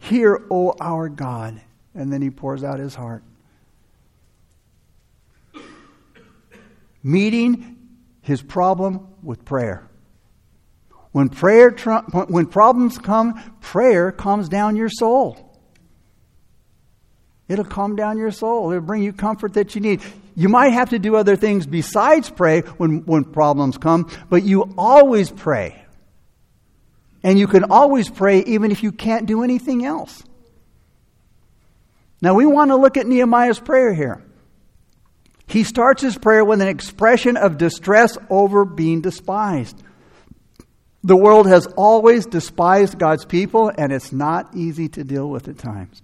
Hear, 0.07 0.45
O 0.49 0.73
our 0.79 1.09
God. 1.09 1.61
And 1.93 2.11
then 2.11 2.21
he 2.21 2.29
pours 2.29 2.63
out 2.63 2.79
his 2.79 2.95
heart. 2.95 3.23
meeting 7.07 7.77
his 8.21 8.41
problem 8.41 9.07
with 9.23 9.45
prayer. 9.45 9.87
When 11.13 11.29
prayer 11.29 11.71
when 11.71 12.45
problems 12.47 12.97
come, 12.97 13.57
prayer 13.61 14.11
calms 14.11 14.49
down 14.49 14.75
your 14.75 14.89
soul. 14.89 15.43
It'll 17.47 17.63
calm 17.63 17.95
down 17.95 18.17
your 18.17 18.31
soul. 18.31 18.71
It'll 18.71 18.83
bring 18.83 19.03
you 19.03 19.13
comfort 19.13 19.53
that 19.53 19.73
you 19.73 19.79
need. 19.79 20.01
You 20.35 20.49
might 20.49 20.73
have 20.73 20.89
to 20.89 20.99
do 20.99 21.15
other 21.15 21.37
things 21.37 21.65
besides 21.65 22.29
pray 22.29 22.59
when, 22.59 23.05
when 23.05 23.23
problems 23.23 23.77
come, 23.77 24.09
but 24.29 24.43
you 24.43 24.73
always 24.77 25.31
pray. 25.31 25.81
And 27.27 27.37
you 27.37 27.47
can 27.47 27.65
always 27.65 28.09
pray 28.09 28.39
even 28.43 28.71
if 28.71 28.83
you 28.83 28.93
can't 28.93 29.25
do 29.25 29.43
anything 29.43 29.83
else. 29.83 30.23
Now, 32.21 32.35
we 32.35 32.45
want 32.45 32.71
to 32.71 32.77
look 32.77 32.95
at 32.95 33.05
Nehemiah's 33.05 33.59
prayer 33.59 33.93
here. 33.93 34.23
He 35.45 35.65
starts 35.65 36.01
his 36.01 36.17
prayer 36.17 36.45
with 36.45 36.61
an 36.61 36.69
expression 36.69 37.35
of 37.35 37.57
distress 37.57 38.17
over 38.29 38.63
being 38.63 39.01
despised. 39.01 39.83
The 41.03 41.17
world 41.17 41.47
has 41.47 41.67
always 41.75 42.25
despised 42.25 42.97
God's 42.97 43.25
people, 43.25 43.73
and 43.77 43.91
it's 43.91 44.13
not 44.13 44.55
easy 44.55 44.87
to 44.87 45.03
deal 45.03 45.29
with 45.29 45.49
at 45.49 45.57
times. 45.57 46.01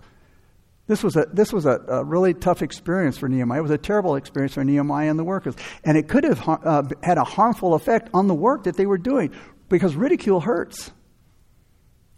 This 0.88 1.04
was, 1.04 1.16
a, 1.16 1.28
this 1.32 1.54
was 1.54 1.66
a, 1.66 1.80
a, 1.88 2.04
really 2.04 2.34
tough 2.34 2.62
experience 2.62 3.18
for 3.18 3.30
Nehemiah. 3.30 3.60
It 3.60 3.62
was 3.62 3.72
a 3.72 3.78
terrible 3.78 4.18
experience 4.18 4.56
for 4.56 4.66
Nehemiah 4.66 5.10
and 5.10 5.18
the 5.18 5.24
workers. 5.24 5.56
And 5.86 5.98
it 5.98 6.10
could 6.10 6.26
have 6.26 6.46
uh, 6.46 6.84
had 7.02 7.18
a 7.18 7.24
harmful 7.24 7.76
effect 7.76 8.10
on 8.14 8.28
the 8.28 8.36
work 8.36 8.66
that 8.66 8.76
they 8.76 8.86
were 8.86 8.98
doing 8.98 9.32
because 9.70 9.96
ridicule 9.96 10.42
hurts. 10.42 10.92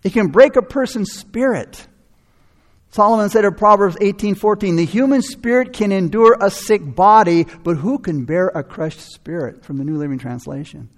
It 0.05 0.13
can 0.13 0.27
break 0.27 0.55
a 0.55 0.61
person's 0.61 1.11
spirit. 1.13 1.87
Solomon 2.91 3.31
said 3.31 3.43
in 3.43 3.55
Proverbs 3.55 3.97
18:14, 3.99 4.75
"The 4.75 4.85
human 4.85 5.23
spirit 5.23 5.73
can 5.73 5.91
endure 5.91 6.37
a 6.39 6.51
sick 6.51 6.95
body, 6.95 7.47
but 7.63 7.77
who 7.77 7.97
can 7.97 8.23
bear 8.23 8.49
a 8.49 8.63
crushed 8.63 9.01
spirit?" 9.01 9.65
From 9.65 9.79
the 9.79 9.83
New 9.83 9.97
Living 9.97 10.19
Translation. 10.19 10.89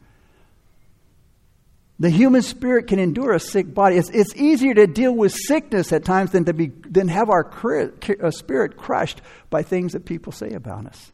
The 2.00 2.10
human 2.10 2.42
spirit 2.42 2.88
can 2.88 3.00
endure 3.00 3.32
a 3.32 3.40
sick 3.40 3.74
body. 3.74 3.96
It's, 3.96 4.10
it's 4.10 4.36
easier 4.36 4.74
to 4.74 4.86
deal 4.86 5.16
with 5.16 5.34
sickness 5.34 5.94
at 5.94 6.04
times 6.04 6.32
than 6.32 6.44
to 6.44 6.54
be 6.54 6.68
than 6.68 7.08
have 7.08 7.30
our 7.30 7.50
uh, 7.50 8.30
spirit 8.32 8.76
crushed 8.76 9.22
by 9.50 9.64
things 9.64 9.94
that 9.94 10.04
people 10.04 10.34
say 10.34 10.50
about 10.50 10.86
us. 10.86 11.14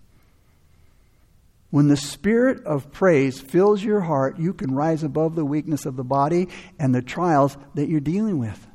When 1.73 1.87
the 1.87 1.97
spirit 1.97 2.65
of 2.65 2.91
praise 2.91 3.39
fills 3.39 3.83
your 3.83 3.99
heart, 3.99 4.37
you 4.37 4.53
can 4.53 4.75
rise 4.75 5.01
above 5.01 5.33
the 5.33 5.43
weakness 5.43 5.87
of 5.87 5.95
the 5.95 6.03
body 6.03 6.49
and 6.77 6.93
the 6.93 7.01
trials 7.01 7.57
that 7.73 7.89
you're 7.89 7.99
dealing 7.99 8.37
with. 8.37 8.67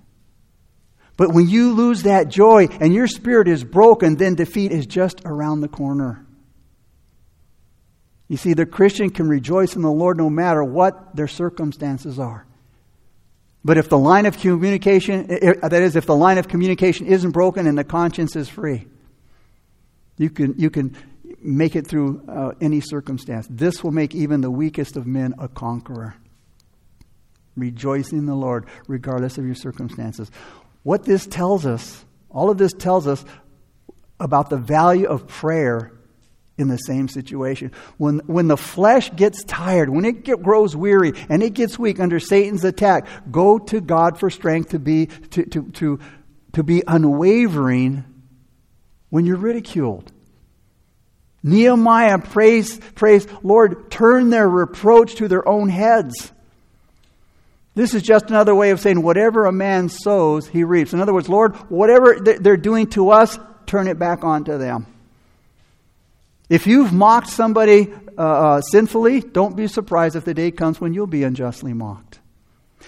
But 1.17 1.33
when 1.33 1.49
you 1.49 1.75
lose 1.75 2.03
that 2.03 2.27
joy 2.27 2.67
and 2.81 2.93
your 2.93 3.07
spirit 3.07 3.47
is 3.47 3.63
broken, 3.63 4.17
then 4.17 4.35
defeat 4.35 4.73
is 4.73 4.85
just 4.85 5.21
around 5.25 5.61
the 5.61 5.69
corner. 5.69 6.27
You 8.27 8.37
see, 8.37 8.55
the 8.55 8.67
Christian 8.67 9.11
can 9.11 9.29
rejoice 9.29 9.77
in 9.77 9.83
the 9.83 9.93
Lord 9.93 10.17
no 10.17 10.29
matter 10.29 10.65
what 10.65 11.15
their 11.15 11.29
circumstances 11.29 12.19
are. 12.19 12.49
But 13.65 13.79
if 13.79 13.89
the 13.89 13.97
line 13.97 14.27
of 14.27 14.41
communication, 14.41 15.29
that 15.29 15.73
is, 15.73 15.95
if 15.95 16.07
the 16.07 16.17
line 16.17 16.39
of 16.39 16.49
communication 16.49 17.07
isn't 17.07 17.31
broken 17.31 17.69
and 17.69 17.79
the 17.79 17.85
conscience 17.85 18.35
is 18.35 18.49
free, 18.49 18.89
you 20.17 20.31
can, 20.31 20.57
you 20.59 20.69
can 20.69 20.97
make 21.41 21.77
it 21.77 21.87
through 21.87 22.23
uh, 22.29 22.53
any 22.61 22.81
circumstance. 22.81 23.47
This 23.51 23.83
will 23.83 23.93
make 23.93 24.15
even 24.15 24.41
the 24.41 24.51
weakest 24.51 24.97
of 24.97 25.07
men 25.07 25.35
a 25.39 25.49
conqueror. 25.49 26.15
Rejoice 27.57 28.13
in 28.13 28.27
the 28.27 28.35
Lord 28.35 28.67
regardless 28.87 29.39
of 29.39 29.45
your 29.45 29.55
circumstances. 29.55 30.31
What 30.83 31.05
this 31.05 31.27
tells 31.27 31.67
us, 31.67 32.05
all 32.31 32.51
of 32.51 32.59
this 32.59 32.73
tells 32.73 33.07
us 33.07 33.25
about 34.21 34.51
the 34.51 34.57
value 34.57 35.07
of 35.07 35.27
prayer 35.27 35.93
in 36.57 36.69
the 36.69 36.77
same 36.77 37.09
situation. 37.09 37.73
When, 37.97 38.19
when 38.27 38.49
the 38.49 38.57
flesh 38.57 39.15
gets 39.15 39.45
tired, 39.45 39.89
when 39.89 40.05
it 40.05 40.25
get, 40.25 40.43
grows 40.43 40.75
weary 40.75 41.13
and 41.29 41.43
it 41.43 41.55
gets 41.55 41.79
weak 41.79 42.01
under 42.01 42.19
Satan's 42.19 42.65
attack, 42.65 43.07
go 43.31 43.59
to 43.59 43.81
God 43.81 44.19
for 44.19 44.29
strength 44.29 44.71
to 44.71 44.79
be, 44.79 45.07
to, 45.07 45.45
to, 45.47 45.71
to, 45.71 46.01
to 46.53 46.63
be 46.63 46.83
unwavering 46.87 48.05
when 49.11 49.25
you're 49.25 49.37
ridiculed. 49.37 50.13
Nehemiah 51.43 52.19
prays, 52.19 52.79
prays, 52.95 53.27
Lord, 53.43 53.91
turn 53.91 54.31
their 54.31 54.49
reproach 54.49 55.17
to 55.17 55.29
their 55.29 55.47
own 55.49 55.69
heads. 55.69 56.33
This 57.75 57.95
is 57.95 58.03
just 58.03 58.29
another 58.29 58.55
way 58.55 58.71
of 58.71 58.81
saying 58.81 59.03
whatever 59.03 59.47
a 59.47 59.53
man 59.53 59.89
sows, 59.89 60.49
he 60.49 60.65
reaps. 60.65 60.93
In 60.93 61.01
other 61.01 61.15
words, 61.15 61.29
Lord, 61.29 61.55
whatever 61.71 62.19
they're 62.21 62.57
doing 62.57 62.89
to 62.89 63.11
us, 63.11 63.39
turn 63.67 63.87
it 63.87 63.99
back 63.99 64.25
onto 64.25 64.59
them. 64.59 64.87
If 66.49 66.67
you've 66.67 66.93
mocked 66.93 67.29
somebody 67.29 67.93
uh, 68.17 68.23
uh, 68.23 68.61
sinfully, 68.63 69.21
don't 69.21 69.55
be 69.55 69.69
surprised 69.69 70.17
if 70.17 70.25
the 70.25 70.35
day 70.35 70.51
comes 70.51 70.81
when 70.81 70.95
you'll 70.95 71.07
be 71.07 71.23
unjustly 71.23 71.73
mocked. 71.73 72.19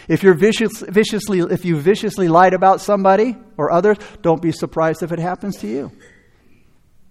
If 0.08 0.22
you're 0.22 0.34
vicious, 0.34 0.80
viciously, 0.80 1.40
if 1.40 1.64
you 1.64 1.78
viciously 1.78 2.28
lied 2.28 2.54
about 2.54 2.80
somebody 2.80 3.36
or 3.56 3.70
others, 3.70 3.98
don't 4.22 4.40
be 4.40 4.50
surprised 4.50 5.02
if 5.02 5.12
it 5.12 5.18
happens 5.18 5.58
to 5.58 5.68
you. 5.68 5.92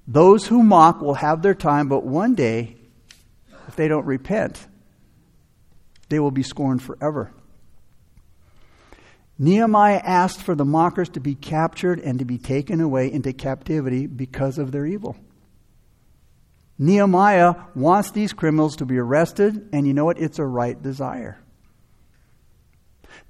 Those 0.10 0.48
who 0.48 0.64
mock 0.64 1.02
will 1.02 1.14
have 1.14 1.44
their 1.44 1.54
time, 1.54 1.88
but 1.88 2.04
one 2.04 2.34
day, 2.34 2.76
if 3.68 3.76
they 3.76 3.88
don't 3.88 4.08
repent, 4.08 4.66
they 6.10 6.20
will 6.20 6.32
be 6.32 6.42
scorned 6.42 6.82
forever. 6.82 7.32
Nehemiah 9.38 10.02
asked 10.04 10.42
for 10.42 10.56
the 10.56 10.66
mockers 10.66 11.10
to 11.10 11.20
be 11.20 11.36
captured 11.36 12.00
and 12.00 12.18
to 12.18 12.26
be 12.26 12.40
taken 12.40 12.82
away 12.82 13.12
into 13.12 13.34
captivity 13.34 14.08
because 14.08 14.58
of 14.58 14.72
their 14.72 14.88
evil. 14.88 15.16
Nehemiah 16.80 17.54
wants 17.76 18.10
these 18.10 18.34
criminals 18.34 18.78
to 18.78 18.88
be 18.88 18.98
arrested, 18.98 19.70
and 19.72 19.86
you 19.86 19.94
know 19.94 20.06
what? 20.06 20.18
It's 20.18 20.40
a 20.40 20.46
right 20.46 20.82
desire. 20.82 21.40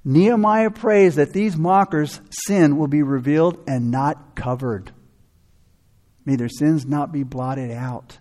Nehemiah 0.05 0.71
prays 0.71 1.15
that 1.15 1.33
these 1.33 1.57
mockers' 1.57 2.21
sin 2.29 2.77
will 2.77 2.87
be 2.87 3.03
revealed 3.03 3.61
and 3.67 3.91
not 3.91 4.33
covered. 4.37 4.93
May 6.25 6.35
their 6.35 6.49
sins 6.49 6.85
not 6.85 7.11
be 7.11 7.23
blotted 7.23 7.71
out. 7.71 8.17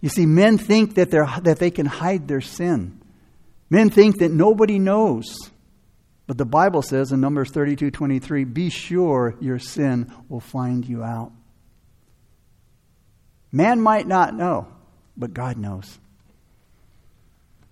You 0.00 0.08
see, 0.08 0.26
men 0.26 0.58
think 0.58 0.94
that, 0.94 1.10
that 1.10 1.58
they 1.58 1.70
can 1.70 1.86
hide 1.86 2.26
their 2.26 2.40
sin. 2.40 3.00
Men 3.68 3.90
think 3.90 4.18
that 4.18 4.32
nobody 4.32 4.78
knows. 4.78 5.50
But 6.26 6.38
the 6.38 6.44
Bible 6.46 6.82
says 6.82 7.12
in 7.12 7.20
Numbers 7.20 7.50
32 7.50 7.90
23, 7.90 8.44
be 8.44 8.70
sure 8.70 9.34
your 9.40 9.58
sin 9.58 10.12
will 10.28 10.40
find 10.40 10.86
you 10.86 11.02
out. 11.02 11.32
Man 13.52 13.80
might 13.80 14.06
not 14.06 14.34
know, 14.34 14.68
but 15.16 15.34
God 15.34 15.56
knows. 15.56 15.98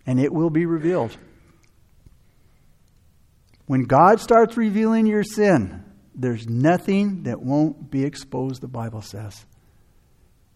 And 0.07 0.21
it 0.21 0.33
will 0.33 0.51
be 0.51 0.67
revealed. 0.67 1.17
When 3.67 3.83
God 3.83 4.21
starts 4.21 4.57
revealing 4.57 5.07
your 5.07 5.23
sin, 5.23 5.85
there's 6.19 6.49
nothing 6.49 7.23
that 7.23 7.41
won't 7.41 7.91
be 7.91 8.05
exposed, 8.05 8.61
the 8.61 8.69
Bible 8.69 9.01
says. 9.01 9.47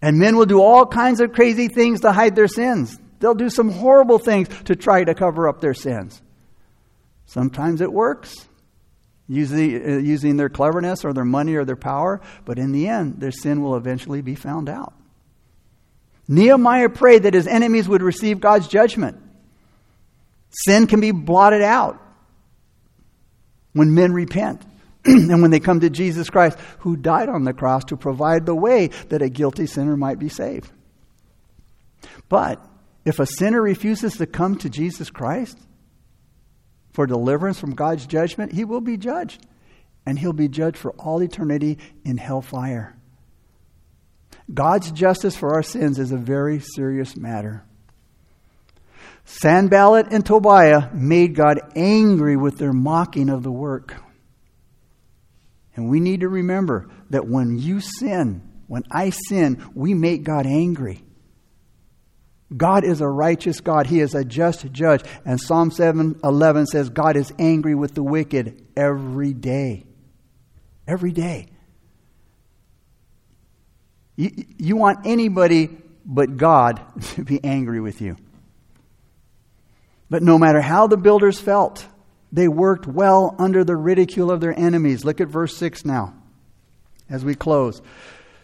And 0.03 0.19
men 0.19 0.37
will 0.37 0.47
do 0.47 0.61
all 0.61 0.85
kinds 0.85 1.21
of 1.21 1.33
crazy 1.33 1.69
things 1.69 2.01
to 2.01 2.11
hide 2.11 2.35
their 2.35 2.49
sins. 2.49 2.99
They'll 3.21 3.35
do 3.35 3.49
some 3.49 3.71
horrible 3.71 4.19
things 4.19 4.49
to 4.65 4.75
try 4.75 5.05
to 5.05 5.15
cover 5.15 5.49
up 5.49 5.61
their 5.61 5.75
sins. 5.75 6.21
Sometimes 7.27 7.81
it 7.81 7.93
works, 7.93 8.35
using, 9.29 10.35
uh, 10.35 10.37
their 10.37 10.49
cleverness 10.49 11.05
or 11.05 11.13
their 11.13 11.25
money 11.25 11.55
or 11.55 11.65
their 11.65 11.77
power, 11.77 12.21
but 12.45 12.59
in 12.59 12.73
the 12.73 12.89
end, 12.89 13.21
their 13.21 13.31
sin 13.31 13.63
will 13.63 13.77
eventually 13.77 14.21
be 14.21 14.35
found 14.35 14.69
out. 14.69 14.93
Nehemiah 16.27 16.89
prayed 16.89 17.23
that 17.23 17.35
his 17.35 17.47
enemies 17.47 17.89
would 17.89 18.03
receive 18.03 18.41
God's 18.41 18.67
judgment. 18.67 19.23
Sin 20.51 20.89
can 20.89 21.01
be 21.01 21.13
blotted 21.13 21.63
out 21.63 22.03
when 23.73 23.95
men 23.95 24.13
repent. 24.13 24.63
and 25.05 25.43
when 25.43 25.51
they 25.51 25.61
come 25.61 25.81
to 25.81 25.91
Jesus 25.91 26.31
Christ, 26.31 26.59
who 26.81 26.97
died 26.97 27.29
on 27.29 27.45
the 27.45 27.53
cross 27.53 27.85
to 27.85 27.97
provide 27.97 28.47
the 28.47 28.55
way 28.55 28.89
that 29.09 29.23
a 29.23 29.29
guilty 29.29 29.67
sinner 29.67 29.97
might 29.97 30.19
be 30.19 30.29
saved. 30.29 30.71
But 32.29 32.65
if 33.05 33.19
a 33.19 33.27
sinner 33.27 33.61
refuses 33.61 34.15
to 34.15 34.27
come 34.27 34.57
to 34.59 34.71
Jesus 34.71 35.11
Christ 35.11 35.59
for 36.93 37.07
deliverance 37.07 37.59
from 37.59 37.75
God's 37.75 38.07
judgment, 38.07 38.53
he 38.53 38.65
will 38.65 38.81
be 38.81 38.97
judged. 38.97 39.45
And 40.05 40.19
he'll 40.19 40.33
be 40.33 40.49
judged 40.49 40.77
for 40.77 40.93
all 40.93 41.23
eternity 41.23 41.79
in 42.05 42.17
hellfire. 42.17 42.97
God's 44.53 44.91
justice 44.91 45.37
for 45.37 45.55
our 45.55 45.63
sins 45.63 45.99
is 45.99 46.13
a 46.13 46.17
very 46.17 46.59
serious 46.59 47.17
matter. 47.17 47.65
Sanballat 49.25 50.13
and 50.13 50.27
Tobiah 50.27 50.91
made 50.93 51.35
God 51.35 51.61
angry 51.77 52.37
with 52.37 52.59
their 52.59 52.73
mocking 52.73 53.29
of 53.29 53.43
the 53.43 53.53
work. 53.53 53.95
And 55.75 55.89
we 55.89 56.01
need 56.01 56.21
to 56.21 56.29
remember 56.29 56.91
that 57.11 57.27
when 57.27 57.59
you 57.59 57.81
sin, 57.81 58.43
when 58.67 58.85
I 58.91 59.11
sin, 59.11 59.65
we 59.75 59.95
make 59.95 60.23
God 60.23 60.47
angry. 60.47 61.03
God 62.55 62.85
is 62.85 63.01
a 63.01 63.09
righteous 63.09 63.61
God. 63.61 63.87
He 63.87 64.01
is 64.01 64.15
a 64.15 64.25
just 64.25 64.71
judge. 64.73 65.03
And 65.25 65.41
Psalm 65.41 65.71
7:11 65.71 66.67
says 66.67 66.91
God 66.91 67.17
is 67.17 67.33
angry 67.39 67.75
with 67.75 67.95
the 67.95 68.03
wicked 68.03 68.63
every 68.77 69.33
day. 69.33 69.85
Every 70.87 71.13
day. 71.13 71.49
You, 74.17 74.31
you 74.59 74.77
want 74.77 75.07
anybody 75.07 75.71
but 76.05 76.37
God 76.37 76.83
to 77.15 77.25
be 77.25 77.43
angry 77.43 77.81
with 77.81 78.01
you. 78.01 78.17
But 80.11 80.23
no 80.23 80.39
matter 80.39 80.61
how 80.61 80.89
the 80.89 80.99
builders 80.99 81.41
felt, 81.41 81.87
they 82.33 82.49
worked 82.49 82.87
well 82.87 83.37
under 83.39 83.63
the 83.63 83.77
ridicule 83.77 84.31
of 84.31 84.41
their 84.41 84.59
enemies. 84.59 85.05
Look 85.05 85.21
at 85.21 85.29
verse 85.29 85.57
6 85.57 85.85
now 85.85 86.15
as 87.11 87.25
we 87.25 87.35
close. 87.35 87.83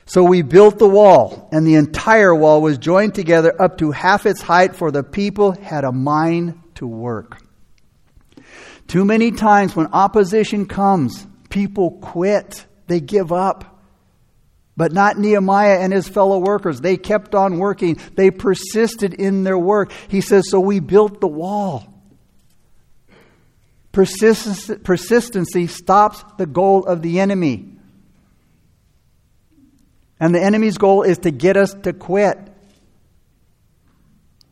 So 0.04 0.22
we 0.22 0.42
built 0.42 0.78
the 0.78 0.88
wall, 0.88 1.48
and 1.52 1.66
the 1.66 1.74
entire 1.74 2.34
wall 2.34 2.62
was 2.62 2.78
joined 2.78 3.14
together 3.14 3.60
up 3.60 3.78
to 3.78 3.90
half 3.90 4.24
its 4.24 4.40
height, 4.40 4.74
for 4.74 4.90
the 4.90 5.02
people 5.02 5.52
had 5.52 5.84
a 5.84 5.92
mind 5.92 6.58
to 6.76 6.86
work. 6.86 7.42
Too 8.86 9.04
many 9.04 9.32
times 9.32 9.76
when 9.76 9.88
opposition 9.88 10.66
comes, 10.66 11.26
people 11.50 11.98
quit, 12.00 12.64
they 12.86 13.00
give 13.00 13.32
up. 13.32 13.74
But 14.78 14.92
not 14.92 15.18
Nehemiah 15.18 15.80
and 15.80 15.92
his 15.92 16.08
fellow 16.08 16.38
workers. 16.38 16.80
They 16.80 16.96
kept 16.96 17.34
on 17.34 17.58
working. 17.58 17.98
They 18.14 18.30
persisted 18.30 19.12
in 19.12 19.42
their 19.42 19.58
work. 19.58 19.90
He 20.06 20.20
says, 20.20 20.44
So 20.48 20.60
we 20.60 20.78
built 20.78 21.20
the 21.20 21.26
wall. 21.26 21.97
Persistency 23.98 25.66
stops 25.66 26.24
the 26.36 26.46
goal 26.46 26.84
of 26.84 27.02
the 27.02 27.18
enemy. 27.18 27.68
And 30.20 30.32
the 30.32 30.40
enemy's 30.40 30.78
goal 30.78 31.02
is 31.02 31.18
to 31.18 31.32
get 31.32 31.56
us 31.56 31.74
to 31.82 31.92
quit. 31.92 32.38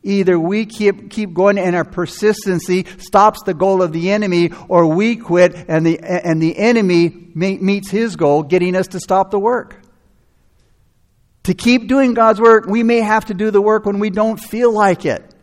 Either 0.02 0.36
we 0.36 0.66
keep, 0.66 1.10
keep 1.10 1.32
going 1.32 1.58
and 1.58 1.76
our 1.76 1.84
persistency 1.84 2.86
stops 2.98 3.44
the 3.44 3.54
goal 3.54 3.82
of 3.82 3.92
the 3.92 4.10
enemy, 4.10 4.50
or 4.68 4.86
we 4.88 5.14
quit 5.14 5.54
and 5.68 5.86
the, 5.86 6.00
and 6.00 6.42
the 6.42 6.58
enemy 6.58 7.30
meets 7.34 7.88
his 7.88 8.16
goal, 8.16 8.42
getting 8.42 8.74
us 8.74 8.88
to 8.88 8.98
stop 8.98 9.30
the 9.30 9.38
work. 9.38 9.80
To 11.44 11.54
keep 11.54 11.86
doing 11.86 12.14
God's 12.14 12.40
work, 12.40 12.66
we 12.66 12.82
may 12.82 13.00
have 13.00 13.26
to 13.26 13.34
do 13.34 13.52
the 13.52 13.62
work 13.62 13.86
when 13.86 14.00
we 14.00 14.10
don't 14.10 14.38
feel 14.38 14.72
like 14.72 15.04
it. 15.04 15.35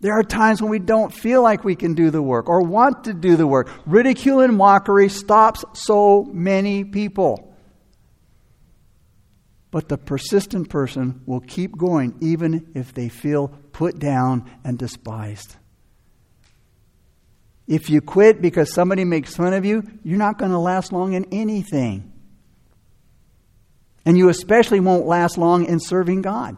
There 0.00 0.12
are 0.12 0.22
times 0.22 0.60
when 0.60 0.70
we 0.70 0.78
don't 0.78 1.12
feel 1.12 1.42
like 1.42 1.64
we 1.64 1.74
can 1.74 1.94
do 1.94 2.10
the 2.10 2.22
work 2.22 2.48
or 2.48 2.60
want 2.62 3.04
to 3.04 3.14
do 3.14 3.36
the 3.36 3.46
work. 3.46 3.70
Ridicule 3.86 4.40
and 4.40 4.56
mockery 4.56 5.08
stops 5.08 5.64
so 5.72 6.24
many 6.24 6.84
people. 6.84 7.54
But 9.70 9.88
the 9.88 9.98
persistent 9.98 10.68
person 10.68 11.22
will 11.26 11.40
keep 11.40 11.76
going 11.76 12.16
even 12.20 12.70
if 12.74 12.92
they 12.92 13.08
feel 13.08 13.48
put 13.72 13.98
down 13.98 14.50
and 14.64 14.78
despised. 14.78 15.56
If 17.66 17.90
you 17.90 18.00
quit 18.00 18.40
because 18.40 18.72
somebody 18.72 19.04
makes 19.04 19.34
fun 19.34 19.52
of 19.52 19.64
you, 19.64 19.82
you're 20.04 20.18
not 20.18 20.38
going 20.38 20.52
to 20.52 20.58
last 20.58 20.92
long 20.92 21.14
in 21.14 21.26
anything. 21.32 22.12
And 24.04 24.16
you 24.16 24.28
especially 24.28 24.78
won't 24.78 25.06
last 25.06 25.36
long 25.36 25.64
in 25.64 25.80
serving 25.80 26.22
God. 26.22 26.56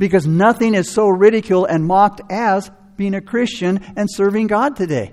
Because 0.00 0.26
nothing 0.26 0.74
is 0.74 0.90
so 0.90 1.10
ridiculed 1.10 1.66
and 1.68 1.84
mocked 1.84 2.22
as 2.30 2.70
being 2.96 3.12
a 3.12 3.20
Christian 3.20 3.84
and 3.96 4.08
serving 4.10 4.46
God 4.46 4.74
today. 4.74 5.12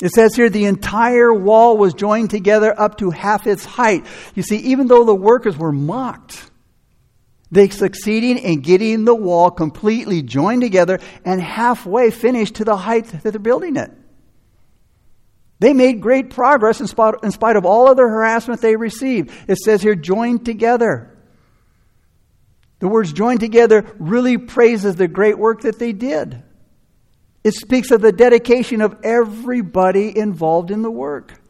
It 0.00 0.12
says 0.12 0.34
here 0.34 0.48
the 0.48 0.64
entire 0.64 1.34
wall 1.34 1.76
was 1.76 1.92
joined 1.92 2.30
together 2.30 2.74
up 2.78 2.96
to 2.98 3.10
half 3.10 3.46
its 3.46 3.66
height. 3.66 4.06
You 4.34 4.42
see, 4.42 4.56
even 4.56 4.86
though 4.86 5.04
the 5.04 5.14
workers 5.14 5.58
were 5.58 5.70
mocked, 5.70 6.50
they 7.50 7.68
succeeded 7.68 8.38
in 8.42 8.60
getting 8.62 9.04
the 9.04 9.14
wall 9.14 9.50
completely 9.50 10.22
joined 10.22 10.62
together 10.62 10.98
and 11.26 11.42
halfway 11.42 12.10
finished 12.10 12.54
to 12.54 12.64
the 12.64 12.76
height 12.76 13.04
that 13.08 13.22
they're 13.22 13.38
building 13.38 13.76
it. 13.76 13.90
They 15.58 15.74
made 15.74 16.00
great 16.00 16.30
progress 16.30 16.80
in 16.80 16.86
spite, 16.86 17.16
in 17.22 17.32
spite 17.32 17.56
of 17.56 17.66
all 17.66 17.90
of 17.90 17.98
the 17.98 18.02
harassment 18.02 18.62
they 18.62 18.76
received. 18.76 19.30
It 19.46 19.58
says 19.58 19.82
here, 19.82 19.94
joined 19.94 20.46
together. 20.46 21.15
The 22.78 22.88
words 22.88 23.12
joined 23.12 23.40
together 23.40 23.84
really 23.98 24.38
praises 24.38 24.96
the 24.96 25.08
great 25.08 25.38
work 25.38 25.62
that 25.62 25.78
they 25.78 25.92
did. 25.92 26.42
It 27.42 27.54
speaks 27.54 27.90
of 27.90 28.00
the 28.00 28.12
dedication 28.12 28.80
of 28.80 28.96
everybody 29.04 30.16
involved 30.16 30.70
in 30.70 30.82
the 30.82 30.90
work. 30.90 31.40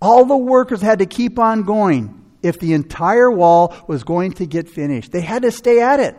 All 0.00 0.24
the 0.24 0.36
workers 0.36 0.80
had 0.80 1.00
to 1.00 1.06
keep 1.06 1.38
on 1.38 1.64
going 1.64 2.24
if 2.42 2.58
the 2.60 2.74
entire 2.74 3.30
wall 3.30 3.74
was 3.88 4.04
going 4.04 4.32
to 4.34 4.46
get 4.46 4.68
finished. 4.68 5.10
They 5.10 5.20
had 5.20 5.42
to 5.42 5.50
stay 5.50 5.80
at 5.80 6.00
it. 6.00 6.16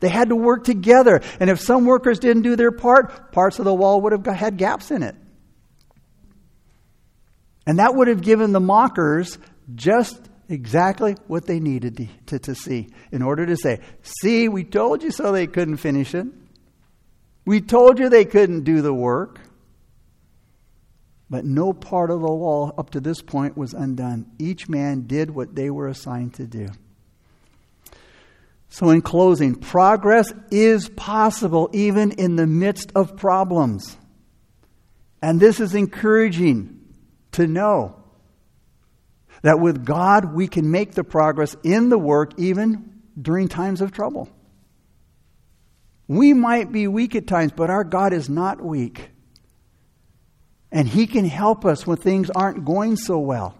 They 0.00 0.08
had 0.08 0.28
to 0.28 0.36
work 0.36 0.64
together. 0.64 1.20
And 1.40 1.48
if 1.48 1.60
some 1.60 1.86
workers 1.86 2.18
didn't 2.18 2.42
do 2.42 2.56
their 2.56 2.72
part, 2.72 3.32
parts 3.32 3.58
of 3.58 3.64
the 3.64 3.74
wall 3.74 4.02
would 4.02 4.12
have 4.12 4.26
had 4.26 4.56
gaps 4.56 4.90
in 4.90 5.02
it. 5.02 5.14
And 7.66 7.78
that 7.78 7.94
would 7.94 8.08
have 8.08 8.20
given 8.20 8.52
the 8.52 8.60
mockers 8.60 9.38
just 9.74 10.20
exactly 10.48 11.16
what 11.26 11.46
they 11.46 11.60
needed 11.60 11.96
to, 11.96 12.06
to, 12.26 12.38
to, 12.38 12.54
see 12.54 12.88
in 13.12 13.22
order 13.22 13.46
to 13.46 13.56
say, 13.56 13.80
See, 14.02 14.48
we 14.48 14.64
told 14.64 15.02
you 15.02 15.10
so 15.10 15.32
they 15.32 15.46
couldn't 15.46 15.78
finish 15.78 16.14
it. 16.14 16.26
We 17.44 17.60
told 17.60 17.98
you 17.98 18.08
they 18.08 18.24
couldn't 18.24 18.64
do 18.64 18.82
the 18.82 18.94
work. 18.94 19.40
But 21.28 21.44
no 21.44 21.72
part 21.72 22.10
of 22.10 22.20
the 22.20 22.28
law 22.28 22.72
up 22.78 22.90
to 22.90 23.00
this 23.00 23.20
point 23.20 23.56
was 23.56 23.74
undone. 23.74 24.30
Each 24.38 24.68
man 24.68 25.06
did 25.06 25.30
what 25.30 25.56
they 25.56 25.70
were 25.70 25.88
assigned 25.88 26.34
to 26.34 26.46
do. 26.46 26.68
So, 28.68 28.90
in 28.90 29.00
closing, 29.00 29.54
progress 29.54 30.32
is 30.50 30.88
possible 30.90 31.70
even 31.72 32.12
in 32.12 32.36
the 32.36 32.46
midst 32.46 32.92
of 32.94 33.16
problems. 33.16 33.96
And 35.22 35.40
this 35.40 35.60
is 35.60 35.74
encouraging 35.74 36.78
to 37.32 37.46
know 37.46 37.96
that 39.46 39.60
with 39.60 39.84
God 39.84 40.34
we 40.34 40.48
can 40.48 40.72
make 40.72 40.94
the 40.94 41.04
progress 41.04 41.54
in 41.62 41.88
the 41.88 41.96
work 41.96 42.32
even 42.36 43.00
during 43.20 43.46
times 43.46 43.80
of 43.80 43.92
trouble. 43.92 44.28
We 46.08 46.32
might 46.32 46.72
be 46.72 46.88
weak 46.88 47.14
at 47.14 47.28
times, 47.28 47.52
but 47.54 47.70
our 47.70 47.84
God 47.84 48.12
is 48.12 48.28
not 48.28 48.60
weak. 48.60 49.08
And 50.72 50.88
He 50.88 51.06
can 51.06 51.24
help 51.24 51.64
us 51.64 51.86
when 51.86 51.96
things 51.96 52.28
aren't 52.28 52.64
going 52.64 52.96
so 52.96 53.20
well. 53.20 53.56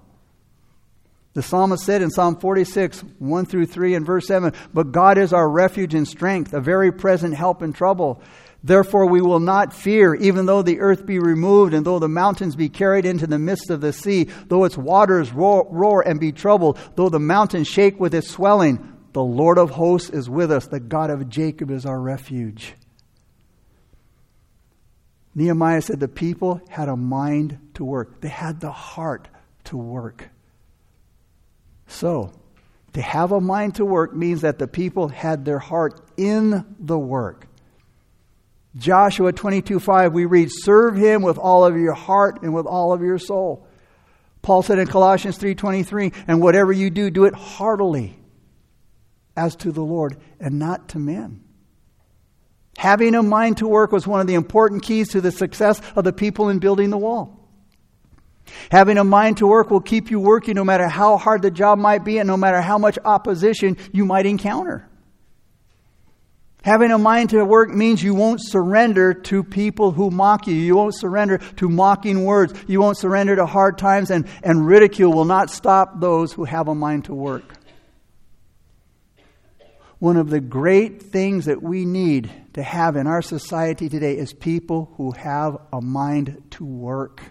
The 1.35 1.43
psalmist 1.43 1.85
said 1.85 2.03
in 2.03 2.11
Psalm 2.11 2.35
46, 2.35 3.05
1 3.21 3.47
through 3.47 3.67
3 3.67 3.95
and 3.95 4.05
verse 4.05 4.27
7, 4.27 4.55
But 4.75 4.91
God 4.91 5.19
is 5.19 5.33
our 5.33 5.49
refuge 5.49 5.95
and 5.95 6.09
strength, 6.09 6.53
a 6.53 6.61
very 6.61 6.91
present 6.91 7.37
help 7.37 7.63
in 7.63 7.73
trouble. 7.73 8.21
Therefore 8.63 9.07
we 9.07 9.21
will 9.21 9.41
not 9.41 9.73
fear, 9.73 10.15
even 10.15 10.47
though 10.47 10.63
the 10.63 10.81
earth 10.81 11.07
be 11.07 11.19
removed, 11.19 11.75
and 11.75 11.87
though 11.87 11.99
the 11.99 12.09
mountains 12.09 12.57
be 12.57 12.69
carried 12.69 13.05
into 13.05 13.27
the 13.27 13.39
midst 13.39 13.71
of 13.71 13.81
the 13.81 13.93
sea, 13.93 14.25
though 14.49 14.65
its 14.65 14.77
waters 14.77 15.33
roar, 15.33 15.67
roar 15.71 16.07
and 16.07 16.19
be 16.19 16.33
troubled, 16.33 16.79
though 16.97 17.09
the 17.09 17.21
mountains 17.21 17.69
shake 17.69 18.01
with 18.01 18.15
its 18.15 18.29
swelling. 18.29 18.93
The 19.13 19.23
Lord 19.23 19.59
of 19.59 19.71
hosts 19.71 20.11
is 20.11 20.29
with 20.29 20.51
us. 20.51 20.67
The 20.67 20.81
God 20.81 21.11
of 21.11 21.29
Jacob 21.29 21.71
is 21.71 21.87
our 21.87 22.01
refuge. 22.01 22.75
Nehemiah 25.35 25.83
said 25.83 26.01
the 26.01 26.09
people 26.09 26.63
had 26.69 26.89
a 26.89 26.97
mind 26.97 27.59
to 27.75 27.85
work, 27.85 28.21
they 28.23 28.29
had 28.29 28.61
the 28.61 28.73
heart 28.73 29.29
to 29.65 29.77
work. 29.77 30.31
So, 31.87 32.33
to 32.95 33.03
have 33.03 33.33
a 33.33 33.41
mind 33.41 33.75
to 33.77 33.85
work 33.85 34.17
means 34.17 34.41
that 34.41 34.59
the 34.59 34.67
people 34.67 35.09
had 35.09 35.45
their 35.45 35.59
heart 35.59 36.01
in 36.17 36.65
the 36.81 36.99
work. 36.99 37.46
Joshua 38.77 39.33
22 39.33 39.81
5, 39.81 40.13
we 40.13 40.27
read, 40.27 40.51
Serve 40.53 40.97
him 40.97 41.23
with 41.23 41.39
all 41.39 41.65
of 41.65 41.77
your 41.77 41.95
heart 41.95 42.43
and 42.43 42.55
with 42.55 42.67
all 42.67 42.93
of 42.93 43.03
your 43.03 43.19
soul. 43.19 43.67
Paul 44.43 44.63
said 44.63 44.79
in 44.79 44.87
Colossians 44.87 45.39
3:23, 45.39 46.13
and 46.29 46.41
whatever 46.41 46.73
you 46.73 46.91
do, 46.91 47.11
do 47.11 47.25
it 47.25 47.35
heartily 47.35 48.17
as 49.37 49.57
to 49.57 49.73
the 49.73 49.83
Lord 49.83 50.17
and 50.39 50.59
not 50.59 50.91
to 50.91 50.99
men. 50.99 51.41
Having 52.79 53.15
a 53.15 53.23
mind 53.23 53.57
to 53.59 53.67
work 53.67 53.91
was 53.91 54.07
one 54.07 54.21
of 54.21 54.27
the 54.27 54.35
important 54.35 54.83
keys 54.83 55.09
to 55.09 55.21
the 55.21 55.33
success 55.33 55.81
of 55.97 56.05
the 56.05 56.13
people 56.13 56.49
in 56.49 56.59
building 56.59 56.91
the 56.91 56.99
wall. 56.99 57.49
Having 58.71 58.99
a 58.99 59.05
mind 59.05 59.39
to 59.39 59.47
work 59.47 59.71
will 59.71 59.81
keep 59.81 60.11
you 60.11 60.21
working 60.21 60.55
no 60.55 60.65
matter 60.65 60.87
how 60.87 61.17
hard 61.17 61.43
the 61.43 61.51
job 61.51 61.79
might 61.79 62.05
be 62.05 62.19
and 62.19 62.29
no 62.29 62.37
matter 62.37 62.61
how 62.61 62.79
much 62.79 62.99
opposition 63.05 63.77
you 63.93 64.05
might 64.05 64.27
encounter. 64.27 64.89
Having 66.67 66.91
a 66.91 66.99
mind 66.99 67.31
to 67.31 67.45
work 67.45 67.71
means 67.71 68.03
you 68.03 68.15
won't 68.15 68.41
surrender 68.43 69.15
to 69.15 69.43
people 69.43 69.93
who 69.93 70.11
mock 70.11 70.47
you. 70.47 70.55
You 70.55 70.77
won't 70.77 70.95
surrender 70.95 71.39
to 71.39 71.69
mocking 71.69 72.25
words. 72.25 72.53
You 72.67 72.81
won't 72.81 72.99
surrender 72.99 73.37
to 73.37 73.47
hard 73.47 73.79
times, 73.79 74.11
and, 74.11 74.27
and 74.43 74.67
ridicule 74.67 75.13
will 75.13 75.25
not 75.25 75.49
stop 75.49 76.01
those 76.01 76.33
who 76.33 76.45
have 76.45 76.69
a 76.69 76.75
mind 76.75 77.07
to 77.07 77.15
work 77.15 77.57
one 79.99 80.17
of 80.17 80.29
the 80.29 80.41
great 80.41 81.03
things 81.03 81.47
that 81.47 81.63
we 81.63 81.85
need 81.85 82.31
to 82.53 82.63
have 82.63 82.97
in 82.97 83.07
our 83.07 83.23
society 83.23 83.89
today 83.89 84.17
is 84.17 84.33
people 84.33 84.93
who 84.97 85.13
have 85.13 85.59
a 85.73 85.81
mind 85.81 86.43
to 86.51 86.65
work. 86.65 87.23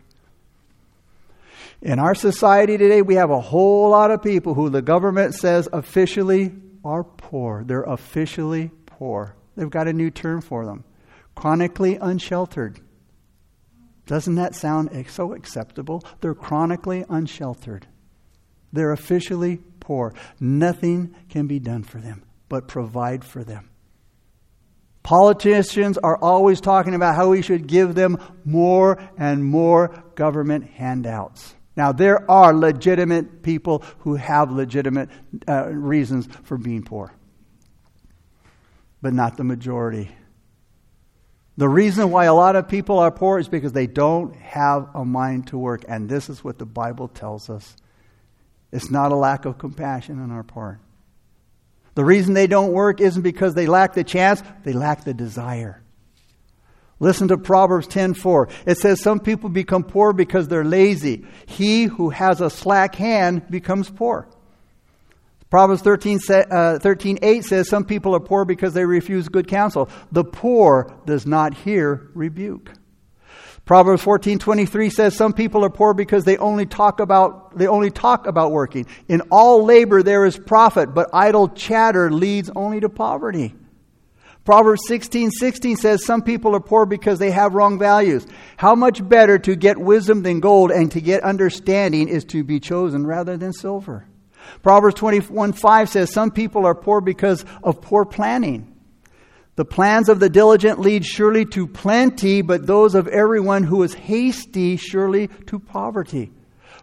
In 1.82 2.00
our 2.00 2.16
society 2.16 2.78
today, 2.78 3.02
we 3.04 3.16
have 3.16 3.30
a 3.30 3.40
whole 3.40 3.92
lot 3.92 4.10
of 4.10 4.24
people 4.24 4.56
who 4.56 4.70
the 4.70 4.82
government 4.82 5.36
says 5.36 5.70
officially 5.72 6.54
are 6.84 7.04
poor. 7.04 7.64
They're 7.64 7.84
officially 7.84 8.72
poor. 8.98 9.36
They've 9.56 9.70
got 9.70 9.88
a 9.88 9.93
new 9.93 10.12
term 10.12 10.41
for 10.41 10.66
them 10.66 10.84
chronically 11.36 11.98
unsheltered. 11.98 12.80
Doesn't 14.06 14.36
that 14.36 14.56
sound 14.56 14.89
so 15.10 15.34
acceptable? 15.34 16.04
They're 16.22 16.36
chronically 16.36 17.04
unsheltered. 17.10 17.88
They're 18.72 18.91
officially 18.91 19.60
poor. 19.80 20.14
Nothing 20.39 21.16
can 21.30 21.48
be 21.48 21.60
done 21.60 21.84
for 21.84 22.00
them 22.00 22.24
but 22.48 22.68
provide 22.68 23.24
for 23.24 23.43
them. 23.43 23.70
Politicians 25.04 25.98
are 26.00 26.18
always 26.18 26.62
talking 26.62 26.96
about 26.96 27.16
how 27.16 27.30
we 27.30 27.41
should 27.41 27.68
give 27.68 27.93
them 27.93 28.18
more 28.43 28.98
and 29.18 29.43
more 29.43 30.04
government 30.16 30.66
handouts. 30.66 31.54
Now, 31.78 31.91
there 31.91 32.30
are 32.30 32.54
legitimate 32.54 33.43
people 33.43 33.84
who 34.00 34.16
have 34.16 34.52
legitimate 34.52 35.10
uh, 35.48 35.68
reasons 35.68 36.28
for 36.43 36.58
being 36.58 36.84
poor, 36.84 37.14
but 39.06 39.14
not 39.14 39.38
the 39.38 39.43
majority. 39.43 40.10
The 41.58 41.70
reason 41.70 42.10
why 42.10 42.26
a 42.26 42.34
lot 42.34 42.56
of 42.56 42.68
people 42.68 42.97
are 42.97 43.12
poor 43.12 43.38
is 43.38 43.47
because 43.47 43.72
they 43.72 43.86
don't 43.86 44.36
have 44.38 44.89
a 44.95 45.06
mind 45.06 45.45
to 45.49 45.60
work. 45.60 45.86
And 45.88 46.10
this 46.10 46.28
is 46.28 46.43
what 46.43 46.58
the 46.58 46.66
Bible 46.66 47.08
tells 47.08 47.47
us 47.47 47.76
it's 48.72 48.89
not 48.89 49.12
a 49.12 49.16
lack 49.16 49.45
of 49.45 49.60
compassion 49.60 50.20
on 50.20 50.32
our 50.32 50.41
part. 50.41 50.80
The 51.93 52.03
reason 52.03 52.34
they 52.34 52.47
don't 52.47 52.72
work 52.72 52.99
isn't 52.99 53.22
because 53.22 53.53
they 53.53 53.68
lack 53.68 53.93
the 53.93 54.03
chance, 54.03 54.41
they 54.64 54.74
lack 54.74 55.03
the 55.03 55.14
desire. 55.14 55.84
Listen 56.99 57.28
to 57.28 57.38
Proverbs 57.38 57.86
10:4. 57.86 58.49
It 58.66 58.80
says 58.80 59.03
some 59.03 59.20
people 59.20 59.51
become 59.51 59.84
poor 59.84 60.14
because 60.14 60.47
they're 60.47 60.66
lazy. 60.66 61.28
He 61.45 61.84
who 61.84 62.10
has 62.10 62.41
a 62.41 62.49
slack 62.49 62.95
hand 62.95 63.51
becomes 63.51 63.88
poor. 63.88 64.28
Proverbs 65.50 65.82
13, 65.82 66.20
uh, 66.30 66.80
13 66.80 67.20
8 67.22 67.43
says 67.43 67.70
some 67.70 67.86
people 67.86 68.16
are 68.16 68.20
poor 68.20 68.46
because 68.46 68.74
they 68.74 68.86
refuse 68.86 69.30
good 69.30 69.48
counsel. 69.48 69.89
The 70.12 70.24
poor 70.24 70.93
does 71.06 71.26
not 71.26 71.54
hear 71.54 72.10
rebuke. 72.14 72.72
Proverbs 73.66 74.04
14:23 74.04 74.91
says 74.91 75.16
some 75.16 75.34
people 75.34 75.66
are 75.66 75.72
poor 75.72 75.96
because 75.96 76.24
they 76.24 76.38
only 76.38 76.68
talk 76.68 77.00
about 77.00 77.58
they 77.58 77.66
only 77.66 77.89
talk 77.89 78.28
about 78.28 78.52
working. 78.52 78.86
In 79.08 79.22
all 79.32 79.66
labor 79.66 80.04
there 80.04 80.26
is 80.26 80.38
profit, 80.38 80.93
but 80.93 81.10
idle 81.12 81.50
chatter 81.50 82.12
leads 82.12 82.52
only 82.56 82.80
to 82.80 82.89
poverty. 82.89 83.56
Proverbs 84.43 84.84
16:16 84.88 85.32
16 85.32 85.78
says 85.78 86.06
some 86.06 86.22
people 86.22 86.56
are 86.56 86.60
poor 86.60 86.86
because 86.86 87.18
they 87.18 87.32
have 87.32 87.56
wrong 87.56 87.80
values. 87.80 88.28
How 88.58 88.76
much 88.76 89.08
better 89.08 89.39
to 89.39 89.56
get 89.56 89.80
wisdom 89.80 90.22
than 90.22 90.41
gold 90.41 90.70
and 90.70 90.91
to 90.91 91.02
get 91.02 91.24
understanding 91.24 92.08
is 92.08 92.24
to 92.26 92.43
be 92.43 92.60
chosen 92.60 93.08
rather 93.08 93.36
than 93.36 93.52
silver. 93.52 94.06
Proverbs 94.64 94.96
21:5 94.96 95.89
says 95.89 96.12
some 96.12 96.32
people 96.32 96.66
are 96.66 96.76
poor 96.76 97.02
because 97.02 97.46
of 97.64 97.82
poor 97.82 98.06
planning. 98.06 98.76
The 99.56 99.66
plans 99.66 100.10
of 100.10 100.20
the 100.20 100.30
diligent 100.30 100.80
lead 100.80 101.06
surely 101.06 101.46
to 101.46 101.66
plenty, 101.66 102.41
but 102.41 102.68
those 102.68 102.93
of 102.93 103.08
everyone 103.08 103.64
who 103.64 103.84
is 103.84 103.93
hasty 103.93 104.76
surely 104.76 105.30
to 105.48 105.60
poverty. 105.60 106.32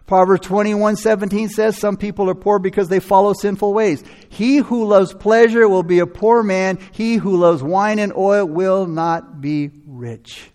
Proverbs 0.05 0.45
21 0.47 0.97
17 0.97 1.49
says, 1.49 1.77
Some 1.77 1.97
people 1.97 2.29
are 2.29 2.35
poor 2.35 2.59
because 2.59 2.89
they 2.89 2.99
follow 2.99 3.33
sinful 3.33 3.73
ways. 3.73 4.03
He 4.29 4.57
who 4.57 4.85
loves 4.85 5.13
pleasure 5.13 5.67
will 5.69 5.83
be 5.83 5.99
a 5.99 6.07
poor 6.07 6.43
man. 6.43 6.79
He 6.91 7.15
who 7.15 7.37
loves 7.37 7.63
wine 7.63 7.99
and 7.99 8.11
oil 8.15 8.45
will 8.45 8.85
not 8.85 9.39
be 9.39 9.71
rich. 9.85 10.49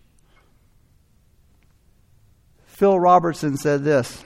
Phil 2.66 2.98
Robertson 2.98 3.56
said 3.56 3.84
this 3.84 4.24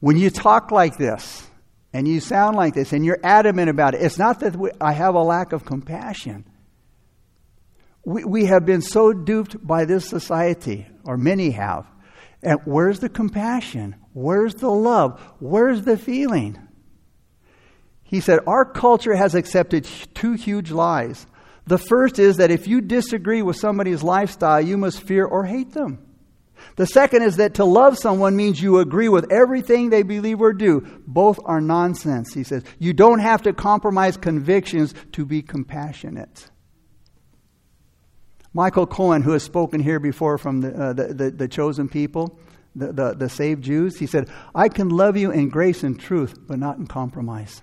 When 0.00 0.16
you 0.16 0.30
talk 0.30 0.70
like 0.70 0.96
this, 0.96 1.48
and 1.92 2.06
you 2.06 2.20
sound 2.20 2.56
like 2.56 2.74
this 2.74 2.92
and 2.92 3.04
you're 3.04 3.18
adamant 3.22 3.70
about 3.70 3.94
it, 3.94 4.02
it's 4.02 4.18
not 4.18 4.40
that 4.40 4.54
we, 4.56 4.70
I 4.80 4.92
have 4.92 5.14
a 5.14 5.22
lack 5.22 5.52
of 5.52 5.64
compassion. 5.64 6.44
We, 8.04 8.24
we 8.24 8.44
have 8.46 8.64
been 8.66 8.82
so 8.82 9.12
duped 9.12 9.66
by 9.66 9.84
this 9.84 10.06
society, 10.06 10.86
or 11.04 11.16
many 11.16 11.50
have. 11.50 11.86
And 12.42 12.60
where's 12.64 13.00
the 13.00 13.08
compassion? 13.08 13.96
Where's 14.12 14.54
the 14.54 14.70
love? 14.70 15.20
Where's 15.40 15.82
the 15.82 15.96
feeling? 15.96 16.58
He 18.04 18.20
said, 18.20 18.40
Our 18.46 18.64
culture 18.64 19.16
has 19.16 19.34
accepted 19.34 19.88
two 20.14 20.32
huge 20.32 20.70
lies. 20.70 21.26
The 21.66 21.78
first 21.78 22.18
is 22.18 22.38
that 22.38 22.50
if 22.50 22.66
you 22.66 22.80
disagree 22.80 23.42
with 23.42 23.56
somebody's 23.56 24.02
lifestyle, 24.02 24.60
you 24.60 24.78
must 24.78 25.02
fear 25.02 25.26
or 25.26 25.44
hate 25.44 25.72
them. 25.72 26.07
The 26.76 26.86
second 26.86 27.22
is 27.22 27.36
that 27.36 27.54
to 27.54 27.64
love 27.64 27.98
someone 27.98 28.36
means 28.36 28.60
you 28.60 28.78
agree 28.78 29.08
with 29.08 29.30
everything 29.32 29.90
they 29.90 30.02
believe 30.02 30.40
or 30.40 30.52
do. 30.52 30.86
Both 31.06 31.40
are 31.44 31.60
nonsense, 31.60 32.34
he 32.34 32.44
says. 32.44 32.64
You 32.78 32.92
don't 32.92 33.20
have 33.20 33.42
to 33.42 33.52
compromise 33.52 34.16
convictions 34.16 34.94
to 35.12 35.24
be 35.24 35.42
compassionate. 35.42 36.50
Michael 38.52 38.86
Cohen, 38.86 39.22
who 39.22 39.32
has 39.32 39.42
spoken 39.42 39.80
here 39.80 40.00
before 40.00 40.38
from 40.38 40.60
the, 40.62 40.74
uh, 40.74 40.92
the, 40.92 41.14
the, 41.14 41.30
the, 41.30 41.48
chosen 41.48 41.88
people, 41.88 42.38
the, 42.74 42.92
the, 42.92 43.14
the 43.14 43.28
saved 43.28 43.62
Jews, 43.62 43.98
he 43.98 44.06
said, 44.06 44.28
I 44.54 44.68
can 44.68 44.88
love 44.88 45.16
you 45.16 45.30
in 45.30 45.48
grace 45.48 45.82
and 45.82 45.98
truth, 45.98 46.38
but 46.46 46.58
not 46.58 46.78
in 46.78 46.86
compromise. 46.86 47.62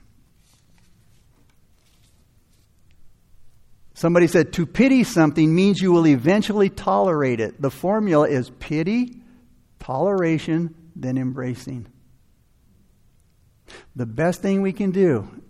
Somebody 3.95 4.27
said, 4.27 4.51
to 4.53 4.65
pity 4.65 5.05
something 5.05 5.55
means 5.55 5.81
you 5.81 5.93
will 5.93 6.05
eventually 6.05 6.69
tolerate 6.69 7.39
it. 7.39 7.61
The 7.61 7.71
formula 7.71 8.27
is 8.27 8.51
pity, 8.59 9.21
toleration, 9.79 10.75
then 10.97 11.17
embracing. 11.17 11.87
The 13.95 14.05
best 14.05 14.41
thing 14.41 14.61
we 14.61 14.73
can 14.73 14.91
do 14.91 15.41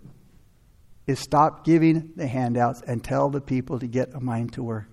is 1.08 1.18
stop 1.18 1.64
giving 1.64 2.12
the 2.14 2.28
handouts 2.28 2.82
and 2.86 3.02
tell 3.02 3.30
the 3.30 3.40
people 3.40 3.80
to 3.80 3.88
get 3.88 4.14
a 4.14 4.20
mind 4.20 4.52
to 4.52 4.62
work. 4.62 4.86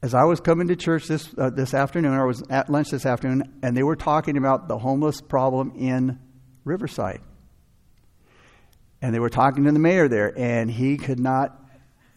As 0.00 0.14
I 0.14 0.22
was 0.22 0.40
coming 0.40 0.68
to 0.68 0.76
church 0.76 1.08
this, 1.08 1.34
uh, 1.36 1.50
this 1.50 1.74
afternoon, 1.74 2.14
or 2.14 2.22
I 2.22 2.26
was 2.26 2.44
at 2.48 2.70
lunch 2.70 2.90
this 2.90 3.04
afternoon, 3.04 3.58
and 3.64 3.76
they 3.76 3.82
were 3.82 3.96
talking 3.96 4.36
about 4.36 4.68
the 4.68 4.78
homeless 4.78 5.20
problem 5.20 5.72
in 5.76 6.20
Riverside. 6.64 7.22
And 9.02 9.12
they 9.12 9.18
were 9.18 9.30
talking 9.30 9.64
to 9.64 9.72
the 9.72 9.80
mayor 9.80 10.06
there, 10.06 10.32
and 10.38 10.70
he 10.70 10.96
could 10.96 11.18
not 11.18 11.59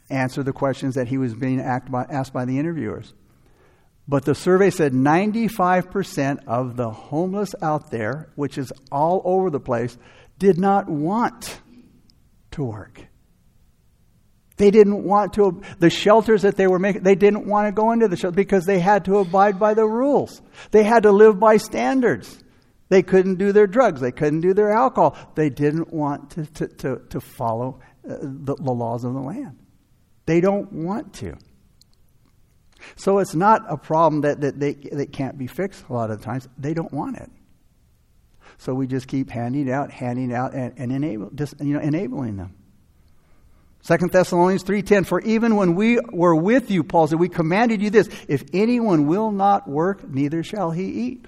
answer 0.09 0.43
the 0.43 0.53
questions 0.53 0.95
that 0.95 1.07
he 1.07 1.17
was 1.17 1.33
being 1.33 1.57
by, 1.89 2.05
asked 2.09 2.33
by 2.33 2.45
the 2.45 2.59
interviewers. 2.59 3.13
But 4.07 4.25
the 4.25 4.35
survey 4.35 4.69
said 4.69 4.91
95% 4.91 6.45
of 6.45 6.75
the 6.75 6.91
homeless 6.91 7.55
out 7.61 7.89
there, 7.89 8.29
which 8.35 8.57
is 8.57 8.73
all 8.91 9.21
over 9.23 9.49
the 9.49 9.61
place, 9.61 9.97
did 10.39 10.59
not 10.59 10.89
want 10.89 11.61
to 12.51 12.63
work. 12.63 13.07
They 14.57 14.71
didn't 14.71 15.03
want 15.03 15.33
to, 15.33 15.61
the 15.79 15.89
shelters 15.89 16.43
that 16.43 16.57
they 16.57 16.67
were 16.67 16.79
making, 16.79 17.03
they 17.03 17.15
didn't 17.15 17.47
want 17.47 17.67
to 17.67 17.71
go 17.71 17.91
into 17.91 18.07
the 18.07 18.17
shelter 18.17 18.35
because 18.35 18.65
they 18.65 18.79
had 18.79 19.05
to 19.05 19.17
abide 19.17 19.57
by 19.57 19.73
the 19.73 19.85
rules. 19.85 20.41
They 20.71 20.83
had 20.83 21.03
to 21.03 21.11
live 21.11 21.39
by 21.39 21.57
standards. 21.57 22.43
They 22.89 23.01
couldn't 23.01 23.35
do 23.35 23.51
their 23.51 23.65
drugs. 23.65 24.01
They 24.01 24.11
couldn't 24.11 24.41
do 24.41 24.53
their 24.53 24.71
alcohol. 24.71 25.17
They 25.33 25.49
didn't 25.49 25.91
want 25.91 26.31
to, 26.31 26.45
to, 26.45 26.67
to, 26.67 27.01
to 27.09 27.21
follow 27.21 27.79
uh, 28.07 28.17
the, 28.21 28.55
the 28.55 28.71
laws 28.71 29.03
of 29.03 29.13
the 29.13 29.19
land. 29.19 29.57
They 30.25 30.41
don't 30.41 30.71
want 30.71 31.13
to. 31.15 31.37
So 32.95 33.19
it's 33.19 33.35
not 33.35 33.63
a 33.69 33.77
problem 33.77 34.21
that, 34.21 34.41
that, 34.41 34.59
they, 34.59 34.73
that 34.73 35.13
can't 35.13 35.37
be 35.37 35.47
fixed 35.47 35.85
a 35.89 35.93
lot 35.93 36.11
of 36.11 36.19
the 36.19 36.25
times. 36.25 36.47
They 36.57 36.73
don't 36.73 36.91
want 36.91 37.17
it. 37.17 37.29
So 38.57 38.73
we 38.73 38.87
just 38.87 39.07
keep 39.07 39.29
handing 39.29 39.71
out, 39.71 39.91
handing 39.91 40.33
out, 40.33 40.53
and, 40.53 40.73
and 40.77 40.91
enable, 40.91 41.29
just, 41.31 41.55
you 41.59 41.73
know, 41.73 41.79
enabling 41.79 42.37
them. 42.37 42.55
2 43.85 44.07
Thessalonians 44.07 44.63
3.10, 44.63 45.05
For 45.05 45.19
even 45.21 45.55
when 45.57 45.75
we 45.75 45.99
were 46.11 46.35
with 46.35 46.71
you, 46.71 46.83
Paul 46.83 47.07
said, 47.07 47.19
we 47.19 47.27
commanded 47.27 47.81
you 47.81 47.89
this, 47.89 48.09
if 48.29 48.43
anyone 48.53 49.07
will 49.07 49.31
not 49.31 49.67
work, 49.67 50.07
neither 50.07 50.43
shall 50.43 50.71
he 50.71 50.85
eat. 50.85 51.25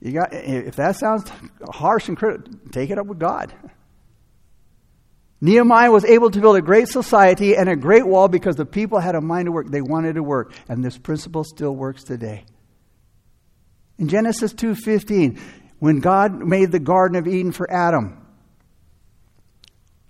You 0.00 0.12
got, 0.12 0.34
if 0.34 0.76
that 0.76 0.96
sounds 0.96 1.30
harsh 1.70 2.08
and 2.08 2.16
critical, 2.16 2.52
take 2.70 2.90
it 2.90 2.98
up 2.98 3.06
with 3.06 3.18
God. 3.18 3.54
Nehemiah 5.40 5.90
was 5.90 6.04
able 6.04 6.30
to 6.30 6.40
build 6.40 6.56
a 6.56 6.62
great 6.62 6.88
society 6.88 7.56
and 7.56 7.68
a 7.68 7.76
great 7.76 8.06
wall 8.06 8.28
because 8.28 8.56
the 8.56 8.64
people 8.64 8.98
had 8.98 9.14
a 9.14 9.20
mind 9.20 9.46
to 9.46 9.52
work. 9.52 9.70
They 9.70 9.82
wanted 9.82 10.14
to 10.14 10.22
work, 10.22 10.54
and 10.68 10.82
this 10.82 10.96
principle 10.96 11.44
still 11.44 11.74
works 11.74 12.04
today. 12.04 12.44
In 13.98 14.08
Genesis 14.08 14.54
2:15, 14.54 15.38
when 15.78 16.00
God 16.00 16.34
made 16.38 16.72
the 16.72 16.78
garden 16.78 17.18
of 17.18 17.26
Eden 17.26 17.52
for 17.52 17.70
Adam, 17.70 18.26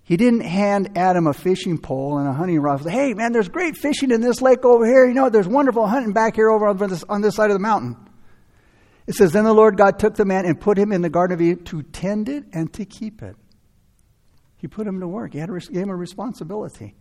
he 0.04 0.16
didn't 0.16 0.42
hand 0.42 0.96
Adam 0.96 1.26
a 1.26 1.32
fishing 1.32 1.78
pole 1.78 2.18
and 2.18 2.28
a 2.28 2.32
hunting 2.32 2.60
rod. 2.60 2.84
Say, 2.84 2.90
hey, 2.90 3.14
man, 3.14 3.32
there's 3.32 3.48
great 3.48 3.76
fishing 3.76 4.12
in 4.12 4.20
this 4.20 4.40
lake 4.40 4.64
over 4.64 4.86
here. 4.86 5.04
You 5.04 5.14
know, 5.14 5.30
there's 5.30 5.48
wonderful 5.48 5.88
hunting 5.88 6.12
back 6.12 6.36
here 6.36 6.48
over 6.48 6.68
on 6.68 6.76
this, 6.76 7.02
on 7.08 7.22
this 7.22 7.34
side 7.34 7.50
of 7.50 7.54
the 7.56 7.60
mountain. 7.60 7.96
It 9.08 9.16
says, 9.16 9.32
Then 9.32 9.42
the 9.42 9.52
Lord 9.52 9.76
God 9.76 9.98
took 9.98 10.14
the 10.14 10.24
man 10.24 10.46
and 10.46 10.60
put 10.60 10.78
him 10.78 10.92
in 10.92 11.02
the 11.02 11.10
Garden 11.10 11.34
of 11.34 11.42
Eden 11.42 11.64
to 11.64 11.82
tend 11.82 12.28
it 12.28 12.44
and 12.52 12.72
to 12.74 12.84
keep 12.84 13.20
it. 13.20 13.34
He 14.56 14.68
put 14.68 14.86
him 14.86 15.00
to 15.00 15.08
work. 15.08 15.32
He 15.32 15.38
had 15.38 15.50
a, 15.50 15.58
gave 15.58 15.82
him 15.82 15.90
a 15.90 15.96
responsibility. 15.96 16.94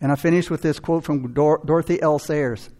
And 0.00 0.12
I 0.12 0.16
finish 0.16 0.50
with 0.50 0.62
this 0.62 0.78
quote 0.78 1.04
from 1.04 1.32
Dor- 1.32 1.62
Dorothy 1.64 2.00
L. 2.00 2.18
Sayers. 2.18 2.70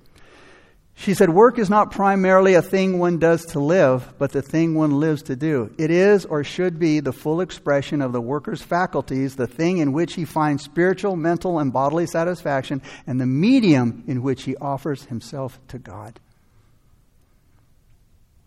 She 0.95 1.15
said, 1.15 1.31
Work 1.31 1.61
is 1.61 1.71
not 1.71 1.93
primarily 1.93 2.55
a 2.55 2.63
thing 2.63 2.99
one 2.99 3.19
does 3.19 3.47
to 3.47 3.61
live, 3.61 4.15
but 4.19 4.33
the 4.33 4.43
thing 4.43 4.75
one 4.75 4.99
lives 4.99 5.23
to 5.25 5.37
do. 5.37 5.73
It 5.79 5.93
is 5.93 6.25
or 6.27 6.43
should 6.43 6.81
be 6.81 6.99
the 6.99 7.13
full 7.13 7.41
expression 7.41 8.03
of 8.03 8.13
the 8.13 8.21
worker's 8.21 8.63
faculties, 8.63 9.37
the 9.37 9.47
thing 9.47 9.79
in 9.79 9.93
which 9.93 10.15
he 10.15 10.25
finds 10.25 10.65
spiritual, 10.65 11.15
mental, 11.15 11.61
and 11.61 11.73
bodily 11.73 12.07
satisfaction, 12.07 12.83
and 13.07 13.21
the 13.21 13.27
medium 13.27 14.03
in 14.09 14.23
which 14.23 14.43
he 14.43 14.57
offers 14.57 15.05
himself 15.05 15.61
to 15.69 15.79
God. 15.79 16.19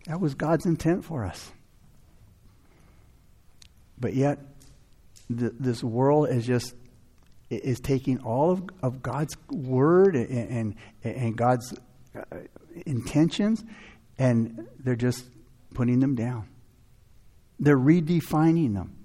That 0.07 0.19
was 0.19 0.35
God's 0.35 0.65
intent 0.65 1.05
for 1.05 1.23
us. 1.23 1.51
But 3.97 4.13
yet, 4.13 4.39
th- 5.39 5.53
this 5.59 5.83
world 5.83 6.29
is 6.29 6.45
just 6.45 6.75
is 7.49 7.79
taking 7.79 8.19
all 8.19 8.51
of, 8.51 8.63
of 8.81 9.01
God's 9.01 9.35
word 9.49 10.15
and, 10.15 10.75
and, 11.03 11.15
and 11.15 11.35
God's 11.35 11.73
uh, 12.15 12.37
intentions, 12.85 13.63
and 14.17 14.67
they're 14.79 14.95
just 14.95 15.25
putting 15.73 15.99
them 15.99 16.15
down. 16.15 16.47
They're 17.59 17.77
redefining 17.77 18.73
them. 18.73 18.97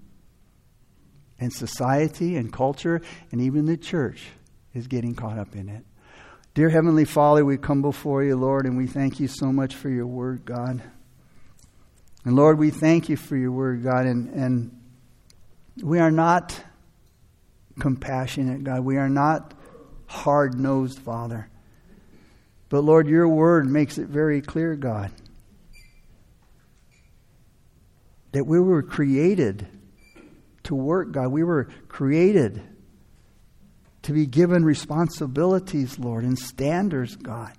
And 1.39 1.53
society 1.53 2.37
and 2.37 2.51
culture 2.51 3.03
and 3.31 3.43
even 3.43 3.67
the 3.67 3.77
church 3.77 4.29
is 4.73 4.87
getting 4.87 5.15
caught 5.15 5.39
up 5.39 5.55
in 5.55 5.69
it. 5.69 5.85
Dear 6.55 6.71
Heavenly 6.71 7.05
Father, 7.05 7.45
we 7.45 7.59
come 7.59 7.83
before 7.83 8.25
you, 8.25 8.37
Lord, 8.37 8.65
and 8.65 8.79
we 8.79 8.87
thank 8.87 9.21
you 9.21 9.29
so 9.29 9.53
much 9.53 9.75
for 9.75 9.91
your 9.91 10.07
word, 10.07 10.47
God. 10.47 10.83
And 12.25 12.35
Lord, 12.35 12.59
we 12.59 12.71
thank 12.71 13.11
you 13.11 13.17
for 13.17 13.37
your 13.37 13.53
word, 13.53 13.83
God, 13.85 14.07
and, 14.07 14.31
and 14.31 14.76
we 15.83 15.99
are 15.99 16.11
not 16.11 16.59
compassionate, 17.79 18.65
God. 18.65 18.81
We 18.81 18.97
are 18.97 19.09
not 19.09 19.55
hard 20.07 20.59
nosed, 20.59 20.99
Father. 20.99 21.49
But 22.69 22.83
Lord, 22.83 23.09
your 23.09 23.29
word 23.29 23.67
makes 23.67 23.99
it 23.99 24.09
very 24.09 24.41
clear, 24.41 24.75
God, 24.75 25.13
that 28.33 28.45
we 28.45 28.61
were 28.61 28.83
created 28.83 29.67
to 30.65 30.75
work, 30.75 31.13
God. 31.13 31.29
We 31.29 31.45
were 31.45 31.69
created 31.89 32.63
to 34.03 34.13
be 34.13 34.27
given 34.27 34.65
responsibilities, 34.65 35.99
Lord, 35.99 36.25
and 36.25 36.39
standards, 36.39 37.17
God. 37.17 37.53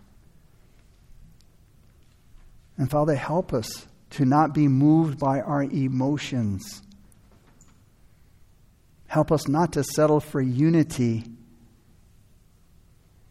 And 2.77 2.89
Father, 2.89 3.15
help 3.15 3.53
us 3.53 3.87
to 4.11 4.25
not 4.25 4.53
be 4.53 4.67
moved 4.67 5.19
by 5.19 5.41
our 5.41 5.63
emotions. 5.63 6.81
Help 9.07 9.31
us 9.31 9.47
not 9.47 9.73
to 9.73 9.83
settle 9.83 10.19
for 10.19 10.41
unity, 10.41 11.23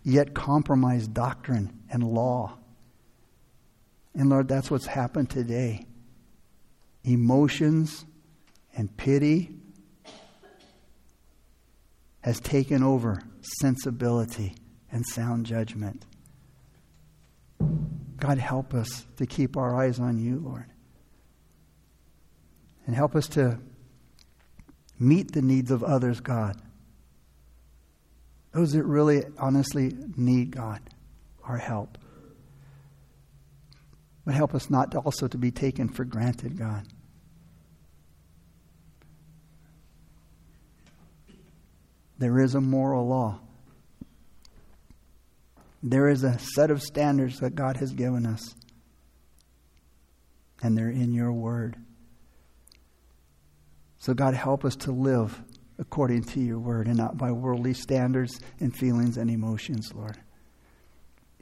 yet 0.03 0.35
compromise 0.35 1.07
doctrine 1.07 1.81
and 1.91 2.03
law. 2.03 2.59
And 4.15 4.31
Lord, 4.31 4.49
that's 4.49 4.71
what's 4.71 4.87
happened 4.87 5.31
today. 5.31 5.87
Emotions 7.05 8.05
and 8.75 8.95
pity 8.97 9.55
has 12.23 12.41
taken 12.41 12.83
over 12.83 13.21
sensibility 13.61 14.55
and 14.91 15.07
sound 15.07 15.47
judgment. 15.47 16.05
God, 18.19 18.39
help 18.39 18.73
us 18.75 19.05
to 19.19 19.27
keep 19.27 19.57
our 19.57 19.77
eyes 19.77 20.01
on 20.01 20.19
you, 20.19 20.41
Lord. 20.41 20.67
And 22.87 22.97
help 22.97 23.15
us 23.15 23.29
to 23.29 23.59
meet 24.99 25.33
the 25.33 25.43
needs 25.43 25.71
of 25.71 25.83
others, 25.83 26.21
God. 26.21 26.61
Those 28.53 28.73
that 28.73 28.85
really, 28.85 29.23
honestly 29.39 29.95
need 30.17 30.51
God, 30.51 30.81
our 31.45 31.59
help. 31.59 31.99
But 34.25 34.35
help 34.35 34.55
us 34.55 34.71
not 34.71 34.95
also 34.95 35.29
to 35.29 35.39
be 35.39 35.51
taken 35.51 35.89
for 35.89 36.05
granted, 36.05 36.59
God. 36.59 36.87
There 42.19 42.41
is 42.41 42.55
a 42.55 42.61
moral 42.61 43.07
law. 43.07 43.41
There 45.83 46.09
is 46.09 46.25
a 46.25 46.39
set 46.39 46.71
of 46.71 46.83
standards 46.83 47.39
that 47.41 47.55
God 47.55 47.77
has 47.77 47.93
given 47.93 48.27
us, 48.27 48.55
and 50.63 50.77
they're 50.77 50.91
in 50.91 51.13
your 51.13 51.33
word. 51.33 51.77
So, 53.99 54.15
God, 54.15 54.35
help 54.35 54.65
us 54.65 54.77
to 54.77 54.93
live 54.93 55.41
according 55.79 56.25
to 56.25 56.41
your 56.41 56.59
word 56.59 56.87
and 56.87 56.97
not 56.97 57.17
by 57.17 57.33
worldly 57.33 57.75
standards 57.75 58.41
and 58.61 58.75
feelings 58.75 59.17
and 59.17 59.31
emotions, 59.31 59.93
Lord. 59.95 60.17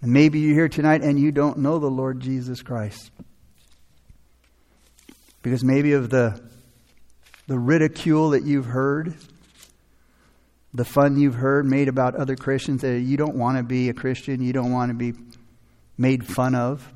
And 0.01 0.13
maybe 0.13 0.41
you're 0.41 0.55
here 0.55 0.69
tonight 0.69 1.03
and 1.03 1.19
you 1.19 1.33
don't 1.33 1.59
know 1.59 1.79
the 1.79 1.91
Lord 1.91 2.21
Jesus 2.21 2.63
Christ. 2.63 3.11
Because 5.43 5.63
maybe 5.63 5.93
of 5.93 6.11
the, 6.11 6.41
the 7.47 7.59
ridicule 7.59 8.31
that 8.31 8.45
you've 8.45 8.67
heard, 8.67 9.15
the 10.73 10.85
fun 10.85 11.19
you've 11.19 11.35
heard 11.35 11.67
made 11.67 11.89
about 11.89 12.17
other 12.17 12.35
Christians 12.37 12.83
that 12.83 13.01
you 13.01 13.17
don't 13.17 13.37
want 13.37 13.59
to 13.59 13.63
be 13.63 13.89
a 13.89 13.95
Christian, 13.95 14.43
you 14.43 14.53
don't 14.53 14.73
want 14.73 14.91
to 14.91 14.95
be 14.95 15.13
made 15.97 16.27
fun 16.27 16.55
of. 16.55 16.94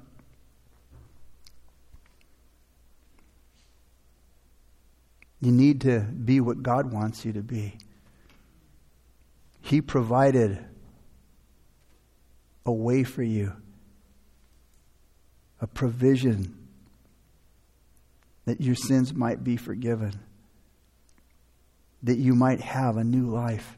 You 5.40 5.52
need 5.52 5.82
to 5.82 6.00
be 6.00 6.40
what 6.40 6.62
God 6.62 6.92
wants 6.92 7.24
you 7.24 7.32
to 7.34 7.42
be. 7.42 7.76
He 9.60 9.80
provided 9.80 10.64
a 12.66 12.72
way 12.72 13.04
for 13.04 13.22
you, 13.22 13.52
a 15.60 15.66
provision 15.66 16.68
that 18.46 18.60
your 18.60 18.74
sins 18.74 19.14
might 19.14 19.44
be 19.44 19.56
forgiven 19.56 20.20
that 22.02 22.18
you 22.18 22.34
might 22.34 22.60
have 22.60 22.96
a 22.96 23.04
new 23.04 23.28
life, 23.28 23.76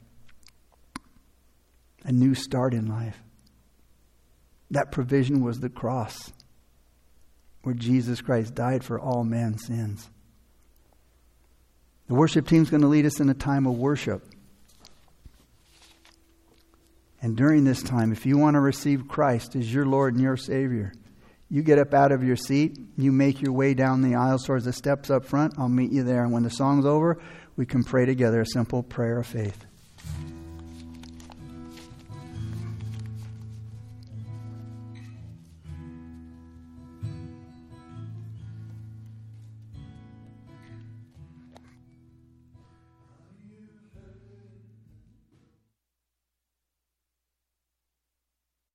a 2.04 2.12
new 2.12 2.34
start 2.34 2.74
in 2.74 2.86
life. 2.86 3.22
That 4.70 4.92
provision 4.92 5.42
was 5.42 5.61
the 5.61 5.70
cross, 5.70 6.32
where 7.62 7.74
Jesus 7.74 8.20
Christ 8.20 8.54
died 8.54 8.84
for 8.84 9.00
all 9.00 9.24
man's 9.24 9.66
sins. 9.66 10.11
The 12.11 12.16
worship 12.16 12.48
team's 12.48 12.70
going 12.70 12.80
to 12.80 12.88
lead 12.88 13.06
us 13.06 13.20
in 13.20 13.30
a 13.30 13.34
time 13.34 13.68
of 13.68 13.78
worship. 13.78 14.24
And 17.22 17.36
during 17.36 17.62
this 17.62 17.84
time, 17.84 18.11
if 18.11 18.26
you 18.26 18.36
want 18.36 18.54
to 18.54 18.61
receive 18.61 19.06
Christ 19.06 19.54
as 19.54 19.72
your 19.72 19.86
Lord 19.86 20.14
and 20.14 20.22
your 20.22 20.36
Savior, 20.36 20.92
you 21.48 21.62
get 21.62 21.78
up 21.78 21.94
out 21.94 22.11
of 22.11 22.24
your 22.24 22.34
seat, 22.34 22.80
you 22.96 23.12
make 23.12 23.40
your 23.40 23.52
way 23.52 23.74
down 23.74 24.02
the 24.02 24.16
aisle 24.16 24.40
towards 24.40 24.64
the 24.64 24.72
steps 24.72 25.08
up 25.08 25.24
front. 25.24 25.54
I'll 25.56 25.68
meet 25.68 25.92
you 25.92 26.02
there. 26.02 26.24
And 26.24 26.32
when 26.32 26.42
the 26.42 26.50
song's 26.50 26.84
over, 26.84 27.22
we 27.54 27.64
can 27.64 27.84
pray 27.84 28.06
together 28.06 28.40
a 28.40 28.46
simple 28.46 28.82
prayer 28.82 29.20
of 29.20 29.28
faith. 29.28 29.66